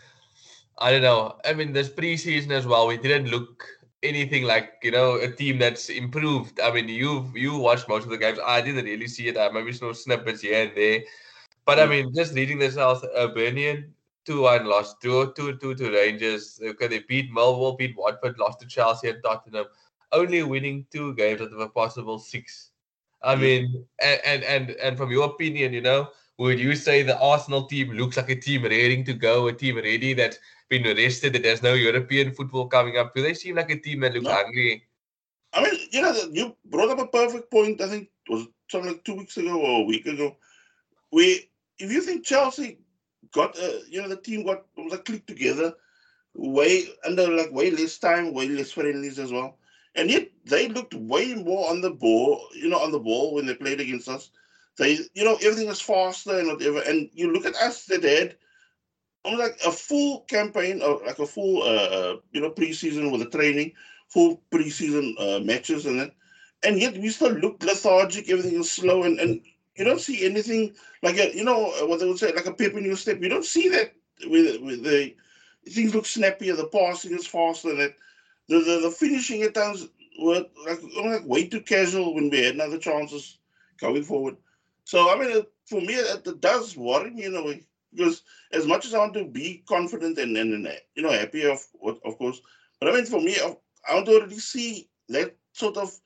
I 0.79 0.91
don't 0.91 1.03
know. 1.03 1.39
I 1.45 1.53
mean, 1.53 1.73
this 1.73 1.89
preseason 1.89 2.51
as 2.51 2.67
well, 2.67 2.87
we 2.87 2.97
didn't 2.97 3.31
look 3.31 3.65
anything 4.03 4.43
like 4.43 4.73
you 4.83 4.91
know 4.91 5.15
a 5.17 5.31
team 5.31 5.59
that's 5.59 5.89
improved. 5.89 6.61
I 6.61 6.73
mean, 6.73 6.89
you 6.89 7.31
you 7.35 7.57
watched 7.57 7.89
most 7.89 8.05
of 8.05 8.11
the 8.11 8.19
games. 8.19 8.39
I 8.45 8.61
didn't 8.61 8.85
really 8.85 9.07
see 9.07 9.29
it. 9.29 9.37
I 9.37 9.49
maybe 9.51 9.73
some 9.73 9.95
snippets 9.95 10.41
here 10.43 10.67
and 10.67 10.77
there, 10.77 11.03
but 11.65 11.79
I 11.79 11.87
mean, 11.87 12.15
just 12.15 12.35
reading 12.35 12.59
the 12.59 12.71
South 12.71 13.05
Hibernian 13.17 13.95
two 14.25 14.43
one 14.43 14.67
lost 14.67 15.01
two 15.01 15.33
two 15.37 15.57
two 15.57 15.75
to 15.75 15.91
Rangers. 15.91 16.61
Okay, 16.63 16.87
they 16.87 17.01
beat 17.01 17.33
Millwall, 17.33 17.77
beat 17.77 17.97
Watford, 17.97 18.39
lost 18.39 18.61
to 18.61 18.67
Chelsea 18.67 19.09
and 19.09 19.23
Tottenham, 19.23 19.67
only 20.13 20.43
winning 20.43 20.87
two 20.91 21.15
games 21.15 21.41
out 21.41 21.53
of 21.53 21.61
a 21.61 21.69
possible 21.69 22.19
six. 22.19 22.71
I 23.23 23.37
mean, 23.37 23.85
and 24.01 24.21
and 24.25 24.45
and, 24.45 24.71
and 24.71 24.97
from 24.97 25.11
your 25.11 25.27
opinion, 25.27 25.73
you 25.73 25.81
know, 25.81 26.09
would 26.39 26.59
you 26.59 26.75
say 26.75 27.03
the 27.03 27.19
Arsenal 27.21 27.67
team 27.67 27.93
looks 27.93 28.17
like 28.17 28.31
a 28.31 28.37
team 28.37 28.65
ready 28.65 29.03
to 29.05 29.15
go, 29.15 29.47
a 29.49 29.53
team 29.53 29.77
ready 29.77 30.15
that's 30.15 30.39
been 30.69 30.87
arrested, 30.87 31.33
that 31.35 31.43
there's 31.43 31.63
no 31.63 31.75
European 31.75 32.33
football 32.33 32.67
coming 32.67 32.97
up? 32.97 33.15
Do 33.15 33.23
they 33.23 33.35
seem 33.35 33.57
like 33.57 33.71
a 33.71 33.79
team 33.79 34.01
that 34.01 34.15
looks 34.15 34.25
no. 34.25 34.33
hungry? 34.33 34.87
I 35.53 35.63
mean, 35.63 35.81
you 35.91 36.03
know, 36.03 36.15
you 36.33 36.57
brought 36.65 36.91
up 36.91 36.99
a 36.99 37.07
perfect 37.07 37.51
point. 37.51 37.81
I 37.81 37.89
think 37.89 38.09
it 38.27 38.33
was 38.33 38.47
something 38.71 38.93
like 38.93 39.05
two 39.05 39.17
weeks 39.17 39.37
ago 39.37 39.61
or 39.61 39.83
a 39.83 39.85
week 39.85 40.07
ago. 40.07 40.37
We, 41.13 41.51
if 41.79 41.91
you 41.91 42.01
think 42.01 42.25
Chelsea 42.25 42.79
got, 43.33 43.59
uh, 43.59 43.79
you 43.89 44.03
know, 44.03 44.09
the 44.09 44.17
team 44.17 44.45
got 44.45 44.65
was 44.77 44.93
like 44.93 45.05
clicked 45.05 45.27
together, 45.27 45.75
way 46.35 46.87
under 47.05 47.29
like 47.29 47.53
way 47.53 47.71
less 47.71 47.99
time, 47.99 48.35
way 48.35 48.49
less 48.49 48.73
friendlies 48.73 49.19
as 49.19 49.33
well, 49.33 49.59
and 49.95 50.11
yet 50.11 50.29
they 50.45 50.69
looked 50.69 50.95
way 50.95 51.35
more 51.35 51.71
on 51.71 51.81
the 51.81 51.91
ball, 51.91 52.49
you 52.55 52.69
know, 52.69 52.79
on 52.79 52.93
the 52.93 52.99
ball 53.01 53.35
when 53.35 53.47
they 53.47 53.55
played 53.55 53.81
against 53.81 54.09
us. 54.09 54.31
They, 54.79 54.99
you 55.15 55.25
know, 55.25 55.35
everything 55.37 55.69
was 55.69 55.81
faster 55.83 56.39
and 56.39 56.49
whatever. 56.49 56.81
And 56.81 57.11
you 57.13 57.31
look 57.33 57.45
at 57.45 57.55
us 57.57 57.85
that 57.87 58.03
had 58.05 58.37
almost 59.25 59.43
like 59.43 59.61
a 59.67 59.71
full 59.71 60.21
campaign, 60.23 60.83
or 60.83 61.01
like 61.07 61.19
a 61.19 61.27
full, 61.27 61.63
uh, 61.63 61.67
uh, 61.67 62.17
you 62.33 62.41
know, 62.41 62.51
preseason 62.51 63.13
with 63.13 63.21
the 63.21 63.37
training, 63.39 63.73
full 64.09 64.43
preseason 64.51 65.13
uh, 65.21 65.41
matches 65.41 65.87
and 65.87 66.01
that. 66.01 66.13
And 66.65 66.81
yet 66.81 66.97
we 66.97 67.11
still 67.11 67.33
look 67.33 67.63
lethargic. 67.63 68.31
Everything 68.31 68.61
is 68.61 68.71
slow, 68.71 69.03
and, 69.03 69.19
and 69.21 69.43
you 69.77 69.85
don't 69.85 70.01
see 70.01 70.25
anything 70.25 70.75
like 71.03 71.17
a, 71.19 71.35
you 71.35 71.45
know 71.45 71.73
what 71.87 72.01
they 72.01 72.07
would 72.07 72.19
say, 72.19 72.33
like 72.33 72.47
a 72.47 72.77
in 72.77 72.85
your 72.85 72.97
step. 72.97 73.21
You 73.21 73.29
don't 73.29 73.45
see 73.45 73.69
that 73.71 73.95
with 74.27 74.61
with 74.61 74.85
the 74.85 75.15
things 75.69 75.95
look 75.95 76.07
snappier. 76.07 76.57
The 76.57 76.67
passing 76.67 77.13
is 77.13 77.27
faster. 77.27 77.75
That 77.75 77.95
the, 78.49 78.59
the 78.59 78.81
the 78.83 78.91
finishing 78.91 79.43
at 79.43 79.55
times 79.55 79.89
were 80.21 80.45
like, 80.67 80.81
like 81.05 81.27
way 81.27 81.49
too 81.49 81.61
casual 81.61 82.15
when 82.15 82.31
we 82.31 82.43
had 82.45 82.55
another 82.55 82.79
chances 82.79 83.39
going 83.79 84.03
forward. 84.03 84.37
So 84.85 85.11
I 85.11 85.19
mean, 85.19 85.43
for 85.67 85.81
me, 85.81 85.95
it, 85.95 86.27
it 86.27 86.41
does 86.41 86.77
worry 86.77 87.11
me 87.11 87.25
in 87.25 87.35
a 87.35 87.43
way 87.43 87.65
because 87.95 88.23
as 88.53 88.67
much 88.67 88.85
as 88.85 88.95
I 88.95 88.99
want 88.99 89.15
to 89.15 89.25
be 89.25 89.63
confident 89.69 90.19
and, 90.19 90.37
and, 90.37 90.55
and 90.55 90.79
you 90.95 91.03
know 91.03 91.13
happy 91.13 91.47
of 91.47 91.65
of 91.83 92.19
course, 92.19 92.43
but 92.79 92.91
I 92.91 92.93
mean 92.95 93.07
for 93.07 93.21
me, 93.21 93.37
I 93.89 93.95
want 93.95 94.07
to 94.07 94.13
already 94.13 94.39
see 94.39 94.89
that 95.09 95.35
sort 95.53 95.79
of 95.79 95.99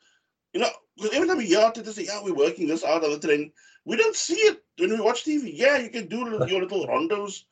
you 0.53 0.61
know 0.61 0.71
every 1.13 1.29
time 1.29 1.39
we 1.39 1.47
hear 1.47 1.71
to 1.71 1.93
say, 1.93 2.05
yeah, 2.05 2.21
we're 2.23 2.35
working 2.35 2.67
this 2.67 2.85
out 2.85 3.05
of 3.05 3.11
the 3.11 3.27
training, 3.27 3.53
we 3.85 3.97
don't 3.97 4.17
see 4.17 4.35
it 4.35 4.65
when 4.79 4.91
we 4.91 5.01
watch 5.01 5.25
TV. 5.25 5.51
Yeah, 5.55 5.79
you 5.79 5.91
can 5.91 6.09
do 6.09 6.19
your 6.49 6.63
little 6.63 6.87
rondos 6.87 7.45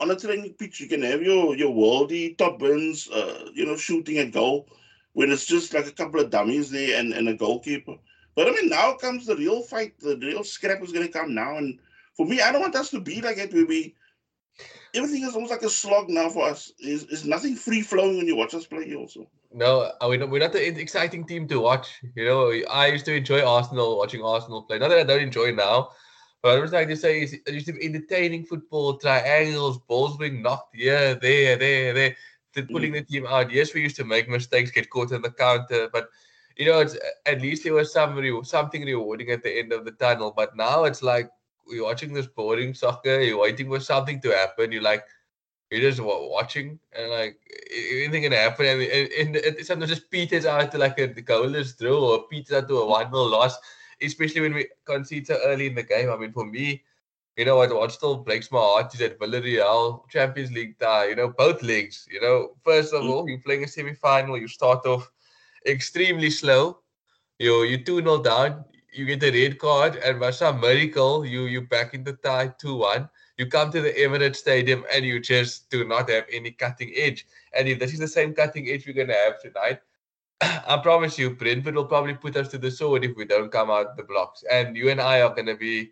on 0.00 0.10
a 0.10 0.16
training 0.16 0.54
pitch. 0.54 0.80
You 0.80 0.88
can 0.88 1.02
have 1.02 1.22
your 1.22 1.56
your 1.56 1.70
worldy 1.70 2.36
top 2.36 2.58
bins, 2.58 3.10
uh, 3.10 3.50
you 3.54 3.66
know, 3.66 3.76
shooting 3.76 4.18
at 4.18 4.32
goal 4.32 4.68
when 5.12 5.30
it's 5.30 5.46
just 5.46 5.74
like 5.74 5.86
a 5.86 5.92
couple 5.92 6.20
of 6.20 6.30
dummies 6.30 6.70
there 6.70 6.98
and, 6.98 7.12
and 7.12 7.28
a 7.28 7.34
goalkeeper. 7.34 7.96
But 8.34 8.48
I 8.48 8.52
mean, 8.52 8.70
now 8.70 8.94
comes 8.94 9.26
the 9.26 9.36
real 9.36 9.62
fight. 9.62 9.98
The 10.00 10.16
real 10.16 10.42
scrap 10.42 10.82
is 10.82 10.92
going 10.92 11.06
to 11.06 11.12
come 11.12 11.34
now. 11.34 11.58
And 11.58 11.78
for 12.16 12.24
me, 12.24 12.40
I 12.40 12.50
don't 12.50 12.62
want 12.62 12.76
us 12.76 12.90
to 12.90 13.00
be 13.00 13.20
like 13.20 13.36
it. 13.36 13.52
Where 13.52 13.66
we 13.66 13.94
everything 14.94 15.24
is 15.24 15.34
almost 15.34 15.52
like 15.52 15.62
a 15.62 15.70
slog 15.70 16.08
now 16.08 16.28
for 16.28 16.48
us. 16.48 16.72
Is 16.78 17.04
is 17.04 17.24
nothing 17.24 17.54
free 17.54 17.82
flowing 17.82 18.16
when 18.16 18.26
you 18.26 18.36
watch 18.36 18.54
us 18.54 18.66
play 18.66 18.94
also. 18.94 19.26
No, 19.52 19.92
we're 20.02 20.18
not, 20.18 20.30
we're 20.30 20.40
not 20.40 20.52
the 20.52 20.80
exciting 20.80 21.24
team 21.24 21.46
to 21.48 21.60
watch. 21.60 22.00
You 22.14 22.24
know, 22.24 22.52
I 22.70 22.86
used 22.86 23.04
to 23.06 23.14
enjoy 23.14 23.44
Arsenal, 23.44 23.98
watching 23.98 24.22
Arsenal 24.22 24.62
play. 24.62 24.78
Not 24.78 24.88
that 24.88 25.00
I 25.00 25.04
don't 25.04 25.20
enjoy 25.20 25.52
now, 25.52 25.90
but 26.42 26.56
I 26.56 26.60
was 26.60 26.72
like 26.72 26.88
to 26.88 26.96
say, 26.96 27.22
it 27.22 27.52
used 27.52 27.66
to 27.66 27.74
be 27.74 27.84
entertaining 27.84 28.46
football, 28.46 28.96
triangles, 28.96 29.78
balls 29.88 30.16
being 30.16 30.42
knocked 30.42 30.74
here, 30.74 31.14
there, 31.14 31.56
there, 31.56 31.92
there, 31.92 32.16
pulling 32.70 32.92
mm. 32.92 32.94
the 32.94 33.02
team 33.02 33.26
out. 33.26 33.52
Yes, 33.52 33.74
we 33.74 33.82
used 33.82 33.96
to 33.96 34.04
make 34.04 34.28
mistakes, 34.28 34.70
get 34.70 34.88
caught 34.88 35.12
in 35.12 35.22
the 35.22 35.30
counter, 35.30 35.88
but 35.92 36.08
you 36.56 36.66
know, 36.66 36.80
it's 36.80 36.96
at 37.26 37.40
least 37.40 37.64
there 37.64 37.74
was 37.74 37.92
some 37.92 38.14
re- 38.14 38.44
something 38.44 38.84
rewarding 38.84 39.30
at 39.30 39.42
the 39.42 39.58
end 39.58 39.72
of 39.72 39.84
the 39.84 39.92
tunnel. 39.92 40.32
But 40.36 40.56
now 40.56 40.84
it's 40.84 41.02
like 41.02 41.30
you're 41.68 41.84
watching 41.84 42.12
this 42.12 42.26
boring 42.26 42.74
soccer. 42.74 43.20
You're 43.20 43.40
waiting 43.40 43.68
for 43.68 43.80
something 43.80 44.20
to 44.22 44.30
happen. 44.30 44.72
You're 44.72 44.82
like, 44.82 45.04
you're 45.70 45.90
just 45.90 46.00
watching, 46.00 46.78
and 46.92 47.10
like 47.10 47.40
anything 47.70 48.24
can 48.24 48.32
happen, 48.32 48.66
and, 48.66 48.82
and, 48.82 49.36
and 49.36 49.36
it 49.36 49.66
sometimes 49.66 49.90
just 49.90 50.10
peters 50.10 50.44
out 50.44 50.70
to 50.72 50.78
like 50.78 50.98
a 50.98 51.08
goalless 51.08 51.78
draw 51.78 52.12
or 52.12 52.28
peters 52.28 52.54
out 52.58 52.68
to 52.68 52.78
a 52.78 52.86
one 52.86 53.10
0 53.10 53.22
loss. 53.24 53.56
Especially 54.02 54.40
when 54.40 54.52
we 54.52 54.66
concede 54.84 55.28
so 55.28 55.38
early 55.44 55.68
in 55.68 55.76
the 55.76 55.82
game. 55.82 56.10
I 56.10 56.16
mean, 56.16 56.32
for 56.32 56.44
me, 56.44 56.82
you 57.36 57.44
know 57.44 57.56
what? 57.56 57.74
What 57.74 57.92
still 57.92 58.16
breaks 58.16 58.50
my 58.50 58.58
heart 58.58 58.92
is 58.92 59.00
that 59.00 59.18
Villarreal 59.18 60.08
Champions 60.10 60.50
League 60.50 60.78
tie. 60.78 61.08
You 61.08 61.16
know, 61.16 61.28
both 61.28 61.62
leagues. 61.62 62.06
You 62.10 62.20
know, 62.20 62.50
first 62.64 62.92
of 62.92 63.02
mm. 63.02 63.10
all, 63.10 63.28
you're 63.28 63.38
playing 63.38 63.64
a 63.64 63.68
semi-final. 63.68 64.36
You 64.36 64.48
start 64.48 64.84
off 64.86 65.10
extremely 65.66 66.30
slow. 66.30 66.80
You 67.38 67.62
you 67.62 67.82
two 67.82 68.02
0 68.02 68.22
down 68.22 68.64
you 68.92 69.06
get 69.06 69.20
the 69.20 69.30
red 69.30 69.58
card, 69.58 69.96
and 69.96 70.20
by 70.20 70.30
some 70.30 70.60
miracle, 70.60 71.24
you 71.24 71.44
you 71.44 71.62
back 71.62 71.94
in 71.94 72.04
the 72.04 72.12
tie 72.12 72.48
two 72.58 72.76
one. 72.76 73.08
You 73.38 73.46
come 73.46 73.72
to 73.72 73.80
the 73.80 73.92
Emirates 73.92 74.36
Stadium 74.36 74.84
and 74.92 75.04
you 75.04 75.18
just 75.18 75.70
do 75.70 75.84
not 75.84 76.10
have 76.10 76.26
any 76.30 76.50
cutting 76.50 76.92
edge. 76.94 77.26
And 77.54 77.66
if 77.66 77.78
this 77.78 77.94
is 77.94 77.98
the 77.98 78.06
same 78.08 78.34
cutting 78.34 78.68
edge 78.68 78.86
we're 78.86 78.92
gonna 78.92 79.14
have 79.14 79.40
tonight, 79.40 79.80
I 80.42 80.78
promise 80.82 81.18
you, 81.18 81.30
Brentford 81.30 81.74
will 81.74 81.86
probably 81.86 82.14
put 82.14 82.36
us 82.36 82.48
to 82.48 82.58
the 82.58 82.70
sword 82.70 83.04
if 83.04 83.16
we 83.16 83.24
don't 83.24 83.50
come 83.50 83.70
out 83.70 83.96
the 83.96 84.02
blocks. 84.02 84.44
And 84.50 84.76
you 84.76 84.90
and 84.90 85.00
I 85.00 85.22
are 85.22 85.34
gonna 85.34 85.56
be, 85.56 85.90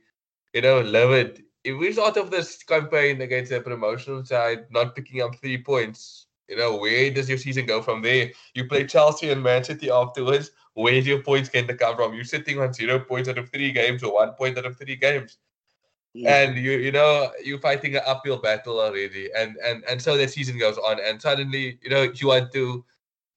you 0.52 0.60
know, 0.60 0.80
livid. 0.80 1.42
If 1.64 1.78
we 1.78 1.92
start 1.92 2.18
off 2.18 2.30
this 2.30 2.62
campaign 2.62 3.20
against 3.22 3.50
the 3.50 3.60
promotional 3.60 4.24
side, 4.24 4.66
not 4.70 4.94
picking 4.94 5.22
up 5.22 5.36
three 5.36 5.58
points, 5.62 6.26
you 6.48 6.56
know, 6.56 6.76
where 6.76 7.10
does 7.10 7.28
your 7.28 7.38
season 7.38 7.64
go 7.64 7.80
from 7.80 8.02
there? 8.02 8.30
You 8.54 8.66
play 8.66 8.86
Chelsea 8.86 9.30
and 9.30 9.42
Man 9.42 9.64
City 9.64 9.90
afterwards 9.90 10.50
where's 10.81 11.07
your 11.07 11.23
points 11.23 11.49
going 11.49 11.66
to 11.66 11.75
come 11.75 11.97
from? 11.97 12.14
You're 12.14 12.25
sitting 12.25 12.59
on 12.59 12.73
zero 12.73 13.01
points 13.01 13.29
out 13.29 13.38
of 13.38 13.51
three 13.51 13.73
games 13.73 14.03
or 14.03 14.14
one 14.14 14.33
point 14.33 14.59
out 14.59 14.66
of 14.66 14.77
three 14.77 14.97
games. 14.97 15.38
Yeah. 16.12 16.43
And 16.43 16.57
you 16.57 16.73
you 16.73 16.90
know 16.90 17.31
you're 17.45 17.61
fighting 17.61 17.95
an 17.95 18.03
uphill 18.05 18.38
battle 18.38 18.81
already, 18.81 19.31
and 19.37 19.57
and 19.64 19.85
and 19.88 20.03
so 20.03 20.16
the 20.16 20.27
season 20.27 20.59
goes 20.59 20.77
on, 20.77 20.99
and 21.01 21.23
suddenly 21.23 21.79
you 21.83 21.90
know 21.90 22.03
you 22.03 22.29
want 22.29 22.53
to 22.53 22.85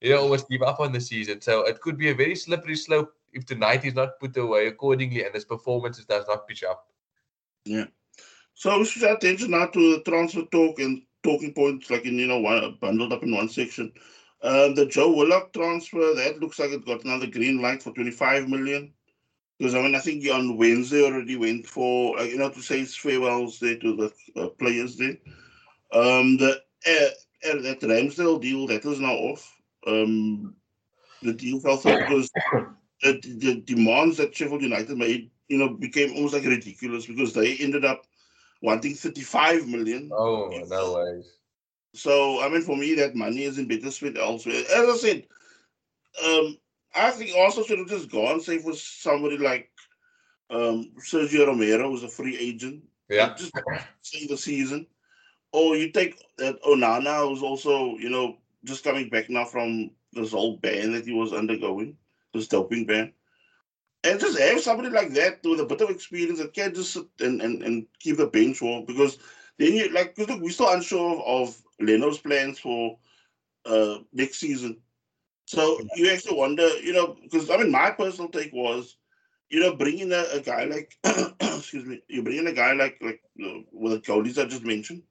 you 0.01 0.09
know 0.09 0.21
almost 0.21 0.49
give 0.49 0.63
up 0.63 0.79
on 0.79 0.91
the 0.91 1.01
season. 1.01 1.39
So 1.39 1.61
it 1.65 1.81
could 1.81 1.97
be 1.97 2.09
a 2.09 2.15
very 2.15 2.35
slippery 2.35 2.75
slope 2.75 3.13
if 3.31 3.45
tonight 3.45 3.85
is 3.85 3.93
not 3.93 4.19
put 4.19 4.35
away 4.37 4.67
accordingly, 4.67 5.23
and 5.23 5.35
his 5.35 5.45
performance 5.45 6.03
does 6.03 6.25
not 6.27 6.47
pitch 6.47 6.63
up. 6.63 6.87
Yeah. 7.65 7.85
So 8.55 8.79
we 8.79 8.85
should 8.85 9.03
attention 9.03 9.51
now 9.51 9.67
to 9.67 9.95
the 9.95 10.03
transfer 10.03 10.43
talk 10.51 10.79
and 10.79 11.03
talking 11.23 11.53
points, 11.53 11.89
like 11.89 12.05
in 12.05 12.17
you 12.17 12.27
know 12.27 12.39
one 12.39 12.77
bundled 12.81 13.13
up 13.13 13.23
in 13.23 13.35
one 13.35 13.49
section. 13.49 13.91
Um, 14.43 14.75
the 14.75 14.85
Joe 14.85 15.11
Willock 15.11 15.53
transfer, 15.53 16.13
that 16.15 16.39
looks 16.39 16.59
like 16.59 16.71
it 16.71 16.85
got 16.85 17.05
another 17.05 17.27
green 17.27 17.61
light 17.61 17.81
for 17.81 17.93
25 17.93 18.49
million. 18.49 18.91
Because 19.57 19.73
I 19.73 19.81
mean, 19.81 19.95
I 19.95 19.99
think 19.99 20.29
on 20.29 20.57
Wednesday 20.57 21.05
already 21.05 21.37
went 21.37 21.65
for, 21.65 22.19
uh, 22.19 22.23
you 22.23 22.37
know, 22.37 22.49
to 22.49 22.61
say 22.61 22.83
farewells 22.83 23.59
there 23.59 23.77
to 23.77 23.95
the 24.35 24.41
uh, 24.41 24.49
players 24.49 24.97
there. 24.97 25.17
Um, 25.93 26.37
the 26.37 26.61
uh, 26.85 27.49
uh, 27.49 27.61
that 27.61 27.79
Ramsdale 27.81 28.41
deal, 28.41 28.67
that 28.67 28.83
is 28.83 28.99
now 28.99 29.13
off. 29.13 29.53
Um, 29.87 30.55
the 31.21 31.33
deal 31.33 31.59
fell 31.59 31.77
through 31.77 31.99
because 31.99 32.29
the, 33.01 33.21
the 33.23 33.63
demands 33.65 34.17
that 34.17 34.35
Sheffield 34.35 34.61
United 34.61 34.97
made, 34.97 35.31
you 35.47 35.57
know, 35.57 35.69
became 35.69 36.13
almost 36.15 36.33
like 36.33 36.43
ridiculous 36.43 37.05
because 37.05 37.33
they 37.33 37.55
ended 37.57 37.85
up 37.85 38.05
wanting 38.61 38.95
35 38.95 39.67
million. 39.67 40.09
Oh, 40.11 40.49
no 40.67 40.95
ways. 40.95 41.31
So 41.93 42.41
I 42.41 42.49
mean, 42.49 42.61
for 42.61 42.75
me, 42.75 42.95
that 42.95 43.15
money 43.15 43.43
is 43.43 43.57
in 43.57 43.67
better 43.67 43.91
spent 43.91 44.17
elsewhere. 44.17 44.63
As 44.75 44.89
I 44.89 44.97
said, 44.97 45.23
um, 46.25 46.57
I 46.95 47.11
think 47.11 47.35
also 47.35 47.63
should 47.63 47.79
have 47.79 47.87
just 47.87 48.09
gone, 48.09 48.39
say 48.39 48.57
for 48.59 48.73
somebody 48.73 49.37
like 49.37 49.69
um, 50.49 50.91
Sergio 50.99 51.47
Romero, 51.47 51.89
who's 51.89 52.03
a 52.03 52.07
free 52.07 52.37
agent. 52.37 52.83
Yeah. 53.09 53.35
Just 53.35 53.51
see 54.01 54.27
the 54.27 54.37
season. 54.37 54.87
Or 55.51 55.75
you 55.75 55.91
take 55.91 56.19
that 56.37 56.61
Onana, 56.63 57.27
who's 57.27 57.43
also, 57.43 57.95
you 57.97 58.09
know, 58.09 58.37
just 58.63 58.83
coming 58.83 59.09
back 59.09 59.29
now 59.29 59.45
from 59.45 59.91
this 60.13 60.31
whole 60.31 60.57
ban 60.57 60.93
that 60.93 61.05
he 61.05 61.13
was 61.13 61.33
undergoing, 61.33 61.95
this 62.33 62.47
doping 62.47 62.85
ban. 62.85 63.13
And 64.03 64.19
just 64.19 64.39
have 64.39 64.61
somebody 64.61 64.89
like 64.89 65.11
that 65.11 65.39
with 65.43 65.59
a 65.59 65.65
bit 65.65 65.81
of 65.81 65.89
experience 65.89 66.39
that 66.39 66.53
can 66.53 66.73
just 66.73 66.93
sit 66.93 67.05
and, 67.19 67.41
and, 67.41 67.61
and 67.63 67.85
keep 67.99 68.17
the 68.17 68.27
bench 68.27 68.61
warm 68.61 68.85
because 68.85 69.17
then 69.59 69.73
you 69.73 69.89
like 69.93 70.17
look, 70.17 70.41
we're 70.41 70.51
still 70.51 70.71
unsure 70.71 71.15
of, 71.15 71.49
of 71.49 71.61
Leno's 71.79 72.19
plans 72.19 72.59
for 72.59 72.97
uh, 73.65 73.97
next 74.11 74.39
season. 74.39 74.77
So 75.45 75.79
you 75.95 76.09
actually 76.11 76.37
wonder, 76.37 76.67
you 76.79 76.93
know, 76.93 77.17
because 77.21 77.49
I 77.49 77.57
mean, 77.57 77.71
my 77.71 77.91
personal 77.91 78.29
take 78.29 78.53
was, 78.53 78.97
you 79.49 79.59
know, 79.59 79.75
bringing 79.75 80.11
a, 80.11 80.25
a 80.33 80.39
guy 80.39 80.65
like, 80.65 80.97
excuse 81.41 81.85
me, 81.85 82.01
you 82.07 82.23
bring 82.23 82.37
in 82.37 82.47
a 82.47 82.53
guy 82.53 82.73
like 82.73 82.97
like 83.01 83.21
uh, 83.43 83.59
with 83.71 83.93
the 83.93 83.99
goalies 83.99 84.41
I 84.41 84.47
just 84.47 84.63
mentioned, 84.63 85.03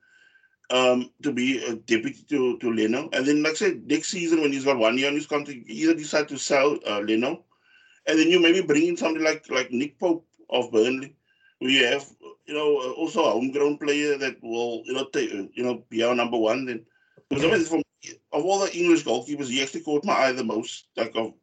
um, 0.70 1.10
to 1.22 1.32
be 1.32 1.64
a 1.64 1.76
deputy 1.76 2.24
to, 2.30 2.58
to 2.58 2.72
Leno, 2.72 3.08
and 3.12 3.26
then 3.26 3.42
like 3.42 3.52
I 3.52 3.56
said, 3.56 3.86
next 3.86 4.08
season 4.08 4.40
when 4.40 4.52
he's 4.52 4.64
got 4.64 4.78
one 4.78 4.98
year 4.98 5.08
on 5.08 5.14
his 5.14 5.26
contract, 5.26 5.60
either 5.66 5.94
decide 5.94 6.28
to 6.28 6.38
sell 6.38 6.78
uh, 6.88 7.00
Leno, 7.00 7.44
and 8.06 8.18
then 8.18 8.28
you 8.28 8.40
maybe 8.40 8.62
bring 8.62 8.88
in 8.88 8.96
somebody 8.96 9.24
like 9.24 9.48
like 9.50 9.70
Nick 9.70 9.98
Pope 10.00 10.26
of 10.50 10.72
Burnley, 10.72 11.14
we 11.60 11.76
have 11.76 12.04
you 12.46 12.54
know 12.54 12.92
also 12.94 13.24
a 13.24 13.30
homegrown 13.30 13.78
player 13.78 14.18
that 14.18 14.42
will 14.42 14.82
you 14.84 14.94
know 14.94 15.04
take 15.12 15.32
you 15.32 15.62
know 15.62 15.84
be 15.88 16.02
our 16.02 16.14
number 16.14 16.38
one. 16.38 16.66
Then 16.66 16.84
because 17.28 17.44
I 17.44 17.50
mean 17.50 17.64
from 17.64 17.82
of 18.32 18.44
all 18.44 18.60
the 18.60 18.76
English 18.76 19.04
goalkeepers, 19.04 19.48
he 19.48 19.62
actually 19.62 19.82
caught 19.82 20.04
my 20.04 20.14
eye 20.14 20.32
the 20.32 20.44
most. 20.44 20.88
Like 20.96 21.12
of 21.14 21.34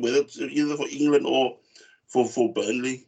whether 0.00 0.18
it's 0.18 0.38
either 0.38 0.76
for 0.76 0.88
England 0.88 1.26
or 1.26 1.58
for 2.08 2.26
for 2.26 2.52
Burnley. 2.52 3.06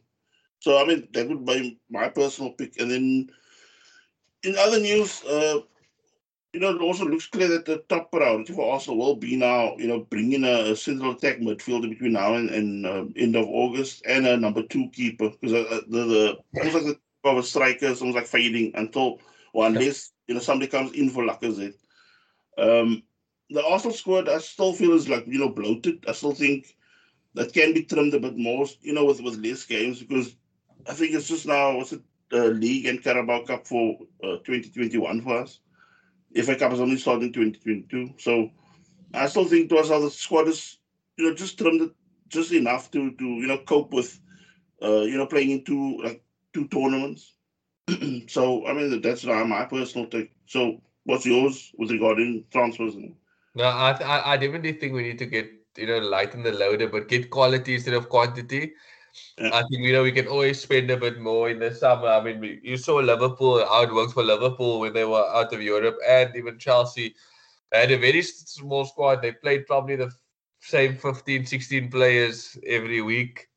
So 0.59 0.81
I 0.81 0.85
mean 0.85 1.07
that 1.13 1.27
would 1.27 1.45
be 1.45 1.79
my 1.89 2.09
personal 2.09 2.51
pick. 2.51 2.79
And 2.79 2.89
then 2.89 3.29
in 4.43 4.55
other 4.57 4.79
news, 4.79 5.23
uh, 5.23 5.59
you 6.53 6.59
know, 6.59 6.69
it 6.69 6.81
also 6.81 7.05
looks 7.05 7.25
clear 7.25 7.47
that 7.47 7.65
the 7.65 7.83
top 7.89 8.11
priority 8.11 8.53
for 8.53 8.71
Arsenal 8.71 8.99
will 8.99 9.15
be 9.15 9.35
now, 9.35 9.75
you 9.77 9.87
know, 9.87 10.01
bringing 10.01 10.43
a, 10.43 10.71
a 10.71 10.75
central 10.75 11.11
attack 11.11 11.39
midfielder 11.39 11.89
between 11.89 12.13
now 12.13 12.35
and, 12.35 12.49
and 12.51 12.85
uh, 12.85 13.05
end 13.15 13.35
of 13.35 13.47
August 13.47 14.03
and 14.07 14.27
a 14.27 14.37
number 14.37 14.61
two 14.63 14.87
keeper 14.91 15.29
because 15.29 15.53
uh, 15.53 15.65
uh, 15.69 15.81
the, 15.87 16.05
the 16.05 16.37
like 16.53 16.71
the 16.71 16.97
of 17.23 17.37
a 17.37 17.43
striker 17.43 17.87
is 17.87 18.01
almost 18.01 18.17
like 18.17 18.27
fading 18.27 18.71
until 18.75 19.19
or 19.53 19.67
unless 19.67 20.11
you 20.27 20.33
know 20.33 20.41
somebody 20.41 20.69
comes 20.69 20.91
in 20.93 21.09
for 21.09 21.25
luck 21.25 21.41
Lacazette. 21.41 21.75
Um, 22.57 23.03
the 23.49 23.65
Arsenal 23.65 23.95
squad, 23.95 24.29
I 24.29 24.39
still 24.39 24.73
feel 24.73 24.93
is 24.93 25.09
like 25.09 25.25
you 25.27 25.39
know 25.39 25.49
bloated. 25.49 26.05
I 26.07 26.13
still 26.13 26.33
think 26.33 26.75
that 27.35 27.53
can 27.53 27.73
be 27.73 27.83
trimmed 27.83 28.13
a 28.13 28.19
bit 28.19 28.37
more, 28.37 28.65
you 28.81 28.93
know, 28.93 29.05
with 29.05 29.21
with 29.21 29.43
less 29.43 29.63
games 29.65 30.01
because 30.01 30.35
I 30.87 30.93
think 30.93 31.13
it's 31.13 31.27
just 31.27 31.47
now 31.47 31.77
what's 31.77 31.93
it 31.93 32.01
uh, 32.31 32.45
league 32.47 32.87
and 32.87 33.03
Carabao 33.03 33.43
Cup 33.45 33.67
for 33.67 33.97
uh, 34.23 34.37
2021 34.43 35.21
for 35.21 35.37
us. 35.39 35.59
FA 36.35 36.55
Cup 36.55 36.73
is 36.73 36.81
only 36.81 36.97
starting 36.97 37.31
2022. 37.31 38.15
So 38.17 38.49
I 39.13 39.27
still 39.27 39.45
think 39.45 39.69
to 39.69 39.77
us 39.77 39.89
the 39.89 40.09
squad 40.09 40.47
is, 40.47 40.79
you 41.17 41.25
know, 41.25 41.35
just 41.35 41.57
trimmed 41.59 41.81
it 41.81 41.91
just 42.27 42.51
enough 42.51 42.89
to 42.91 43.11
to 43.11 43.25
you 43.25 43.47
know 43.47 43.59
cope 43.59 43.93
with, 43.93 44.19
uh, 44.81 45.01
you 45.01 45.17
know, 45.17 45.27
playing 45.27 45.51
into 45.51 45.99
like 46.03 46.22
two 46.53 46.67
tournaments. 46.67 47.33
so 48.27 48.65
I 48.65 48.73
mean 48.73 49.01
that's 49.01 49.25
not 49.25 49.47
my 49.47 49.65
personal 49.65 50.07
take. 50.07 50.31
So 50.45 50.81
what's 51.03 51.25
yours 51.25 51.71
with 51.77 51.91
regarding 51.91 52.45
transfers? 52.51 52.95
No, 53.55 53.63
I 53.63 53.91
I, 53.91 54.33
I 54.33 54.37
definitely 54.37 54.73
think 54.73 54.93
we 54.93 55.03
need 55.03 55.19
to 55.19 55.25
get 55.25 55.51
you 55.77 55.87
know 55.87 55.99
lighten 55.99 56.43
the 56.43 56.51
loader, 56.51 56.87
but 56.87 57.07
get 57.07 57.29
quality 57.29 57.75
instead 57.75 57.93
of 57.93 58.09
quantity. 58.09 58.73
Yeah. 59.37 59.49
I 59.53 59.61
think 59.61 59.83
you 59.83 59.93
know 59.93 60.03
we 60.03 60.11
can 60.11 60.27
always 60.27 60.61
spend 60.61 60.89
a 60.91 60.97
bit 60.97 61.19
more 61.19 61.49
in 61.49 61.59
the 61.59 61.73
summer. 61.73 62.07
I 62.07 62.23
mean, 62.23 62.39
we, 62.39 62.59
you 62.63 62.77
saw 62.77 62.95
Liverpool 62.95 63.65
how 63.65 63.83
it 63.83 63.93
worked 63.93 64.13
for 64.13 64.23
Liverpool 64.23 64.79
when 64.79 64.93
they 64.93 65.05
were 65.05 65.25
out 65.35 65.53
of 65.53 65.61
Europe, 65.61 65.97
and 66.07 66.35
even 66.35 66.57
Chelsea. 66.57 67.15
They 67.71 67.79
had 67.79 67.91
a 67.91 67.97
very 67.97 68.21
small 68.21 68.85
squad. 68.85 69.21
They 69.21 69.31
played 69.31 69.65
probably 69.65 69.95
the 69.95 70.11
same 70.61 70.95
15, 70.95 71.45
16 71.45 71.89
players 71.89 72.57
every 72.65 73.01
week, 73.01 73.47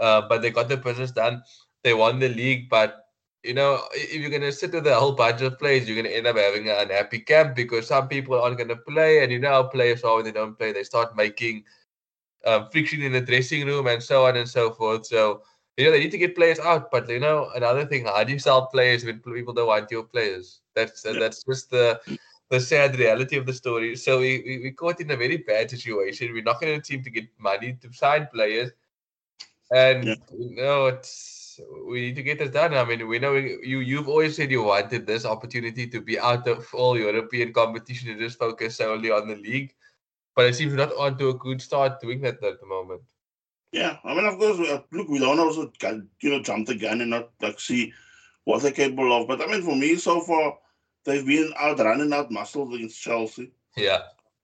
uh, 0.00 0.22
but 0.28 0.42
they 0.42 0.50
got 0.50 0.68
the 0.68 0.76
business 0.76 1.12
done. 1.12 1.42
They 1.84 1.94
won 1.94 2.18
the 2.18 2.28
league, 2.28 2.68
but 2.68 2.98
you 3.42 3.54
know, 3.54 3.80
if 3.92 4.14
you're 4.14 4.30
gonna 4.30 4.52
sit 4.52 4.72
with 4.72 4.86
a 4.86 4.94
whole 4.94 5.12
bunch 5.12 5.42
of 5.42 5.58
players, 5.58 5.88
you're 5.88 6.00
gonna 6.00 6.14
end 6.14 6.28
up 6.28 6.36
having 6.36 6.68
an 6.68 6.76
unhappy 6.78 7.18
camp 7.20 7.56
because 7.56 7.88
some 7.88 8.06
people 8.06 8.40
aren't 8.40 8.58
gonna 8.58 8.76
play, 8.76 9.22
and 9.22 9.32
you 9.32 9.38
know 9.40 9.50
how 9.50 9.62
players 9.64 10.04
are 10.04 10.16
when 10.16 10.24
they 10.24 10.32
don't 10.32 10.56
play, 10.56 10.72
they 10.72 10.84
start 10.84 11.16
making 11.16 11.64
um, 12.44 12.68
friction 12.70 13.02
in 13.02 13.12
the 13.12 13.20
dressing 13.20 13.66
room 13.66 13.86
and 13.86 14.02
so 14.02 14.26
on 14.26 14.36
and 14.36 14.48
so 14.48 14.70
forth. 14.72 15.06
So, 15.06 15.42
you 15.76 15.84
know, 15.84 15.92
they 15.92 16.00
need 16.00 16.10
to 16.10 16.18
get 16.18 16.36
players 16.36 16.58
out. 16.58 16.90
But, 16.90 17.08
you 17.08 17.20
know, 17.20 17.50
another 17.54 17.86
thing, 17.86 18.04
how 18.04 18.24
do 18.24 18.32
you 18.32 18.38
sell 18.38 18.66
players 18.66 19.04
when 19.04 19.20
people 19.20 19.54
don't 19.54 19.68
want 19.68 19.90
your 19.90 20.04
players? 20.04 20.60
That's 20.74 21.04
yeah. 21.04 21.18
that's 21.18 21.44
just 21.44 21.70
the 21.70 22.00
the 22.50 22.60
sad 22.60 22.98
reality 22.98 23.38
of 23.38 23.46
the 23.46 23.52
story. 23.52 23.96
So 23.96 24.18
we, 24.18 24.42
we, 24.44 24.58
we 24.58 24.70
caught 24.72 25.00
in 25.00 25.10
a 25.10 25.16
very 25.16 25.38
bad 25.38 25.70
situation. 25.70 26.32
We're 26.32 26.42
not 26.42 26.60
going 26.60 26.78
to 26.78 26.84
seem 26.84 27.02
to 27.02 27.10
get 27.10 27.24
money 27.38 27.78
to 27.80 27.92
sign 27.92 28.28
players. 28.32 28.70
And, 29.74 30.04
yeah. 30.04 30.14
you 30.36 30.56
know, 30.56 30.86
it's 30.86 31.31
we 31.88 32.00
need 32.00 32.16
to 32.16 32.22
get 32.22 32.38
this 32.38 32.50
done. 32.50 32.74
I 32.74 32.84
mean, 32.84 33.06
we 33.08 33.18
know 33.18 33.34
you 33.34 33.80
you've 33.80 34.08
always 34.08 34.36
said 34.36 34.50
you 34.50 34.62
wanted 34.62 35.06
this 35.06 35.24
opportunity 35.24 35.86
to 35.88 36.00
be 36.00 36.18
out 36.18 36.46
of 36.48 36.66
all 36.74 36.98
European 36.98 37.52
competition 37.52 38.10
and 38.10 38.20
just 38.20 38.38
focus 38.38 38.76
solely 38.76 39.10
on 39.10 39.28
the 39.28 39.36
league 39.36 39.74
but 40.34 40.46
it 40.46 40.54
seems 40.54 40.74
not 40.74 40.94
on 40.96 41.18
to 41.18 41.30
a 41.30 41.34
good 41.34 41.60
start 41.60 42.00
doing 42.00 42.20
that 42.22 42.42
at 42.42 42.60
the 42.60 42.66
moment. 42.66 43.02
Yeah, 43.72 43.96
I 44.04 44.14
mean, 44.14 44.26
of 44.26 44.38
course, 44.38 44.58
look, 44.90 45.08
we 45.08 45.18
don't 45.18 45.38
also 45.38 45.72
you 45.82 46.30
know 46.30 46.42
jump 46.42 46.66
the 46.66 46.74
gun 46.74 47.00
and 47.00 47.10
not 47.10 47.30
like 47.40 47.58
see 47.58 47.92
what 48.44 48.62
they're 48.62 48.72
capable 48.72 49.12
of. 49.12 49.28
But 49.28 49.40
I 49.40 49.46
mean, 49.46 49.62
for 49.62 49.76
me, 49.76 49.96
so 49.96 50.20
far, 50.20 50.58
they've 51.04 51.26
been 51.26 51.52
out 51.58 51.78
running 51.78 52.12
out 52.12 52.30
muscles 52.30 52.74
against 52.74 53.00
Chelsea. 53.00 53.50
Yeah, 53.76 54.02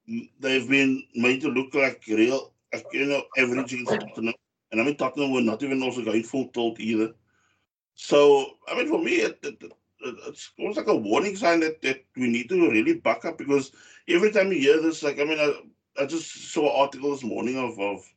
mm, 0.08 0.30
they've 0.40 0.68
been 0.68 1.04
made 1.14 1.42
to 1.42 1.48
look 1.48 1.74
like 1.74 2.02
real, 2.08 2.52
like, 2.72 2.86
you 2.92 3.06
know, 3.06 3.22
average 3.36 3.74
against 3.74 3.92
Tottenham. 3.92 4.34
And 4.70 4.80
I 4.80 4.84
mean, 4.84 4.96
Tottenham 4.96 5.32
were 5.32 5.40
not 5.40 5.62
even 5.62 5.82
also 5.82 6.04
going 6.04 6.22
full 6.22 6.48
tilt 6.48 6.78
either. 6.80 7.14
So, 7.94 8.46
I 8.68 8.76
mean, 8.76 8.88
for 8.88 8.98
me, 8.98 9.16
it, 9.16 9.38
it, 9.42 9.62
it, 9.62 9.72
it's 10.26 10.52
almost 10.58 10.78
like 10.78 10.86
a 10.86 10.96
warning 10.96 11.36
sign 11.36 11.60
that, 11.60 11.82
that 11.82 12.04
we 12.16 12.28
need 12.28 12.48
to 12.50 12.70
really 12.70 12.94
buck 12.94 13.24
up 13.24 13.38
because 13.38 13.72
every 14.06 14.30
time 14.30 14.52
you 14.52 14.58
hear 14.60 14.80
this, 14.80 15.02
like, 15.02 15.18
I 15.18 15.24
mean, 15.24 15.38
I, 15.38 16.02
I 16.02 16.06
just 16.06 16.52
saw 16.52 16.62
an 16.62 16.80
article 16.82 17.10
this 17.10 17.24
morning 17.24 17.58
of, 17.58 17.78
of 17.80 18.12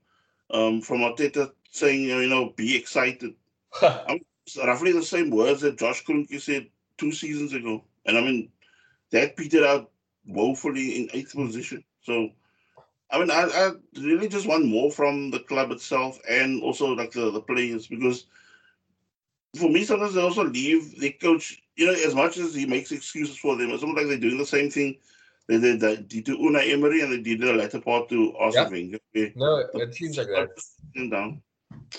um, 0.52 0.82
from 0.82 0.99
Arteta 0.99 1.52
saying, 1.72 2.04
you 2.04 2.28
know, 2.28 2.52
be 2.56 2.76
excited. 2.76 3.34
roughly 4.58 4.91
the 4.91 5.04
same 5.04 5.30
words 5.30 5.62
that 5.62 5.80
Josh 5.80 6.04
Kroenke 6.04 6.39
said 6.39 6.68
two 6.97 7.12
seasons 7.12 7.54
ago. 7.54 7.84
And 8.06 8.18
I 8.18 8.22
mean, 8.22 8.52
that 9.12 9.36
petered 9.36 9.64
out 9.64 9.91
woefully 10.28 11.02
in 11.02 11.10
eighth 11.14 11.34
position. 11.34 11.84
So, 12.02 12.30
I 13.12 13.20
mean, 13.20 13.32
I, 13.32 13.43
I 13.43 13.72
really 13.99 14.28
just 14.28 14.47
want 14.47 14.66
more 14.66 14.89
from 14.91 15.32
the 15.32 15.39
club 15.39 15.72
itself 15.72 16.20
and 16.30 16.64
also 16.64 16.88
like 16.93 17.12
the, 17.12 17.30
the 17.32 17.41
players 17.41 17.88
because 17.88 18.26
for 19.57 19.70
me, 19.70 19.84
sometimes 19.84 20.14
they 20.14 20.22
also 20.22 20.45
leave 20.45 20.99
the 20.99 21.12
coach, 21.12 21.62
you 21.76 21.88
know, 21.88 21.93
as 21.93 22.16
much 22.16 22.38
as 22.38 22.55
he 22.55 22.66
makes 22.66 22.91
excuses 22.91 23.38
for 23.38 23.57
them, 23.57 23.70
it's 23.72 23.84
almost 23.84 23.97
like 23.97 24.07
they're 24.07 24.30
doing 24.30 24.38
the 24.38 24.45
same 24.45 24.70
thing 24.70 24.97
they 25.47 25.59
did, 25.59 25.80
they 25.82 25.97
did 25.97 26.26
to 26.28 26.38
Unai 26.38 26.72
Emery 26.72 27.01
and 27.01 27.12
they 27.12 27.20
did 27.20 27.41
the 27.41 27.53
latter 27.53 27.82
part 27.82 28.07
to 28.09 28.34
Arsene 28.38 28.97
yeah. 29.14 29.28
No, 29.36 29.57
it 29.74 29.93
seems 29.93 30.18
like 30.18 30.28
that. 30.28 30.49
Down. 31.09 31.41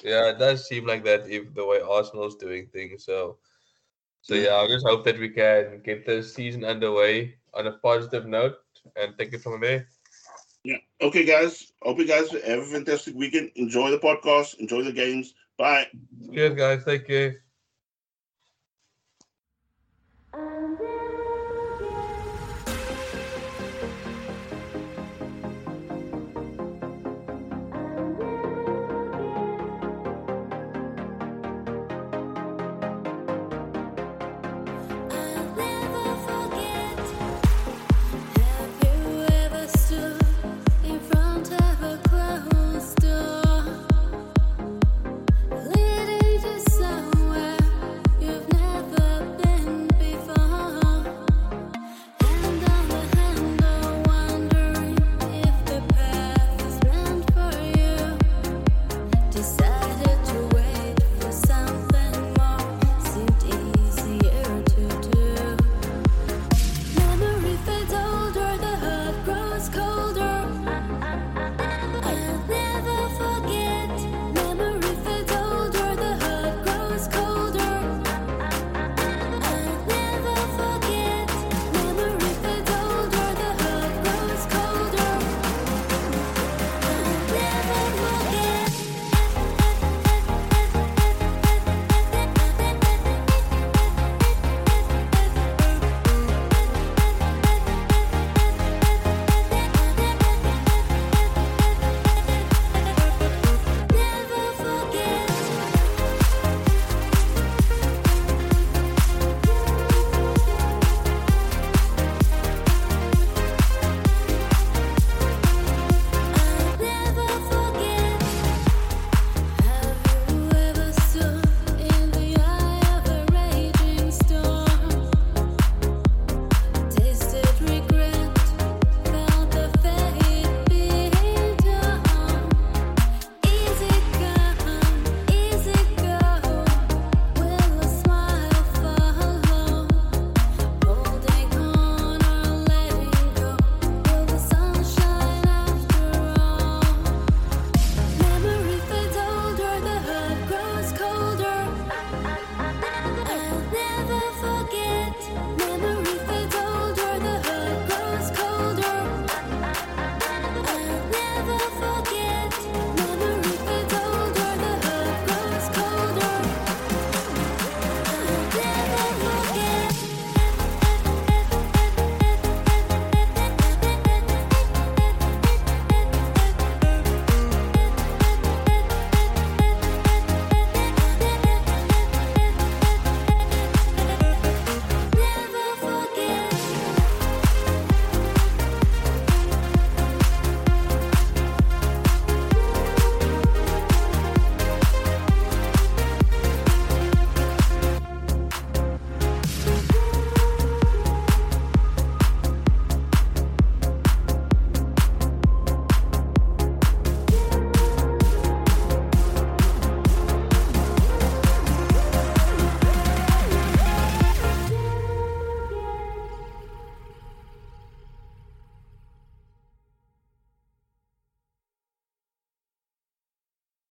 Yeah, 0.02 0.30
it 0.30 0.38
does 0.38 0.66
seem 0.66 0.86
like 0.86 1.04
that 1.04 1.28
if 1.28 1.52
the 1.54 1.64
way 1.64 1.80
Arsenal's 1.80 2.36
doing 2.36 2.68
things. 2.72 3.04
So, 3.04 3.38
so 4.22 4.34
yeah, 4.34 4.54
I 4.54 4.66
just 4.68 4.86
hope 4.86 5.04
that 5.04 5.18
we 5.18 5.28
can 5.28 5.82
get 5.84 6.06
the 6.06 6.22
season 6.22 6.64
underway 6.64 7.34
on 7.52 7.66
a 7.66 7.72
positive 7.72 8.26
note 8.26 8.56
and 8.96 9.16
take 9.18 9.34
it 9.34 9.42
from 9.42 9.60
there. 9.60 9.88
Yeah. 10.64 10.76
Okay, 11.00 11.24
guys. 11.24 11.72
Hope 11.82 11.98
you 11.98 12.06
guys 12.06 12.30
have 12.30 12.60
a 12.60 12.64
fantastic 12.64 13.14
weekend. 13.14 13.50
Enjoy 13.56 13.90
the 13.90 13.98
podcast. 13.98 14.58
Enjoy 14.58 14.82
the 14.82 14.92
games. 14.92 15.34
Bye. 15.58 15.86
Cheers, 16.32 16.56
guys. 16.56 16.84
Take 16.84 17.06
care. 17.06 17.42